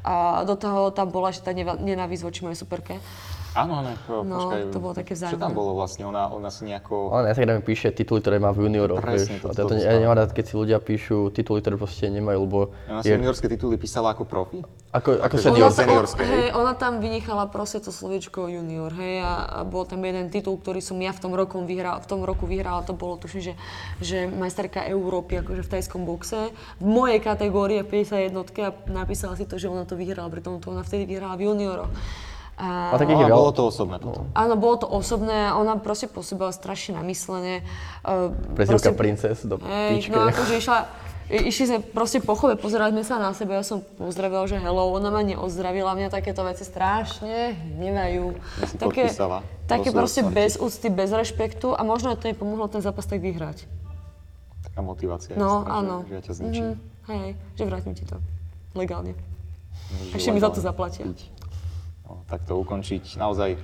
[0.06, 3.02] A do toho tam bola ešte tá nenávisť voči mojej superke.
[3.52, 4.60] Áno, áno, po- No, počkaj.
[4.70, 5.54] to bolo také Čo tam vzájomné.
[5.54, 6.02] bolo vlastne?
[6.04, 7.10] Ona, ona si nejako...
[7.10, 9.74] Ale na Instagrame píše tituly, ktoré má v junioroch, Presne, to- A to, to to,
[9.74, 13.10] som ja nemám rád, keď si ľudia píšu tituly, ktoré proste nemajú, lebo Ona si
[13.10, 14.62] je, juniorské tituly písala ako profi?
[14.90, 15.66] ako, ako akože senior.
[15.66, 16.46] Ona seniorské, hej?
[16.52, 20.78] ona tam vynechala proste to slovičko junior, hej, a, a bol tam jeden titul, ktorý
[20.78, 23.54] som ja v tom, rokom vyhral, v tom roku vyhrala, to bolo tuším, že,
[23.98, 29.42] že majsterka Európy, akože v tajskom boxe, v mojej kategórii v 51 a napísala si
[29.42, 31.90] to, že ona to vyhrala, pritom to ona vtedy vyhrala v junioroch.
[32.60, 33.40] A, A takých je Ale veľa.
[33.40, 34.28] bolo to osobné potom.
[34.36, 37.64] Áno, bolo to osobné, ona proste pôsobila strašne namyslene.
[38.04, 40.12] Uh, Prezivka princes do Hej, pičke.
[40.12, 40.78] no akože išla,
[41.32, 44.92] išli sme proste po chove, pozerali sme sa na seba, ja som pozdravila, že hello,
[44.92, 48.36] ona ma neozdravila, mňa takéto veci strašne hnevajú.
[48.76, 50.36] podpísala také svojej proste smrti.
[50.36, 53.64] bez úcty, bez rešpektu a možno to jej pomohlo ten zápas tak vyhrať.
[54.68, 55.32] Taká motivácia.
[55.32, 55.96] No, jasná, áno.
[56.02, 56.66] Že, že ja ťa zničím.
[56.68, 56.76] Mhm,
[57.08, 58.20] hej, že vrátim ti to.
[58.76, 59.16] Legálne.
[60.12, 61.08] Ešte mi za to zaplatia.
[61.08, 61.39] piť.
[62.10, 63.22] No, tak to ukončiť.
[63.22, 63.54] Naozaj,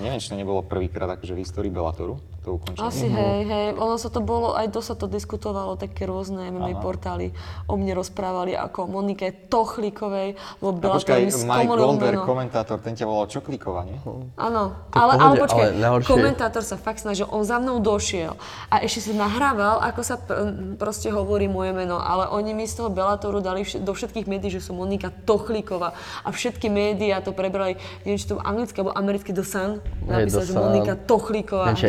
[0.00, 2.84] neviem, či to nebolo prvýkrát akože v histórii Bellatoru, to ukončenie.
[2.84, 6.76] Asi hej, hej, ono sa to bolo, aj dosť sa to diskutovalo, také rôzne MMA
[6.76, 7.32] portály
[7.64, 10.28] o mne rozprávali ako Monike Tochlíkovej,
[10.60, 12.28] lebo A Bellator počkaj, mi Mike Goldberg, meno.
[12.28, 13.96] komentátor, ten ťa volal Čoklíková, nie?
[14.36, 18.36] Áno, To ale, ale počkaj, ale najhoršie- komentátor sa fakt snažil, on za mnou došiel
[18.68, 20.44] a ešte si nahrával, ako sa pr-
[20.76, 24.50] proste hovorí moje meno, ale oni mi z toho Bellatoru dali vš- do všetkých médií,
[24.50, 29.32] že som Monika Tochlíková a všetky médiá to prebrali, neviem, či to anglické alebo americký
[29.32, 29.70] The Sun,
[30.04, 30.52] napísal, že.
[30.52, 31.72] Monika Tochlíková.
[31.72, 31.80] Neviem,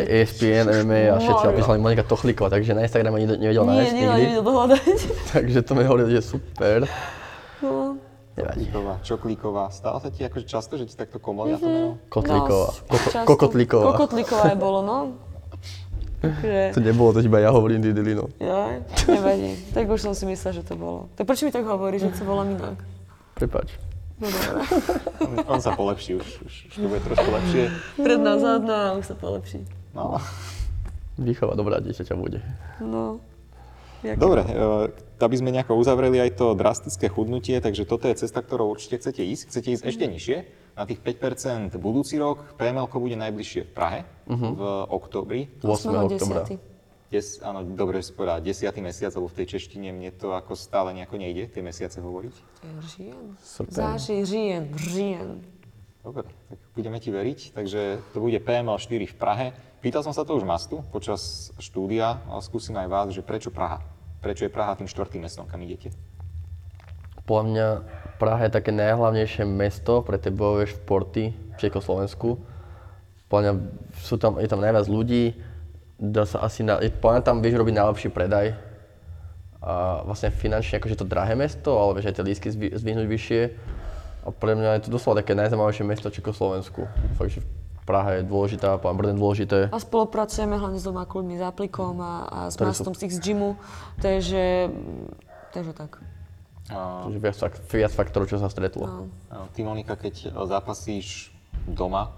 [0.46, 1.50] je ESPN, MMA a všetci Maria.
[1.50, 4.22] napísali Monika Tochlíková, takže na Instagrame nikto nevedel Nie, nájsť nie, nikdy.
[4.22, 4.98] nevedel dohľadať.
[5.34, 6.78] Takže to mi hovorili, že super.
[7.60, 7.98] No,
[8.36, 8.68] Nevadí.
[9.00, 9.72] Čoklíková.
[9.72, 11.90] Stále sa ti akože často, že ti takto komolia to meno?
[12.12, 12.68] Kotlíková.
[12.68, 13.24] no, Koko-.
[13.24, 13.84] Kokotlíková.
[13.96, 14.98] Kokotlíková aj bolo, no.
[16.20, 16.76] Takže...
[16.76, 18.28] To nebolo, to iba ja hovorím Didili, no.
[18.40, 19.56] Ja, nevadí.
[19.72, 21.08] Tak už som si myslela, že to bolo.
[21.16, 22.76] Tak prečo mi tak hovoríš, že to volám inak?
[23.36, 23.76] Prepač.
[24.16, 24.28] No.
[25.20, 27.68] On, on sa polepší, už, už, už to bude trošku lepšie.
[28.00, 29.68] Pred nás zadná a už sa polepší.
[29.96, 30.20] No.
[31.16, 32.44] Výchova dobrá dieťaťa bude.
[32.84, 33.24] No.
[34.04, 34.20] Jak...
[34.20, 34.92] Dobre, e,
[35.24, 39.24] aby sme nejako uzavreli aj to drastické chudnutie, takže toto je cesta, ktorou určite chcete
[39.24, 39.42] ísť.
[39.48, 40.36] Chcete ísť ešte nižšie,
[40.76, 42.44] na tých 5% budúci rok.
[42.60, 44.60] PML bude najbližšie v Prahe v
[44.92, 45.48] októbri.
[45.64, 46.12] 8.
[46.12, 46.44] oktobra.
[46.44, 46.60] 10.
[47.06, 48.82] Des, áno, dobre si povedať, 10.
[48.82, 52.34] mesiac, lebo v tej češtine mne to ako stále nejako nejde, tie mesiace hovoriť.
[52.82, 53.38] Žien.
[53.70, 55.46] Záži, žien, žien.
[56.02, 57.54] Dobre, tak budeme ti veriť.
[57.54, 59.46] Takže to bude PML 4 v Prahe.
[59.86, 63.78] Pýtal som sa to už Mastu počas štúdia, ale skúsim aj vás, že prečo Praha?
[64.18, 65.94] Prečo je Praha tým štvrtým mestom, kam idete?
[67.22, 67.66] Podľa mňa
[68.18, 72.34] Praha je také najhlavnejšie mesto pre tie bojové športy v Československu.
[73.30, 73.54] Podľa mňa
[74.02, 75.38] sú tam, je tam najviac ľudí,
[76.02, 78.58] dá sa asi, na, podľa mňa tam vieš robiť najlepší predaj.
[79.62, 83.42] A vlastne finančne akože to drahé mesto, ale vieš aj tie lístky zvy, zdvihnúť vyššie.
[84.26, 86.90] A pre mňa je to doslova také najzaujímavejšie mesto v Československu.
[87.14, 87.46] Fakt, že
[87.86, 89.58] Praha je dôležitá, je dôležité.
[89.70, 93.54] A spolupracujeme hlavne s dvoma klubmi, s Aplikom a, a s Mastom z X Gymu.
[94.02, 94.74] Takže,
[95.54, 96.02] takže tak.
[96.74, 98.84] A, Takže viac, fakt- viac faktorov, čo sa stretlo.
[98.90, 99.06] No.
[99.30, 101.30] a ty, Monika, keď zápasíš
[101.62, 102.10] doma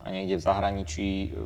[0.00, 1.36] a niekde v zahraničí,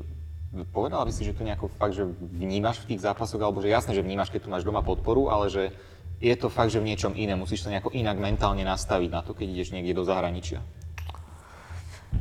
[0.71, 3.99] povedala by si, že to nejako fakt, že vnímaš v tých zápasoch, alebo že jasné,
[3.99, 5.75] že vnímaš, keď tu máš doma podporu, ale že
[6.23, 7.35] je to fakt, že v niečom iné.
[7.35, 10.63] Musíš sa nejako inak mentálne nastaviť na to, keď ideš niekde do zahraničia.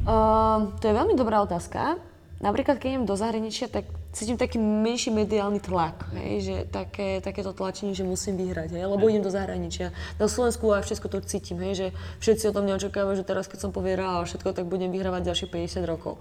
[0.03, 2.01] Uh, to je veľmi dobrá otázka.
[2.43, 7.55] Napríklad, keď idem do zahraničia, tak cítim taký menší mediálny tlak, hej, že také, takéto
[7.55, 9.95] tlačenie, že musím vyhrať, hej, lebo idem do zahraničia.
[10.19, 11.87] Na Slovensku a v Česku to cítim, hej, že
[12.19, 15.87] všetci o tom neočakávajú, že teraz, keď som povyhrala všetko, tak budem vyhrávať ďalšie 50
[15.87, 16.19] rokov.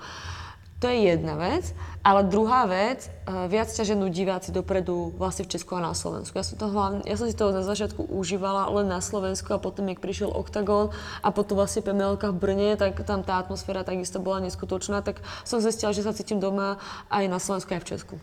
[0.83, 1.71] To je jedna vec,
[2.03, 6.35] ale druhá vec, uh, viac ťa ženú diváci dopredu vlastne v Česku a na Slovensku.
[6.35, 9.63] Ja som, to hlavne, ja som si to na začiatku užívala len na Slovensku a
[9.63, 10.91] potom, jak prišiel Octagon
[11.23, 15.63] a potom vlastne PMLka v Brne, tak tam tá atmosféra takisto bola neskutočná, tak som
[15.63, 16.83] zistila, že sa cítim doma
[17.15, 18.15] aj na Slovensku, aj v Česku.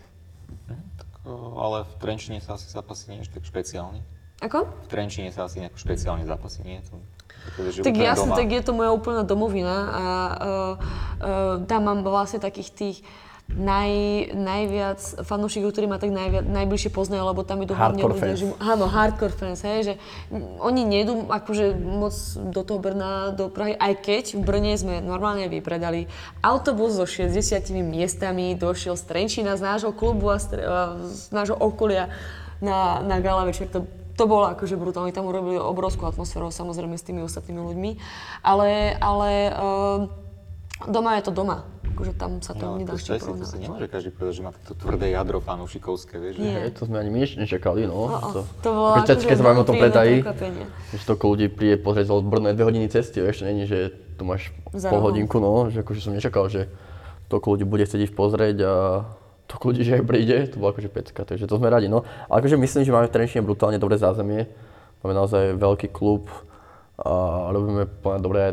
[1.23, 4.03] O, Ale v Trenčine sa asi zápasí nie tak špeciálne.
[4.43, 4.67] Ako?
[4.67, 6.99] V Trenčine sa asi nejako špeciálne zápasí nie to.
[7.83, 12.69] Tak jasne, tak je to moja úplná domovina a uh, uh, tam mám vlastne takých
[12.71, 12.97] tých
[13.49, 13.91] naj,
[14.37, 18.85] najviac fanúšikov, ktorí ma tak najviac, najbližšie poznajú, lebo tam idú hlavne ľudia, že, áno,
[18.85, 19.93] hardcore fans, hej, že
[20.61, 22.13] oni nejdú akože moc
[22.53, 26.05] do toho Brna, do Prahy, aj keď v Brne sme normálne vypredali
[26.45, 31.57] autobus so 60 miestami, došiel z Trenčína, z nášho klubu a z, a z nášho
[31.57, 32.13] okolia
[32.61, 33.65] na, na gala večer.
[33.73, 33.87] To,
[34.19, 37.91] to bolo akože brutálne, tam urobili obrovskú atmosféru samozrejme s tými ostatnými ľuďmi,
[38.43, 39.99] ale, ale um,
[40.91, 41.63] doma je to doma,
[41.95, 43.59] akože tam sa to No, nedá to, ešte to, si, to si porovnávať.
[43.63, 46.59] nemôže každý povedať, že má takto tvrdé jadro fanúšikovské, vieš, že Nie.
[46.67, 47.95] Hej, to sme ani my ešte nečakali, no.
[47.95, 50.15] O, o, to, to bolo akože keď sa bavíme o tom predaji,
[50.91, 54.27] že toľko ľudí príde pozrieť z Brno dve hodiny cesty, vieš, to není, že tu
[54.27, 56.67] máš Za pol hodinku, no, že akože som nečakal, že
[57.31, 58.73] toľko ľudí bude chcieť ísť pozrieť a
[59.49, 62.05] toľko ľudí, že aj príde, to bola akože pecka, takže to sme radi, no.
[62.29, 64.45] Ale akože myslím, že máme v Trenčine brutálne dobré zázemie,
[65.01, 66.29] máme naozaj veľký klub
[66.95, 67.11] a
[67.49, 68.43] robíme plne dobré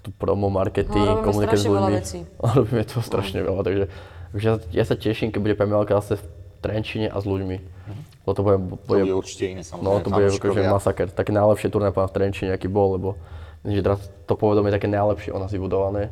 [0.00, 1.92] tu promo, marketing, No, komunikáciu s ľuďmi.
[1.92, 2.18] vecí.
[2.40, 3.84] A robíme to strašne veľa, takže,
[4.32, 6.24] takže ja, ja sa teším, keď bude PMLK zase v
[6.60, 7.56] Trenčine a s ľuďmi.
[8.24, 9.84] Lebo to bude, to bude, bude určite iné, samozrejme.
[9.84, 11.06] no, to bude akože masaker.
[11.08, 13.08] Také najlepšie turné v Trenčine, aký bol, lebo
[13.64, 16.08] myslím, že teraz to povedomie je také najlepšie o nás vybudované.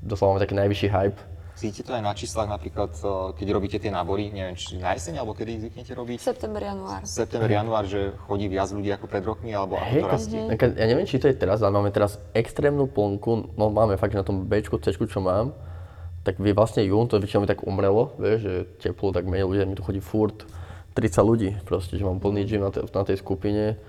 [0.00, 1.20] Doslova máme taký najvyšší hype.
[1.56, 5.24] Cítite to aj na číslach, napríklad, eh, keď robíte tie nábory, neviem, či na jeseň,
[5.24, 6.18] alebo kedy ich zvyknete robiť?
[6.20, 7.00] September, január.
[7.08, 10.40] September, január, že chodí viac ľudí ako pred rokmi, alebo ako Hej, to rastie?
[10.52, 14.12] to, ja neviem, či to je teraz, ale máme teraz extrémnu plnku, no máme fakt,
[14.12, 15.56] že na tom Bčku, Cčku, čo mám,
[16.28, 18.52] tak vy vlastne jún, to väčšinou mi tak umrelo, vieš, že
[18.84, 20.44] teplo, tak menej ľudí, mi tu chodí furt
[20.92, 23.80] 30 ľudí, proste, že mám plný gym na, te, na tej skupine.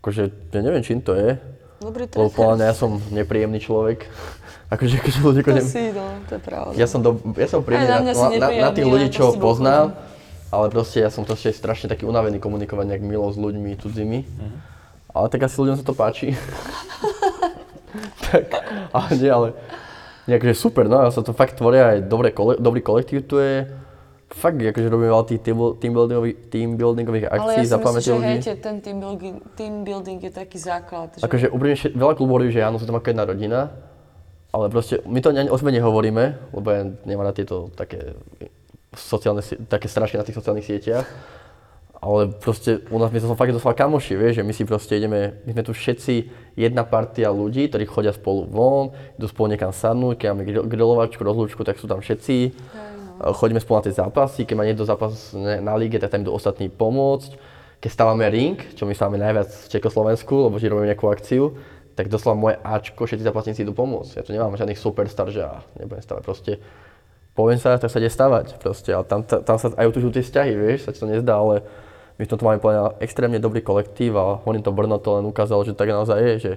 [0.00, 1.36] Akože, ja neviem, čím to je,
[1.80, 4.04] Dobrý lebo mňa ja som nepríjemný človek.
[4.70, 6.72] Akože, keď ľudia, To akože, si, no, to je pravda.
[6.78, 9.98] ja som, do, ja som príjemný na na, si na, na, tých ľudí, čo poznám,
[10.50, 14.18] ale proste ja som proste strašne taký unavený komunikovať nejak milo s ľuďmi cudzými.
[14.24, 14.56] Mhm.
[15.10, 16.38] Ale tak asi ľuďom sa to páči.
[18.30, 18.46] tak,
[18.94, 19.48] ale nie, ale
[20.30, 23.66] nejakže super, no, ja sa to fakt tvoria aj dobré kole, dobrý kolektív tu je.
[24.30, 27.98] Fakt, akože robíme veľa tých team, team, buildingových, team buildingových Ale akcií, ja si myslím,
[27.98, 28.34] že ľudí.
[28.38, 31.18] hejte, ten team building, team building je taký základ.
[31.18, 31.26] Že...
[31.26, 33.74] Akože úprimne veľa klubov hovorí, že áno, sú tam ako jedna rodina,
[34.50, 38.18] ale proste my to ani o sebe nehovoríme, lebo ja nemám na tieto také
[38.94, 41.06] sociálne, také strašne na tých sociálnych sieťach.
[42.00, 45.36] Ale proste u nás my sme fakt doslova kamoši, vieš, že my si proste ideme,
[45.44, 50.16] my sme tu všetci jedna partia ľudí, ktorí chodia spolu von, idú spolu niekam sadnúť,
[50.16, 52.56] keď máme grilovačku, rozlúčku, tak sú tam všetci.
[53.20, 56.72] Chodíme spolu na tie zápasy, keď má niekto zápas na líge, tak tam idú ostatní
[56.72, 57.36] pomôcť.
[57.84, 61.52] Keď stávame ring, čo my stávame najviac v Čekoslovensku, lebo že robíme nejakú akciu,
[62.00, 64.12] tak doslova moje Ačko, všetci zápasníci idú pomôcť.
[64.16, 66.22] Ja tu nemám žiadnych superstar, že ja nebudem stavať.
[66.24, 66.52] Proste
[67.36, 68.56] poviem sa, tak sa ide stavať.
[68.56, 68.96] Proste.
[68.96, 71.60] A tam, tam sa aj utužujú tie vzťahy, vieš, sa ti to nezdá, ale
[72.16, 75.60] my v tomto máme mňa extrémne dobrý kolektív a hovorím to Brno to len ukázalo,
[75.68, 76.52] že tak naozaj je, že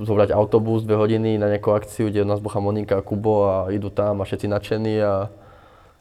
[0.00, 3.88] zobrať autobus dve hodiny na nejakú akciu, kde nás bocha Monika a Kubo a idú
[3.88, 5.28] tam a všetci nadšení a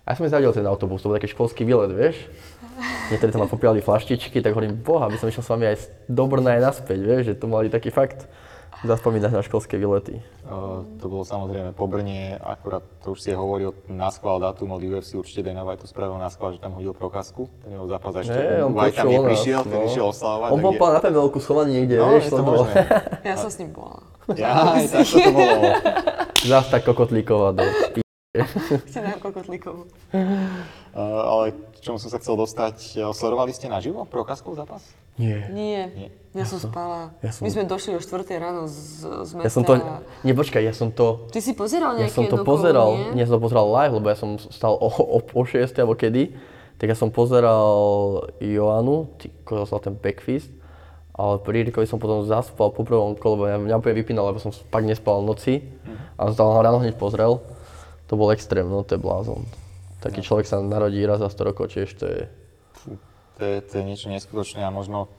[0.05, 2.29] ja som mi zavedel ten autobus, to bol taký školský výlet, vieš.
[3.11, 5.77] Niektorí tam popíjali flaštičky, tak hovorím, boha, by som išiel s vami aj
[6.11, 8.27] do Brna aj naspäť, vieš, že to mali taký fakt
[8.83, 10.19] zaspomínať na školské výlety.
[10.45, 14.83] Uh, to bolo samozrejme po Brne, akurát to už si hovoril na schvál dátum od
[14.83, 18.13] UFC, určite Dana White to spravil na schvál, že tam hodil prokazku, ten jeho zápas
[18.13, 19.87] a ešte Nie, on White tam neprišiel, ten no.
[19.87, 20.49] išiel oslavovať.
[20.51, 22.73] On bol na PML-ku schovaný niekde, No, vieš, to možné.
[23.25, 24.03] Ja som s ním bola.
[24.37, 25.61] Ja, aj tak to bolo.
[26.45, 27.63] Zas tak kokotlíková do
[28.43, 28.83] p***.
[28.85, 29.87] Ste na kokotlíkov.
[30.11, 30.19] Uh,
[30.97, 34.83] ale k čomu som sa chcel dostať, uh, sledovali ste naživo Prokaskov zápas?
[35.15, 35.47] Nie.
[35.47, 36.09] Nie, Nie.
[36.35, 37.15] ja som spala.
[37.23, 39.47] Ja som- My sme došli o 4 ráno z, z mesta.
[39.47, 39.79] Ja som to,
[40.21, 43.15] nie počkaj, ja som to, Ty si pozeral ja nejaké som to pozeral, nie?
[43.15, 46.35] nie som to pozeral live, lebo ja som stal o, o, o 6 alebo kedy,
[46.75, 47.71] tak ja som pozeral
[48.43, 50.51] Joanu, ty kokos, ten backfist,
[51.15, 54.43] ale pri Rikovi som potom zaspal po prvom kole, lebo ja mňa úplne vypínal, lebo
[54.43, 55.63] som fakt nespal noci
[56.19, 57.39] a som ráno hneď pozrel.
[58.07, 59.45] To bol extrém, no to je blázon.
[60.01, 62.21] Taký človek sa narodí raz za 100 rokov, čiže to je...
[63.35, 65.11] To je, to je niečo neskutočné a možno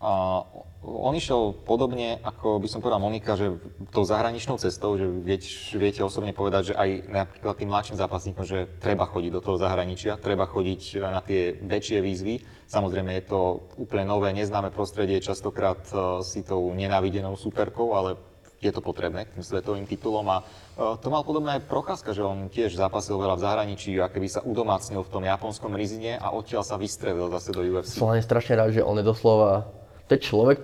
[0.00, 0.40] a
[0.80, 3.60] on išiel podobne, ako by som povedal Monika, že
[3.92, 5.44] tou zahraničnou cestou, že viete,
[5.76, 10.16] viete osobne povedať, že aj napríklad tým mladším zápasníkom, že treba chodiť do toho zahraničia,
[10.16, 12.40] treba chodiť na tie väčšie výzvy.
[12.64, 18.16] Samozrejme je to úplne nové, neznáme prostredie, častokrát eh, si tou nenávidenou superkou, ale
[18.60, 20.44] je to potrebné tým svetovým titulom a e,
[20.80, 24.40] to mal podobné aj Procházka, že on tiež zápasil veľa v zahraničí a keby sa
[24.40, 28.00] udomácnil v tom japonskom rizine a odtiaľ sa vystrelil zase do UFC.
[28.00, 29.68] Som hlavne strašne rád, že on je doslova,
[30.08, 30.58] to je človek,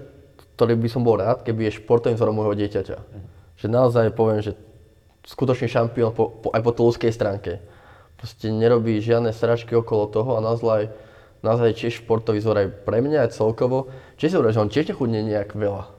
[0.57, 2.97] ktorý by som bol rád, keby je športovým vzorom môjho dieťaťa.
[3.61, 4.57] Že naozaj poviem, že
[5.29, 7.53] skutočný šampión po, po, aj po tej ľudskej stránke.
[8.17, 10.89] Proste nerobí žiadne sračky okolo toho a naozaj,
[11.45, 13.93] naozaj je tiež športový vzor aj pre mňa, aj celkovo.
[14.17, 15.96] Čiže si hovorím, že on tiež nechudne nejak veľa.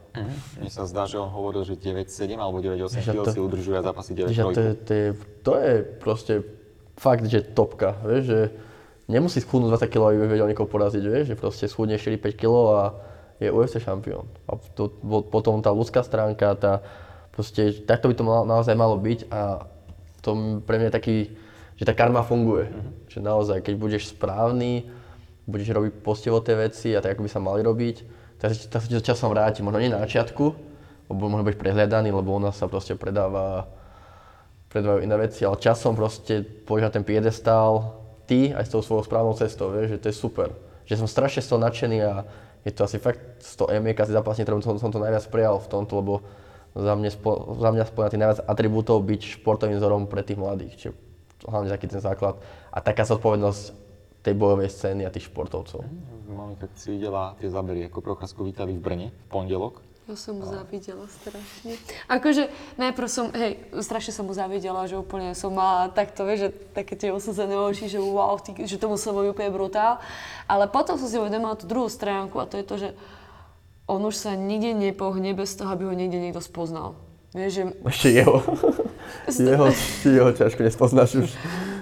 [0.58, 3.82] Mne sa zdá, že on hovoril, že 9,7 alebo 9,8 Že kg si udržuje a
[3.82, 4.86] zápasy Že to, je, 9,3.
[4.86, 5.08] to, je,
[5.44, 6.34] to je proste
[6.98, 8.40] fakt, že topka, vieš, že
[9.08, 12.84] nemusí schudnúť 20 kg, aby vedel niekoho poraziť, vieš, že proste schudne 4-5 kg a
[13.38, 14.26] je UFC šampión.
[14.50, 14.90] A to,
[15.30, 16.82] potom tá ľudská stránka, tá,
[17.30, 19.64] proste, takto by to mal, naozaj malo byť a
[20.20, 21.16] to pre mňa je taký,
[21.78, 22.66] že tá karma funguje.
[22.66, 22.92] Mm-hmm.
[23.06, 24.90] Že naozaj, keď budeš správny,
[25.46, 27.96] budeš robiť postivo tie veci a tak, ako by sa mali robiť,
[28.38, 29.60] tak, tak sa ti to časom vráti.
[29.60, 30.44] Možno nie na začiatku,
[31.10, 33.66] lebo možno budeš prehľadaný, lebo u nás sa proste predáva
[34.68, 37.96] predávajú iné veci, ale časom proste pôjdeš na ten piedestál,
[38.28, 40.48] ty aj s tou svojou správnou cestou, vieš, že to je super.
[40.84, 42.28] Že som strašne z toho nadšený a
[42.68, 45.68] je to asi fakt 100 emiek asi zápasne, ktorým som, som to najviac prijal v
[45.72, 46.14] tomto, lebo
[46.76, 50.74] za mňa, spo, za mňa spomína tých najviac atribútov byť športovým vzorom pre tých mladých,
[50.76, 50.92] čiže
[51.48, 52.36] hlavne taký ten základ
[52.68, 53.62] a taká zodpovednosť
[54.20, 55.80] tej bojovej scény a tých športovcov.
[56.28, 59.80] Monika, si videla tie zábery, ako Procházku vítali v Brne v pondelok.
[60.08, 61.76] Ja som mu závidela strašne.
[62.08, 62.48] Akože
[62.80, 66.96] najprv som, hej, strašne som mu závidela, že úplne som mala takto, vieš, že také
[66.96, 70.00] tie oslzené oči, že wow, tí, že to muselo byť úplne brutál.
[70.48, 72.88] Ale potom som si uvedomila tú druhú stránku a to je to, že
[73.84, 76.96] on už sa nikde nepohne bez toho, aby ho niekde niekto spoznal.
[77.36, 77.62] Vieš, že...
[77.84, 78.36] Ešte jeho.
[79.28, 79.66] jeho,
[80.08, 81.30] jeho ťažko nespoznáš už.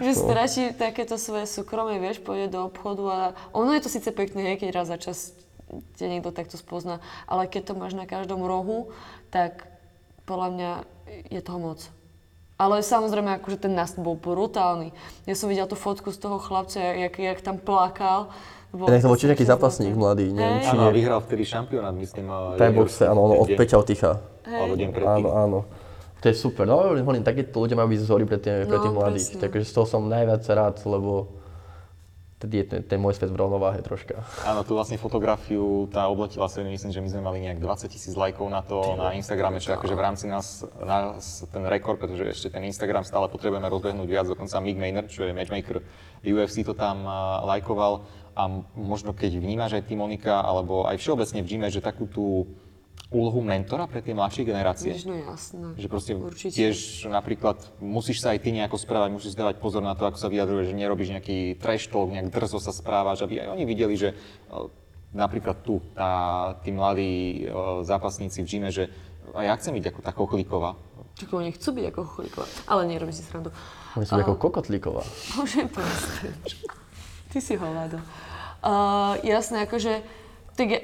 [0.01, 3.21] Že stratí takéto svoje súkromie, vieš, pôjde do obchodu a
[3.53, 5.33] ono je to síce pekné, hej, keď raz za čas
[5.99, 7.03] ťa niekto takto spozná.
[7.27, 8.95] Ale keď to máš na každom rohu,
[9.35, 9.67] tak
[10.27, 10.71] podľa mňa
[11.31, 11.81] je toho moc.
[12.57, 14.97] Ale samozrejme, akože ten nástup bol brutálny.
[15.29, 18.33] Ja som videla tú fotku z toho chlapca, jak, jak tam plakal.
[18.73, 22.29] Bol to bol nejaký zápasník mladý, neviem, či Áno, vyhral vtedy šampionát, myslím.
[22.57, 24.25] Taj boxe, áno, od Peťa Oticha.
[24.45, 25.25] Alebo deň predtým.
[25.25, 25.59] Áno, áno.
[26.21, 26.65] To je super.
[26.65, 29.27] No, hovorím, takíto ľudia majú byť vzory pre, tých, pre tých no, mladých.
[29.37, 29.43] Presne.
[29.47, 31.29] Takže z toho som najviac rád, lebo
[32.37, 34.21] tedy je ten, ten môj svet v rovnováhe troška.
[34.45, 38.13] Áno, tú vlastne fotografiu, tá obletila sa, myslím, že my sme mali nejak 20 tisíc
[38.13, 42.53] lajkov na to na Instagrame, čo akože v rámci nás, nás ten rekord, pretože ešte
[42.53, 45.81] ten Instagram stále potrebujeme rozbehnúť viac, dokonca Mick Maynard, čo je matchmaker
[46.21, 47.09] UFC, to tam
[47.49, 48.05] lajkoval
[48.37, 48.43] a
[48.77, 52.45] možno keď vnímaš aj ty Monika, alebo aj všeobecne v gyme, že takú tú
[53.11, 54.91] úlohu mentora pre tie mladšie generácie.
[54.91, 55.79] Jež, no jasné.
[55.79, 56.55] Že proste Určite.
[56.59, 60.27] tiež napríklad musíš sa aj ty nejako správať, musíš dávať pozor na to, ako sa
[60.27, 64.19] vyjadruje, že nerobíš nejaký trash talk, nejak drzo sa správaš, aby aj oni videli, že
[65.15, 67.47] napríklad tu, tá, tí mladí
[67.87, 68.91] zápasníci v gyme, že
[69.33, 70.71] aj ja chcem byť ako tá koklíková.
[71.17, 73.55] Čiže oni chcú byť ako koklíková, ale nerobí si srandu.
[73.95, 75.07] Oni sú ako kokotlíková.
[75.39, 75.65] Bože,
[77.33, 78.03] Ty si hovado.
[78.67, 80.03] Uh, jasné, akože,
[80.59, 80.81] tak ja,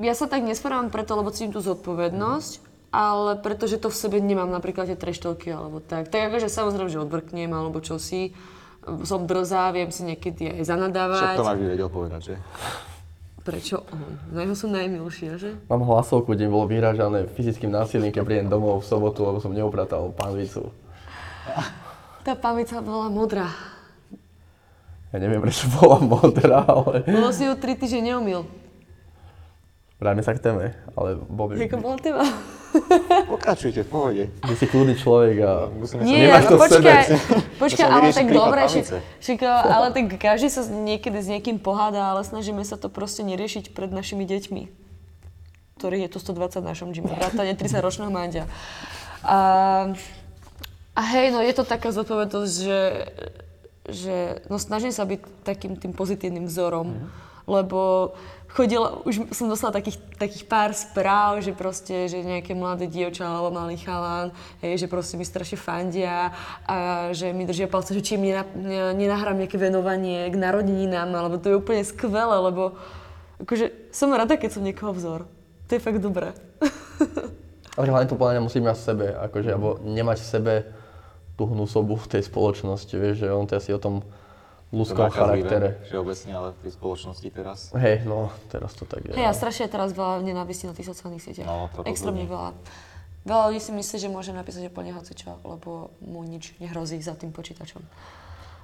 [0.00, 4.48] ja sa tak nesprávam preto, lebo cítim tú zodpovednosť, ale pretože to v sebe nemám
[4.48, 6.08] napríklad tie treštolky alebo tak.
[6.08, 8.32] Tak akože samozrejme, že odbrknem alebo čo si.
[9.06, 11.36] Som drzá, viem si niekedy aj zanadávať.
[11.36, 12.34] Však to by vedel povedať, že?
[13.42, 14.10] Prečo on?
[14.30, 15.50] Na jeho som najmilšia, že?
[15.66, 20.14] Mám hlasovku, kde bolo vyhražané fyzickým násilím, keď prídem domov v sobotu, lebo som neupratal
[20.14, 20.70] pánvicu.
[22.22, 23.50] Tá pánvica bola modrá.
[25.10, 27.02] Ja neviem, prečo bola modrá, ale...
[27.02, 28.46] Bolo si ju tri týždne neumil.
[30.02, 31.62] Vráťme sa k téme, ale Bobby...
[31.62, 32.26] Ako bola téma?
[33.30, 34.22] Pokračujte, v pohode.
[34.42, 37.16] Ty si kľudný človek a Musíme Nie, nemáš to počkaj, v sebe.
[37.62, 38.60] počkaj, ale tak dobre,
[39.22, 43.70] však, ale tak každý sa niekedy s niekým poháda, ale snažíme sa to proste neriešiť
[43.70, 44.62] pred našimi deťmi,
[45.78, 48.50] ktorých je to 120 v našom gyme, vrátane 30 ročného mandia.
[49.22, 49.38] A,
[50.98, 52.80] a hej, no je to taká zodpovednosť, že,
[53.86, 54.16] že
[54.50, 57.06] no snažím sa byť takým tým pozitívnym vzorom, mm.
[57.46, 58.10] lebo
[58.52, 63.48] chodila, už som dostala takých, takých pár správ, že proste, že nejaké mladé dievča alebo
[63.48, 66.36] malý chalán, hej, že proste mi strašne fandia
[66.68, 68.28] a že mi držia palce, že či im
[68.96, 72.76] nenahrám nejaké venovanie k narodeninám, alebo to je úplne skvelé, lebo
[73.40, 75.24] akože som rada, keď som niekoho vzor.
[75.66, 76.36] To je fakt dobré.
[77.72, 80.54] Ale hlavne to podľa musí mať v sebe, akože, alebo nemať v sebe
[81.40, 84.04] tú hnusobu v tej spoločnosti, vieš, že on to asi o tom
[84.72, 85.76] ľudskom charaktere.
[85.86, 87.58] Všeobecne, ale v tej spoločnosti teraz.
[87.76, 89.12] Hej, no, teraz to tak je.
[89.12, 91.46] Hej, a strašne teraz veľa nenávistí na tých sociálnych sieťach.
[91.46, 92.56] No, Extrémne veľa.
[93.22, 97.30] Veľa ľudí si myslí, že môže napísať úplne hocičo, lebo mu nič nehrozí za tým
[97.30, 97.84] počítačom.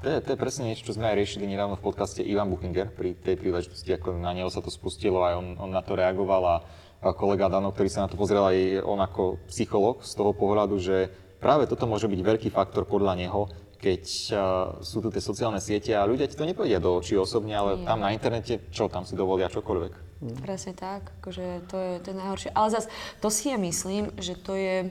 [0.02, 2.90] To je, to je presne niečo, čo sme aj riešili nedávno v podcaste Ivan Buchinger
[2.90, 6.42] pri tej príležitosti, ako na neho sa to spustilo, aj on, on na to reagoval
[6.46, 6.56] a,
[7.02, 10.78] a kolega Dano, ktorý sa na to pozrel aj on ako psychológ z toho pohľadu,
[10.78, 11.10] že
[11.42, 14.02] práve toto môže byť veľký faktor podľa neho, keď
[14.34, 14.38] uh,
[14.82, 17.86] sú tu tie sociálne siete a ľudia ti to nepovedia do očí osobne, ale Nie.
[17.86, 19.92] tam na internete, čo tam si dovolia čokoľvek.
[20.18, 20.38] Mm.
[20.42, 22.50] Presne tak, akože to je, to je najhoršie.
[22.50, 22.90] Ale zase
[23.22, 24.90] to si ja myslím, že to je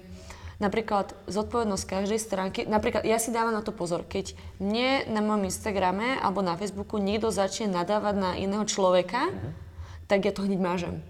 [0.57, 2.59] napríklad zodpovednosť každej stránky.
[2.65, 6.97] Napríklad ja si dávam na to pozor, keď mne na mojom Instagrame alebo na Facebooku
[6.97, 9.51] niekto začne nadávať na iného človeka, mm-hmm.
[10.09, 11.03] tak ja to hneď mážem.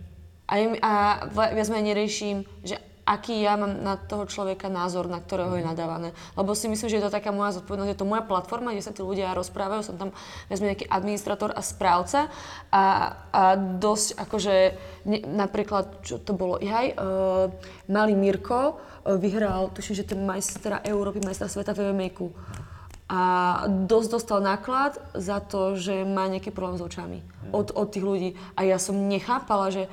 [0.48, 0.94] A, a
[1.32, 6.12] viac menej neriešim, že aký ja mám na toho človeka názor, na ktorého je nadávané.
[6.36, 8.92] Lebo si myslím, že je to taká moja zodpovednosť, je to moja platforma, kde sa
[8.92, 10.12] tí ľudia rozprávajú, som tam
[10.52, 12.28] vezme nejaký administrator a správca
[12.68, 12.84] a,
[13.32, 14.56] a dosť akože,
[15.08, 17.48] ne, napríklad, čo to bolo, jaj, uh,
[17.88, 22.12] malý Mirko uh, vyhral, tuším, že ten majstra Európy, majstra sveta v mma
[23.08, 23.22] a
[23.88, 27.24] dosť dostal náklad za to, že má nejaký problém s očami
[27.56, 28.30] od, od tých ľudí.
[28.60, 29.88] A ja som nechápala, že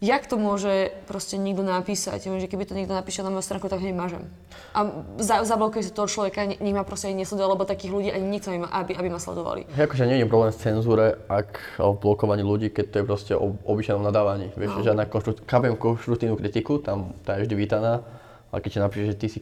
[0.00, 2.24] jak to môže proste niekto napísať.
[2.24, 4.24] Ja viem, že keby to niekto napíše na moju stránku, tak hneď mažem.
[4.72, 8.08] A za, zablokuje si toho človeka, ne- nech ma proste ani nesleduje, lebo takých ľudí
[8.08, 9.68] ani nikto nemá, aby, aby ma sledovali.
[9.76, 13.60] Hej, akože nie je problém v cenzúre, ak blokovaní ľudí, keď to je proste o
[13.68, 14.50] obyčajnom nadávaní.
[14.56, 14.84] Vieš, no.
[14.88, 18.00] žiadna konštru- chápem konštruktívnu kritiku, tam tá je vždy vítaná,
[18.48, 19.38] ale keď ti napíšeš, že ty si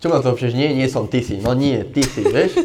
[0.00, 2.56] čo ma to píšeš, nie, nie som ty si, no nie, ty si, vieš?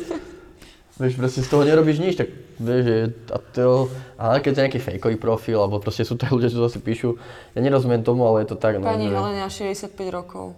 [0.96, 4.82] Vieš, proste z toho nerobíš nič, tak vieš, a to, a keď to je nejaký
[4.82, 7.20] fejkový profil, alebo proste sú to ľudia, čo to si píšu,
[7.56, 9.16] ja nerozumiem tomu, ale je to tak, no, Pani že...
[9.16, 10.56] Helena, 65 rokov.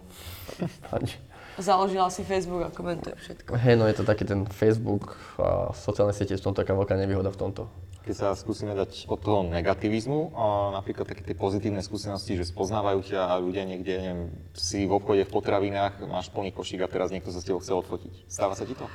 [0.90, 1.10] Pani.
[1.58, 3.58] Založila si Facebook a komentuje všetko.
[3.58, 7.38] Hej, no je to taký ten Facebook a sociálne siete sú taká veľká nevýhoda v
[7.38, 7.66] tomto.
[8.06, 13.02] Keď sa skúsime dať od toho negativizmu, a napríklad také tie pozitívne skúsenosti, že spoznávajú
[13.10, 14.22] ťa a ľudia niekde, neviem,
[14.54, 17.74] si v obchode v potravinách, máš plný košík a teraz niekto sa s tebou chce
[17.74, 18.30] odfotiť.
[18.30, 18.86] Stáva sa ti to?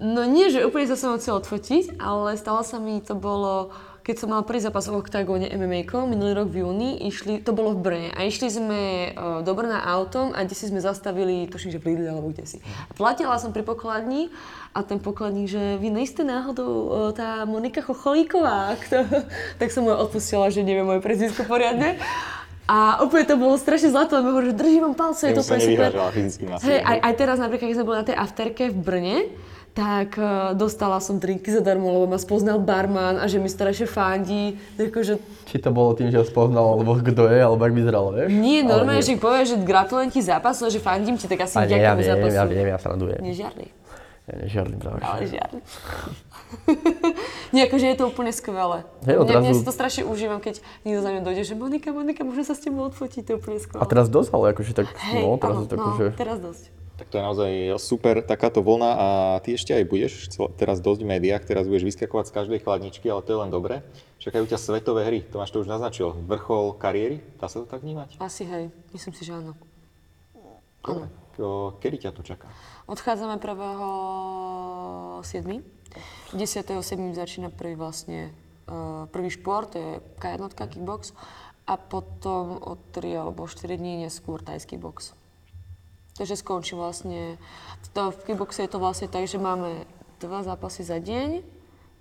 [0.00, 4.16] No nie, že úplne sa som chcel odfotiť, ale stalo sa mi, to bolo, keď
[4.16, 7.80] som mal prvý zápas v oktagóne MMA, minulý rok v júni, išli, to bolo v
[7.84, 11.78] Brne a išli sme uh, do Brna autom a kde si sme zastavili, tuším, že
[11.78, 12.58] v Lidli alebo kde si.
[12.88, 14.32] A platila som pri pokladni
[14.72, 19.04] a ten pokladník, že vy nejste náhodou uh, tá Monika Chocholíková, kto...
[19.60, 22.00] tak som mu odpustila, že neviem moje prezvisko poriadne.
[22.70, 25.58] A úplne to bolo strašne zlato, lebo hovorí, že držím vám palce, je to úplne
[25.58, 25.90] super.
[26.62, 29.16] Hej, aj, aj teraz napríklad, keď sme boli na tej afterke v Brne,
[29.70, 34.58] tak uh, dostala som drinky zadarmo, lebo ma spoznal barman a že mi strašne fandí.
[34.74, 38.28] Takže Či to bolo tým, že ho spoznal, alebo kto je, alebo ak vyzeral, vieš?
[38.28, 39.06] nie, normálne, nie.
[39.06, 42.02] že povie, že gratulujem ti zápasu, že fandím ti, tak asi A nie, ja viem,
[42.02, 42.34] zápasu.
[42.34, 43.20] ja viem, ja srandujem.
[43.22, 43.66] Nežiarli,
[44.26, 45.00] Ja nežiarlim práve.
[45.00, 45.60] ale žiarli.
[47.54, 48.82] nie, akože je to úplne skvelé.
[49.06, 52.26] Hej, odrazu- mne si to strašne užívam, keď niekto za mňa dojde, že Monika, Monika,
[52.26, 53.78] môžem sa s tebou odfotiť, to je úplne skvelé.
[53.78, 56.06] A teraz dosť, ale akože tak, Hej, no, teraz áno, je to no, akože...
[56.18, 56.64] teraz dosť.
[57.00, 57.50] Tak to je naozaj
[57.80, 59.08] super takáto vlna a
[59.40, 60.12] ty ešte aj budeš
[60.60, 63.80] teraz dosť v médiách, teraz budeš vyskakovať z každej chladničky, ale to je len dobre.
[64.20, 66.12] Čakajú ťa svetové hry, Tomáš to už naznačil.
[66.28, 68.20] Vrchol kariéry, dá sa to tak vnímať?
[68.20, 69.56] Asi hej, myslím si, že áno.
[70.84, 71.08] Áno.
[71.40, 72.52] O, Kedy ťa to čaká?
[72.84, 75.24] Odchádzame 1.
[75.24, 75.64] 7.
[76.36, 76.36] 10.
[76.36, 77.16] 7.
[77.16, 78.28] začína prvý vlastne
[78.68, 79.90] uh, prvý šport, to je
[80.20, 81.16] K1 kickbox
[81.64, 85.16] a potom o 3 alebo 4 dní neskôr tajský box.
[86.20, 87.40] Takže skončí vlastne,
[87.96, 89.88] to, v kickboxe je to vlastne tak, že máme
[90.20, 91.40] dva zápasy za deň,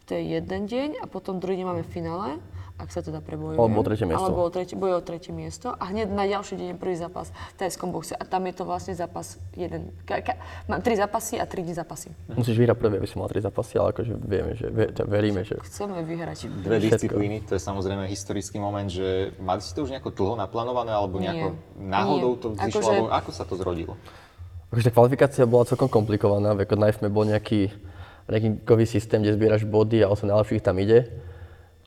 [0.03, 2.35] to je jeden deň a potom druhý deň máme finále,
[2.79, 3.59] ak sa teda prebojuje.
[3.59, 4.23] Alebo o tretie miesto.
[4.23, 7.27] Alebo o tretie, boje o tretie miesto a hneď na ďalší deň je prvý zápas
[7.27, 9.91] v tajskom boxe a tam je to vlastne zápas jeden.
[10.07, 10.39] Ka, ka,
[10.71, 12.15] mám tri zápasy a tri dní zápasy.
[12.31, 15.59] Musíš vyhrať prvý, aby si mal tri zápasy, ale akože vieme, že ve, veríme, že...
[15.59, 16.47] Chceme vyhrať.
[16.63, 20.95] Dve disciplíny, to je samozrejme historický moment, že mali si to už nejako dlho naplánované,
[20.95, 21.35] alebo Nie.
[21.35, 21.47] nejako
[21.83, 22.39] náhodou Nie.
[22.39, 23.93] to vzýšlo, Akože- alebo ako sa to zrodilo?
[24.71, 27.73] Akože tá kvalifikácia bola celkom komplikovaná, ako najmä bol nejaký
[28.29, 31.09] rankingový systém, kde zbieraš body a 8 najlepších tam ide.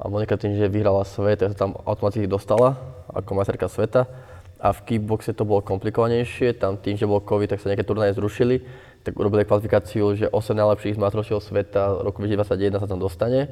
[0.02, 2.74] A Monika tým, že vyhrala svet, tak sa tam automaticky dostala
[3.14, 4.10] ako majsterka sveta.
[4.58, 8.18] A v kickboxe to bolo komplikovanejšie, tam tým, že bol COVID, tak sa nejaké turnaje
[8.18, 8.62] zrušili,
[9.06, 13.50] tak urobili kvalifikáciu, že 8 najlepších z majstrovstiev sveta roku 2021 sa tam dostane.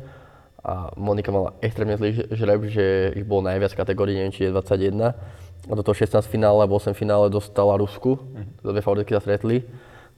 [0.63, 5.15] A Monika mala extrémne zlý žreb, že ich bolo najviac kategórií, neviem, či je 21.
[5.71, 8.19] A do toho 16 finále alebo 8 finále dostala Rusku,
[8.63, 9.67] to dve favoritky sa stretli,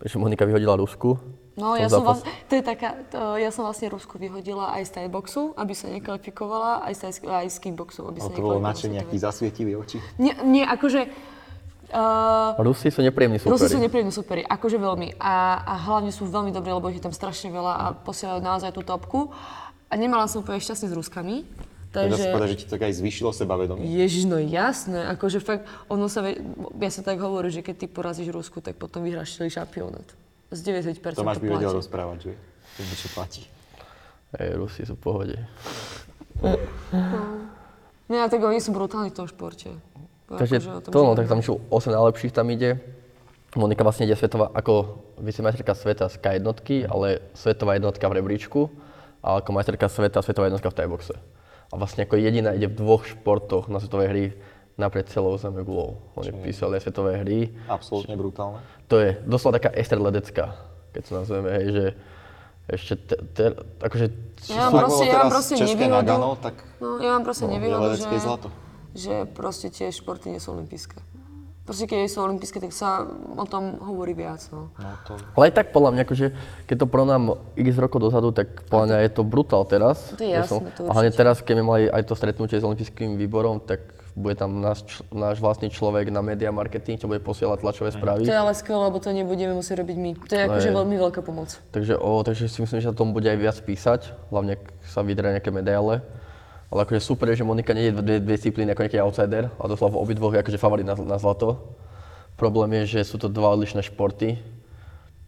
[0.00, 1.16] takže Monika vyhodila Rusku.
[1.52, 4.90] No, ja som, vlastne, to je taká, to, ja som vlastne Rusku vyhodila aj z
[4.96, 8.40] Thai boxu, aby sa nekvalifikovala, aj z, thai, aj z kickboxu, aby sa Ale to
[8.40, 8.72] bolo nekvalifikovala.
[8.72, 10.00] nadšenie, aký zasvietili oči.
[10.16, 11.12] Nie, nie, akože...
[11.92, 13.84] Uh, Rusi sú nepríjemní Rusi sú superi.
[13.84, 15.20] nepríjemní superi, akože veľmi.
[15.20, 18.72] A, a hlavne sú veľmi dobrí, lebo ich je tam strašne veľa a posielajú naozaj
[18.72, 19.28] tú topku.
[19.92, 21.44] A nemala som úplne šťastne s Ruskami.
[21.92, 22.32] Dá sa Takže...
[22.32, 23.84] povedať, že ti to tak aj zvýšilo sebavedomie.
[23.84, 26.40] Ježiš, no jasné, akože fakt, ono sa, vie,
[26.80, 30.08] ja sa tak hovorí, že keď ty porazíš Rusku, tak potom vyhráš celý šampionát.
[30.52, 31.80] Z 90% Tomáš to by vedel platí.
[31.80, 32.32] rozprávať, že
[32.76, 33.42] to niečo platí.
[34.36, 35.36] Ej, Rusi sú v pohode.
[38.12, 39.72] Nie, tak oni sú brutálni v tom športe.
[40.28, 42.80] Takže to, no, tak tam išlo 8 najlepších tam ide.
[43.52, 46.44] Monika vlastne ide svetová ako vicemajsterka sveta z K1,
[46.88, 48.72] ale svetová jednotka v rebríčku
[49.20, 51.14] a ako majsterka sveta, svetová jednotka v tajboxe.
[51.68, 54.24] A vlastne ako jediná ide v dvoch športoch na svetové hry
[54.82, 56.02] napriek celou zemegulou.
[56.18, 57.54] Oni písali aj svetové hry.
[57.70, 58.58] Absolútne brutálne.
[58.90, 60.58] To je doslova taká Ester Ledecká,
[60.90, 61.84] keď to nazveme, hej, že
[62.64, 63.44] ešte te, te,
[63.80, 64.06] akože
[64.50, 65.98] Ja mám proste, ja mám proste nevýhodu.
[65.98, 68.06] Nagano, tak No, ja mám proste no, nevýhodu, že...
[68.18, 68.48] zlato.
[68.94, 70.98] že proste tie športy nie sú olympijské.
[71.62, 73.06] Proste keď sú olympijské, tak sa
[73.38, 74.42] o tom hovorí viac.
[74.50, 74.74] No.
[74.74, 75.14] No to...
[75.38, 76.26] Ale aj tak podľa mňa, akože,
[76.66, 77.22] keď to porovnám
[77.54, 80.10] x rokov dozadu, tak podľa mňa je to brutál teraz.
[80.10, 81.22] To je Ja jasné, to a hlavne určite.
[81.22, 83.78] teraz, keď sme mali aj to stretnutie s olympijským výborom, tak
[84.12, 88.28] bude tam náš, náš vlastný človek na media marketing, čo bude posielať tlačové správy.
[88.28, 90.10] To je ale skvelé, lebo to nebudeme musieť robiť my.
[90.28, 91.48] To je akože je- veľmi veľká pomoc.
[91.72, 95.00] Takže, o, takže si myslím, že sa tomu bude aj viac písať, hlavne ak sa
[95.00, 96.04] vydria nejaké medaile.
[96.72, 99.64] Ale akože super je, že Monika nie je dve, dve disciplíny ako nejaký outsider, a
[99.68, 101.76] doslova v obidvoch je akože favorit na, na zlato.
[102.36, 104.40] Problém je, že sú to dva odlišné športy,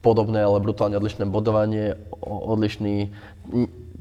[0.01, 3.12] podobné, ale brutálne odlišné bodovanie, odlišný...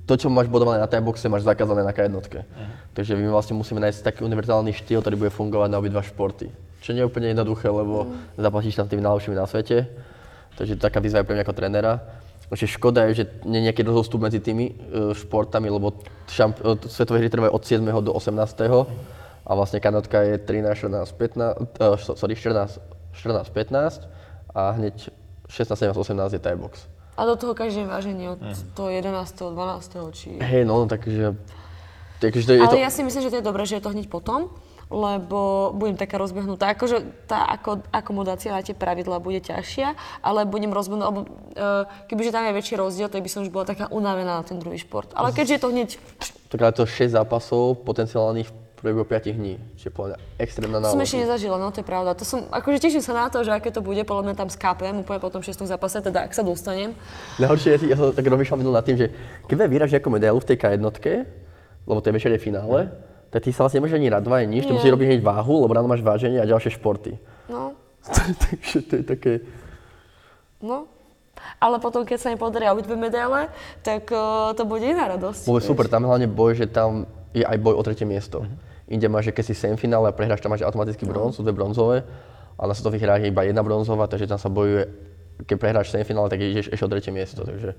[0.03, 2.11] To, čo máš bodované na boxe, máš zakázané na K1.
[2.91, 6.51] Takže my vlastne musíme nájsť taký univerzálny štýl, ktorý bude fungovať na obidva športy.
[6.83, 9.87] Čo nie je úplne jednoduché, lebo zaplatíš tam tými najlepšími na svete.
[10.59, 12.03] Takže taká výzva je pre mňa ako trénera.
[12.51, 14.73] Takže škoda je, že nie je nejaký rozostup medzi tými e,
[15.15, 15.97] športami, lebo
[16.27, 17.81] šamp- e, svetové hry trvajú od 7.
[18.03, 18.35] do 18.
[19.43, 22.79] A vlastne kanotka je 13, 14, 15, uh, sorry, 14,
[23.11, 24.07] 14, 15
[24.55, 25.11] a hneď
[25.51, 26.87] 16, 17, 18 je box.
[27.13, 28.41] A do toho každé váženie od
[28.73, 29.53] toho 11.
[29.53, 30.17] 12.
[30.17, 30.29] či...
[30.41, 31.37] Hej, no, takže...
[32.23, 33.91] Takže to, je Ale to, ja si myslím, že to je dobré, že je to
[33.91, 34.47] hneď potom,
[34.87, 36.71] lebo budem taká rozbehnutá.
[36.71, 39.91] Akože tá ako, akomodácia na tie pravidlá bude ťažšia,
[40.23, 43.67] ale budem rozbehnutá, lebo uh, kebyže tam je väčší rozdiel, tak by som už bola
[43.67, 45.11] taká unavená na ten druhý šport.
[45.11, 45.89] Ale keďže je to hneď,
[46.47, 51.15] tak ale to 6 zápasov potenciálnych priebehu 5 dní, čiže podľa extrémna to som ešte
[51.15, 51.25] nálož.
[51.25, 52.11] nezažila, no to je pravda.
[52.19, 54.91] To som, akože teším sa na to, že aké to bude, podľa mňa tam skápem
[54.99, 56.91] úplne po tom šestom zápase, teda ak sa dostanem.
[57.39, 59.07] Najhoršie je, ja som tak rozmýšľal minul nad tým, že
[59.47, 60.83] keď vyhráš nejakú medailu v tej K1,
[61.87, 62.91] lebo to je večer je finále,
[63.31, 64.73] tak ty sa vlastne nemôžeš ani radovať nič, Nie.
[64.77, 67.17] musíš robiť hneď váhu, lebo ráno máš váženie a ďalšie športy.
[67.47, 67.73] No,
[68.43, 69.31] Takže to je také...
[70.59, 70.91] no.
[71.59, 73.51] Ale potom, keď sa mi podaria obidve medaile,
[73.83, 75.49] tak uh, to bude iná radosť.
[75.49, 75.65] Vieš.
[75.65, 78.45] super, tam hlavne boj, že tam je aj boj o tretie miesto.
[78.93, 82.05] Inde máš, že keď si semifinále a prehráš, tam máš automaticky bronz, sú dve bronzové.
[82.53, 84.85] A na svetových hrách je iba jedna bronzová, takže tam sa bojuje,
[85.43, 87.73] keď prehráš semifinále, tak ideš ešte o tretie miesto, takže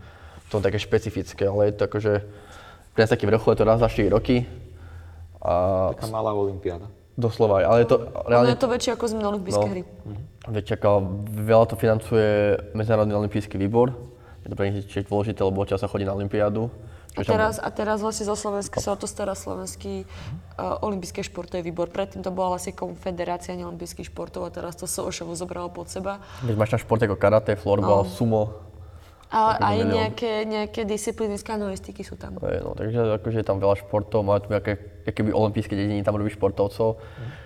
[0.50, 2.12] to je také špecifické, ale je to akože
[2.90, 4.42] pre nás taký vrchol, je to raz za 4 roky.
[5.38, 5.52] A
[5.94, 6.90] Taká malá olimpiáda.
[7.14, 9.70] doslova, ale je to Ono reálne je to väčšie ako z minulých olympijské No.
[9.70, 9.82] hry.
[10.44, 10.94] Veď čakal,
[11.30, 12.28] veľa to financuje
[12.72, 13.94] Medzinárodný olimpijský výbor.
[14.42, 16.68] Je to pre nich tiež dôležité, lebo odtiaľ sa chodí na olympiádu.
[17.14, 21.62] A teraz, a teraz vlastne zo Slovenska sa o to stará Slovenský uh, olimpijský športový
[21.62, 21.86] výbor.
[21.86, 26.18] Predtým to bola vlastne konfederácia neolimpijských športov a teraz to SOŠOVO zobralo pod seba.
[26.42, 28.10] Veď máš tam šport ako karate, florbal, No.
[28.10, 28.42] sumo.
[29.34, 29.94] Ale aj milión.
[29.98, 32.38] nejaké, nejaké disciplíny z kanoistiky sú tam.
[32.38, 34.78] Hej, no, takže akože je tam veľa športov, máme tu nejaké
[35.10, 37.02] keby olympijské dediny, tam robí športovcov.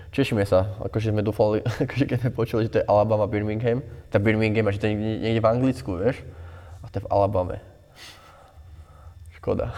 [0.09, 4.21] Tešíme sa, akože sme dúfali, akože keď sme počuli, že to je Alabama, Birmingham, tak
[4.21, 6.21] Birmingham a že to je niekde, niekde v Anglicku, vieš?
[6.81, 7.57] A to je v Alabame.
[9.39, 9.71] Škoda.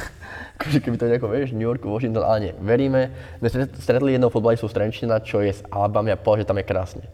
[0.60, 3.10] akože keby to nejako, vieš, New York, Washington, ale nie, veríme.
[3.40, 6.60] My sme stretli jedného futbalistu z Trenčina, čo je z Alabamy a povedal, že tam
[6.60, 7.04] je krásne.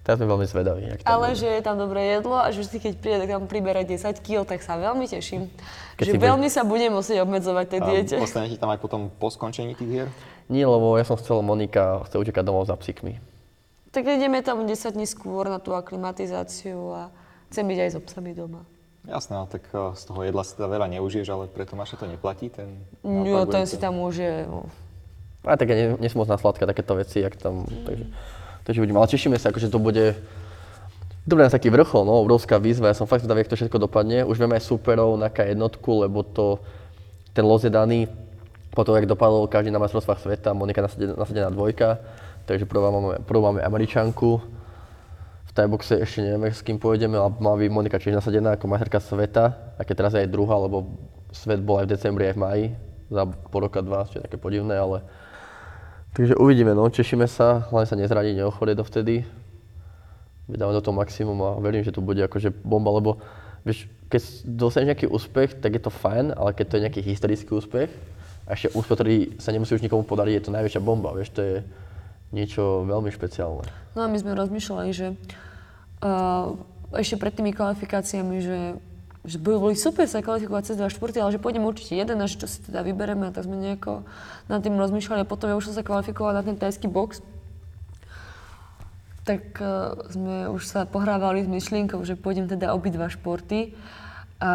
[0.00, 1.40] Teraz sme veľmi zvedaví, jak tam Ale bude.
[1.40, 4.44] že je tam dobré jedlo a že vždy, keď príde, tak tam pribere 10 kg,
[4.44, 5.48] tak sa veľmi teším.
[5.96, 8.14] Keď že si bude- veľmi sa budem musieť obmedzovať tej A diete.
[8.20, 10.08] ostanete tam aj potom po skončení tých hier?
[10.52, 13.16] Nie, lebo ja som chcel, Monika chce utekať domov za psíkmi.
[13.96, 17.08] Tak ideme tam 10 dní skôr na tú aklimatizáciu a
[17.48, 18.68] chcem byť aj s obsami doma.
[19.04, 22.08] Jasné, ale tak eh, z toho jedla si teda veľa neužiješ, ale pre Tomáša to
[22.08, 22.48] neplatí.
[22.48, 24.48] Ten, Jo, naopak ten si tam môže...
[24.48, 24.68] no.
[25.44, 25.68] A tak
[26.16, 28.04] moc na sladké takéto veci, jak tam, takže,
[28.64, 28.96] takže uvidíme.
[28.96, 30.16] Ale tešíme sa, akože to bude,
[31.24, 32.92] Dobre, nás taký vrchol, no, obrovská výzva.
[32.92, 34.28] Ja som fakt zvedavý, jak to všetko dopadne.
[34.28, 35.56] Už vieme aj superov na K1,
[36.04, 36.60] lebo to,
[37.32, 38.12] ten los je daný
[38.76, 40.52] po tom, jak dopadol každý na majstrovstvách sveta.
[40.52, 41.96] Monika nasadená, nasadená dvojka,
[42.44, 44.44] takže prvá máme, prvú máme Američanku.
[45.54, 48.98] V Thaiboxe ešte nevieme, s kým pôjdeme, ale má byť Monika tiež nasadená ako majsterka
[48.98, 49.54] sveta.
[49.78, 50.98] A keď teraz aj druhá, lebo
[51.30, 52.66] svet bol aj v decembri, aj v maji.
[53.06, 55.06] Za po roka, dva, čo je také podivné, ale...
[56.18, 59.22] Takže uvidíme, no, tešíme sa, hlavne sa nezradí, neochorie dovtedy
[60.48, 63.20] vydáme do toho maximum a verím, že to bude akože bomba, lebo
[63.64, 67.50] vieš, keď dosiahneš nejaký úspech, tak je to fajn, ale keď to je nejaký historický
[67.56, 67.88] úspech,
[68.44, 71.40] a ešte úspech, ktorý sa nemusí už nikomu podariť, je to najväčšia bomba, vieš, to
[71.40, 71.56] je
[72.34, 73.62] niečo veľmi špeciálne.
[73.94, 76.58] No a my sme rozmýšľali, že uh,
[76.90, 78.58] ešte pred tými kvalifikáciami, že
[79.24, 82.36] že boli super sa kvalifikovať cez dva športy, ale že pôjdeme určite jeden a že
[82.36, 84.04] čo si teda vybereme, tak sme nejako
[84.52, 87.24] nad tým rozmýšľali a potom ja už som sa kvalifikovala na ten tajský box.
[89.24, 93.72] Tak uh, sme už sa pohrávali s myšlienkou, že pôjdem teda obidva športy.
[94.44, 94.52] A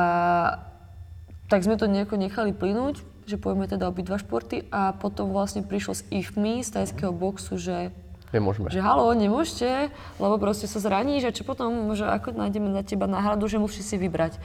[1.50, 5.94] tak sme to nejako nechali plynúť, že pôjdeme teda obidva športy a potom vlastne prišlo
[5.94, 7.94] z IFMI, z tajského boxu, že
[8.34, 8.74] Je môžeme.
[8.74, 13.06] že halo, nemôžete, lebo proste sa zraníš a čo potom, že ako nájdeme na teba
[13.06, 14.42] náhradu, že musíš si vybrať.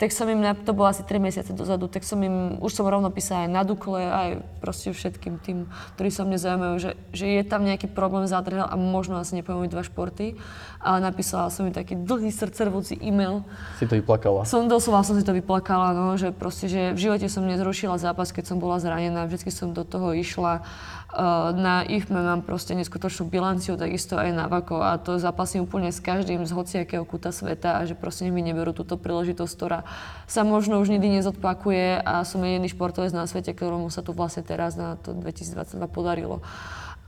[0.00, 3.12] tak som im, to bolo asi 3 mesiace dozadu, tak som im, už som rovno
[3.14, 7.42] písala aj na Dukle, aj proste všetkým tým, ktorí sa mne zaujímajú, že, že je
[7.46, 10.34] tam nejaký problém zadrhel a možno asi nepoviem dva športy.
[10.82, 13.46] Ale napísala som im taký dlhý srdcervúci e-mail.
[13.78, 14.42] Si to vyplakala.
[14.42, 18.34] Som doslova som si to vyplakala, no, že proste, že v živote som nezrušila zápas,
[18.34, 20.66] keď som bola zranená, vždy som do toho išla.
[21.12, 25.92] Uh, na IFME mám proste neskutočnú bilanciu, takisto aj na VAKO a to zápasím úplne
[25.92, 29.84] s každým z hociakého kúta sveta a že proste mi neberú túto príležitosť, ktorá
[30.24, 34.40] sa možno už nikdy nezodpakuje a som jediný športovec na svete, ktorému sa to vlastne
[34.40, 36.40] teraz na to 2022 podarilo.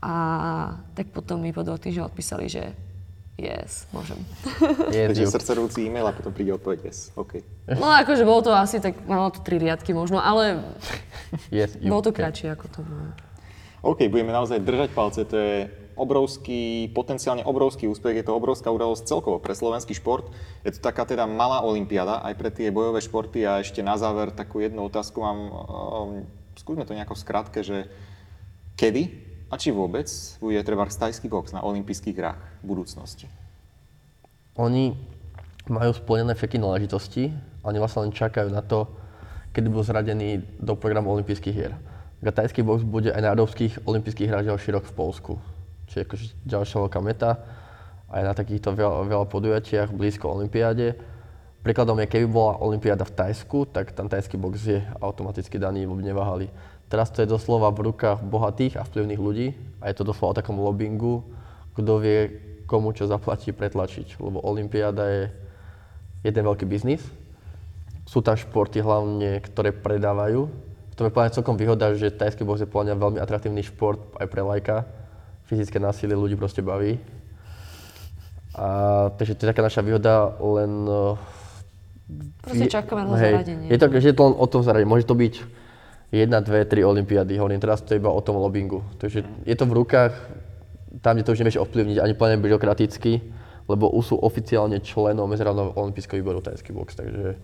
[0.04, 0.14] A
[0.92, 2.76] tak potom mi po dvoch týždňoch odpísali, že
[3.34, 4.18] yes, môžem.
[4.94, 7.10] Yes, Takže srdcervúci e-mail a potom príde odpoveď yes.
[7.18, 7.42] OK.
[7.66, 10.62] No akože bolo to asi tak, malo to tri riadky možno, ale
[11.50, 11.90] Yes, you.
[11.90, 13.10] bolo to kratšie ako to bolo.
[13.84, 19.06] OK, budeme naozaj držať palce, to je obrovský, potenciálne obrovský úspech, je to obrovská udalosť
[19.06, 20.26] celkovo pre slovenský šport.
[20.66, 24.34] Je to taká teda malá olimpiada aj pre tie bojové športy a ešte na záver
[24.34, 26.10] takú jednu otázku mám, um,
[26.58, 27.86] skúsme to nejako v skratke, že
[28.74, 30.08] kedy a či vôbec
[30.40, 33.26] bude treba tajský box na olympijských hrách v budúcnosti?
[34.54, 34.94] Oni
[35.66, 37.32] majú splnené všetky náležitosti,
[37.64, 38.86] ale vlastne len čakajú na to,
[39.56, 41.74] kedy budú zradení do programu olympijských hier.
[42.24, 45.32] Tajský box bude aj na Európskych olympijských hrách ďalší rok v Polsku.
[45.92, 47.30] Čiže akože ďalšia veľká meta.
[48.08, 50.96] Aj na takýchto veľa, veľa podujatiach blízko olympiáde.
[51.60, 56.04] Príkladom je, keby bola olympiáda v Tajsku, tak tam tajský box je automaticky daný, by
[56.04, 56.48] neváhali.
[56.88, 59.48] Teraz to je doslova v rukách bohatých a vplyvných ľudí
[59.82, 61.24] a je to doslova o takom lobbingu,
[61.74, 62.20] kto vie,
[62.70, 65.22] komu čo zaplatí pretlačiť, lebo olympiáda je
[66.22, 67.02] jeden veľký biznis.
[68.04, 70.46] Sú tam športy hlavne, ktoré predávajú.
[70.92, 74.30] V tom je plne celkom výhoda, že tajský box je plne veľmi atraktívny šport aj
[74.30, 74.86] pre lajka.
[75.50, 77.00] Fyzické násilie ľudí proste baví.
[78.54, 80.86] A, takže to je taká naša výhoda, len...
[80.86, 81.18] eh,
[82.44, 83.66] Proste čakáme na zaradenie.
[83.72, 84.86] Je to, že je to len o tom zaradení.
[84.86, 85.34] Môže to byť
[86.14, 87.34] jedna, dve, tri olympiády.
[87.34, 88.86] Hovorím, teraz to je iba o tom lobbingu.
[89.02, 90.14] Takže je to v rukách,
[91.02, 93.18] tam, kde to už nevieš ovplyvniť, ani plne byrokraticky,
[93.66, 97.36] lebo už sú oficiálne členom Medzinárodného olympijského výboru tajský box, takže...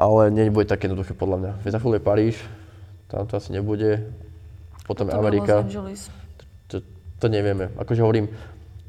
[0.00, 1.52] Ale nebude také jednoduché podľa mňa.
[1.66, 2.36] Veď za chvíľu je Paríž,
[3.10, 4.06] tam to asi nebude,
[4.86, 5.66] potom bolo Amerika,
[6.70, 6.80] to,
[7.18, 7.68] to nevieme.
[7.74, 8.30] Akože hovorím,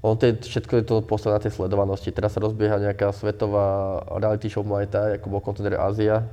[0.01, 2.09] on to je, všetko je to postavené na tej sledovanosti.
[2.09, 6.25] Teraz sa rozbieha nejaká svetová reality show Muay Thai, ako bol Contender Asia,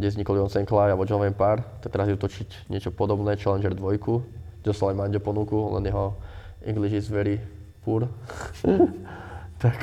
[0.00, 1.60] kde vznikol Jon Sinclair a John Parr.
[1.84, 4.64] Tak teraz idú točiť niečo podobné, Challenger 2.
[4.64, 6.16] Dostal aj Manďo ponuku, len jeho
[6.64, 7.36] English is very
[7.84, 8.08] poor.
[9.62, 9.76] tak,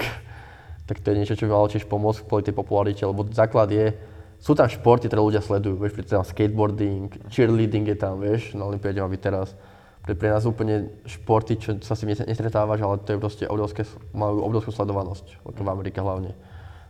[0.90, 3.94] tak to je niečo, čo by malo tiež pomôcť kvôli tej popularite, lebo základ je,
[4.42, 9.02] sú tam športy, ktoré ľudia sledujú, vieš, tam skateboarding, cheerleading je tam, vieš, na Olympiáde
[9.02, 9.54] má byť teraz.
[10.02, 13.86] Pre, pre nás úplne športy, čo sa si nestretávaš, ale to je proste obrovské,
[14.18, 16.34] majú obrovskú sledovanosť, v Amerike hlavne.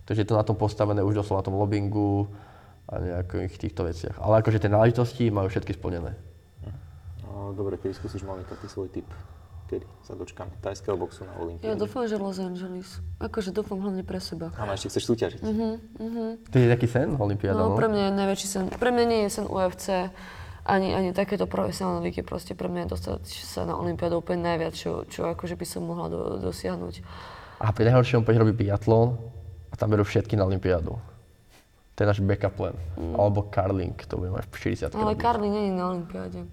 [0.08, 2.32] Takže je to na tom postavené už doslova na tom lobbingu
[2.88, 4.16] a nejakých týchto veciach.
[4.18, 6.16] Ale akože tie náležitosti majú všetky splnené.
[7.48, 9.08] Dobre, kedy skúsiš Monika, ty svoj tip?
[9.68, 11.76] Kedy sa dočkáme tajského boxu na Ja Olympiáde?
[11.76, 13.04] dúfam, že Los Angeles.
[13.20, 14.52] Akože dúfam hlavne pre seba.
[14.56, 15.40] Áno, ešte chceš súťažiť.
[16.48, 17.76] To je taký sen, Olympiáda, No, no?
[17.76, 18.66] pre mňa je najväčší sen.
[18.70, 20.08] Pre mňa nie je sen UFC,
[20.64, 22.24] ani, ani takéto profesionálne výky.
[22.24, 25.84] Proste pre mňa je dostať sa na Olympiádu úplne najviac, čo, čo akože by som
[25.84, 27.04] mohla do, dosiahnuť.
[27.60, 29.20] A pri najhoršom poď robí biatlon
[29.68, 30.96] a tam berú všetky na Olympiádu.
[31.98, 32.78] To je náš backup plan.
[33.18, 35.18] Alebo curling, to bude mať v 60 Ale robiť.
[35.18, 36.46] Karling není na Olympiáde.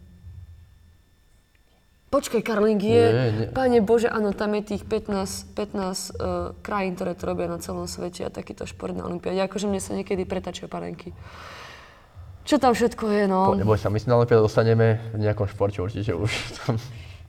[2.09, 3.47] Počkaj, Karling je, Nie, nie.
[3.53, 7.85] Pane Bože, áno, tam je tých 15, 15 uh, krajín, ktoré to robia na celom
[7.85, 9.43] svete a takýto šport na Olympiáde.
[9.45, 11.13] Akože mne sa niekedy pretačia panenky.
[12.49, 13.53] Čo tam všetko je, no?
[13.53, 16.31] Po- Neboj sa, my si na Olympiádu dostaneme v nejakom športe určite už.
[16.65, 16.81] Tam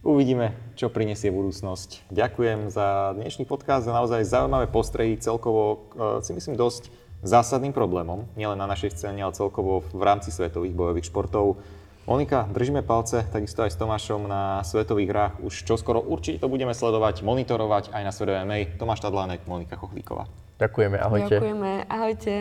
[0.06, 2.14] Uvidíme, čo prinesie budúcnosť.
[2.14, 6.94] Ďakujem za dnešný podcast a naozaj zaujímavé postrehy celkovo, eh, si myslím, dosť
[7.26, 11.58] zásadným problémom, nielen na našej scéne, ale celkovo v rámci svetových bojových športov.
[12.06, 15.34] Monika, držíme palce, takisto aj s Tomášom na svetových hrách.
[15.42, 18.78] Už čoskoro určite to budeme sledovať, monitorovať aj na Svete MMA.
[18.78, 20.30] Tomáš Tadlánek, Monika Chochlíková.
[20.62, 21.36] Ďakujeme, ahojte.
[21.42, 22.34] Ďakujeme, ahojte.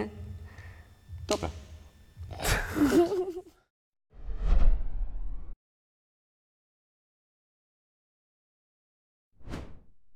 [1.25, 1.49] Dobre.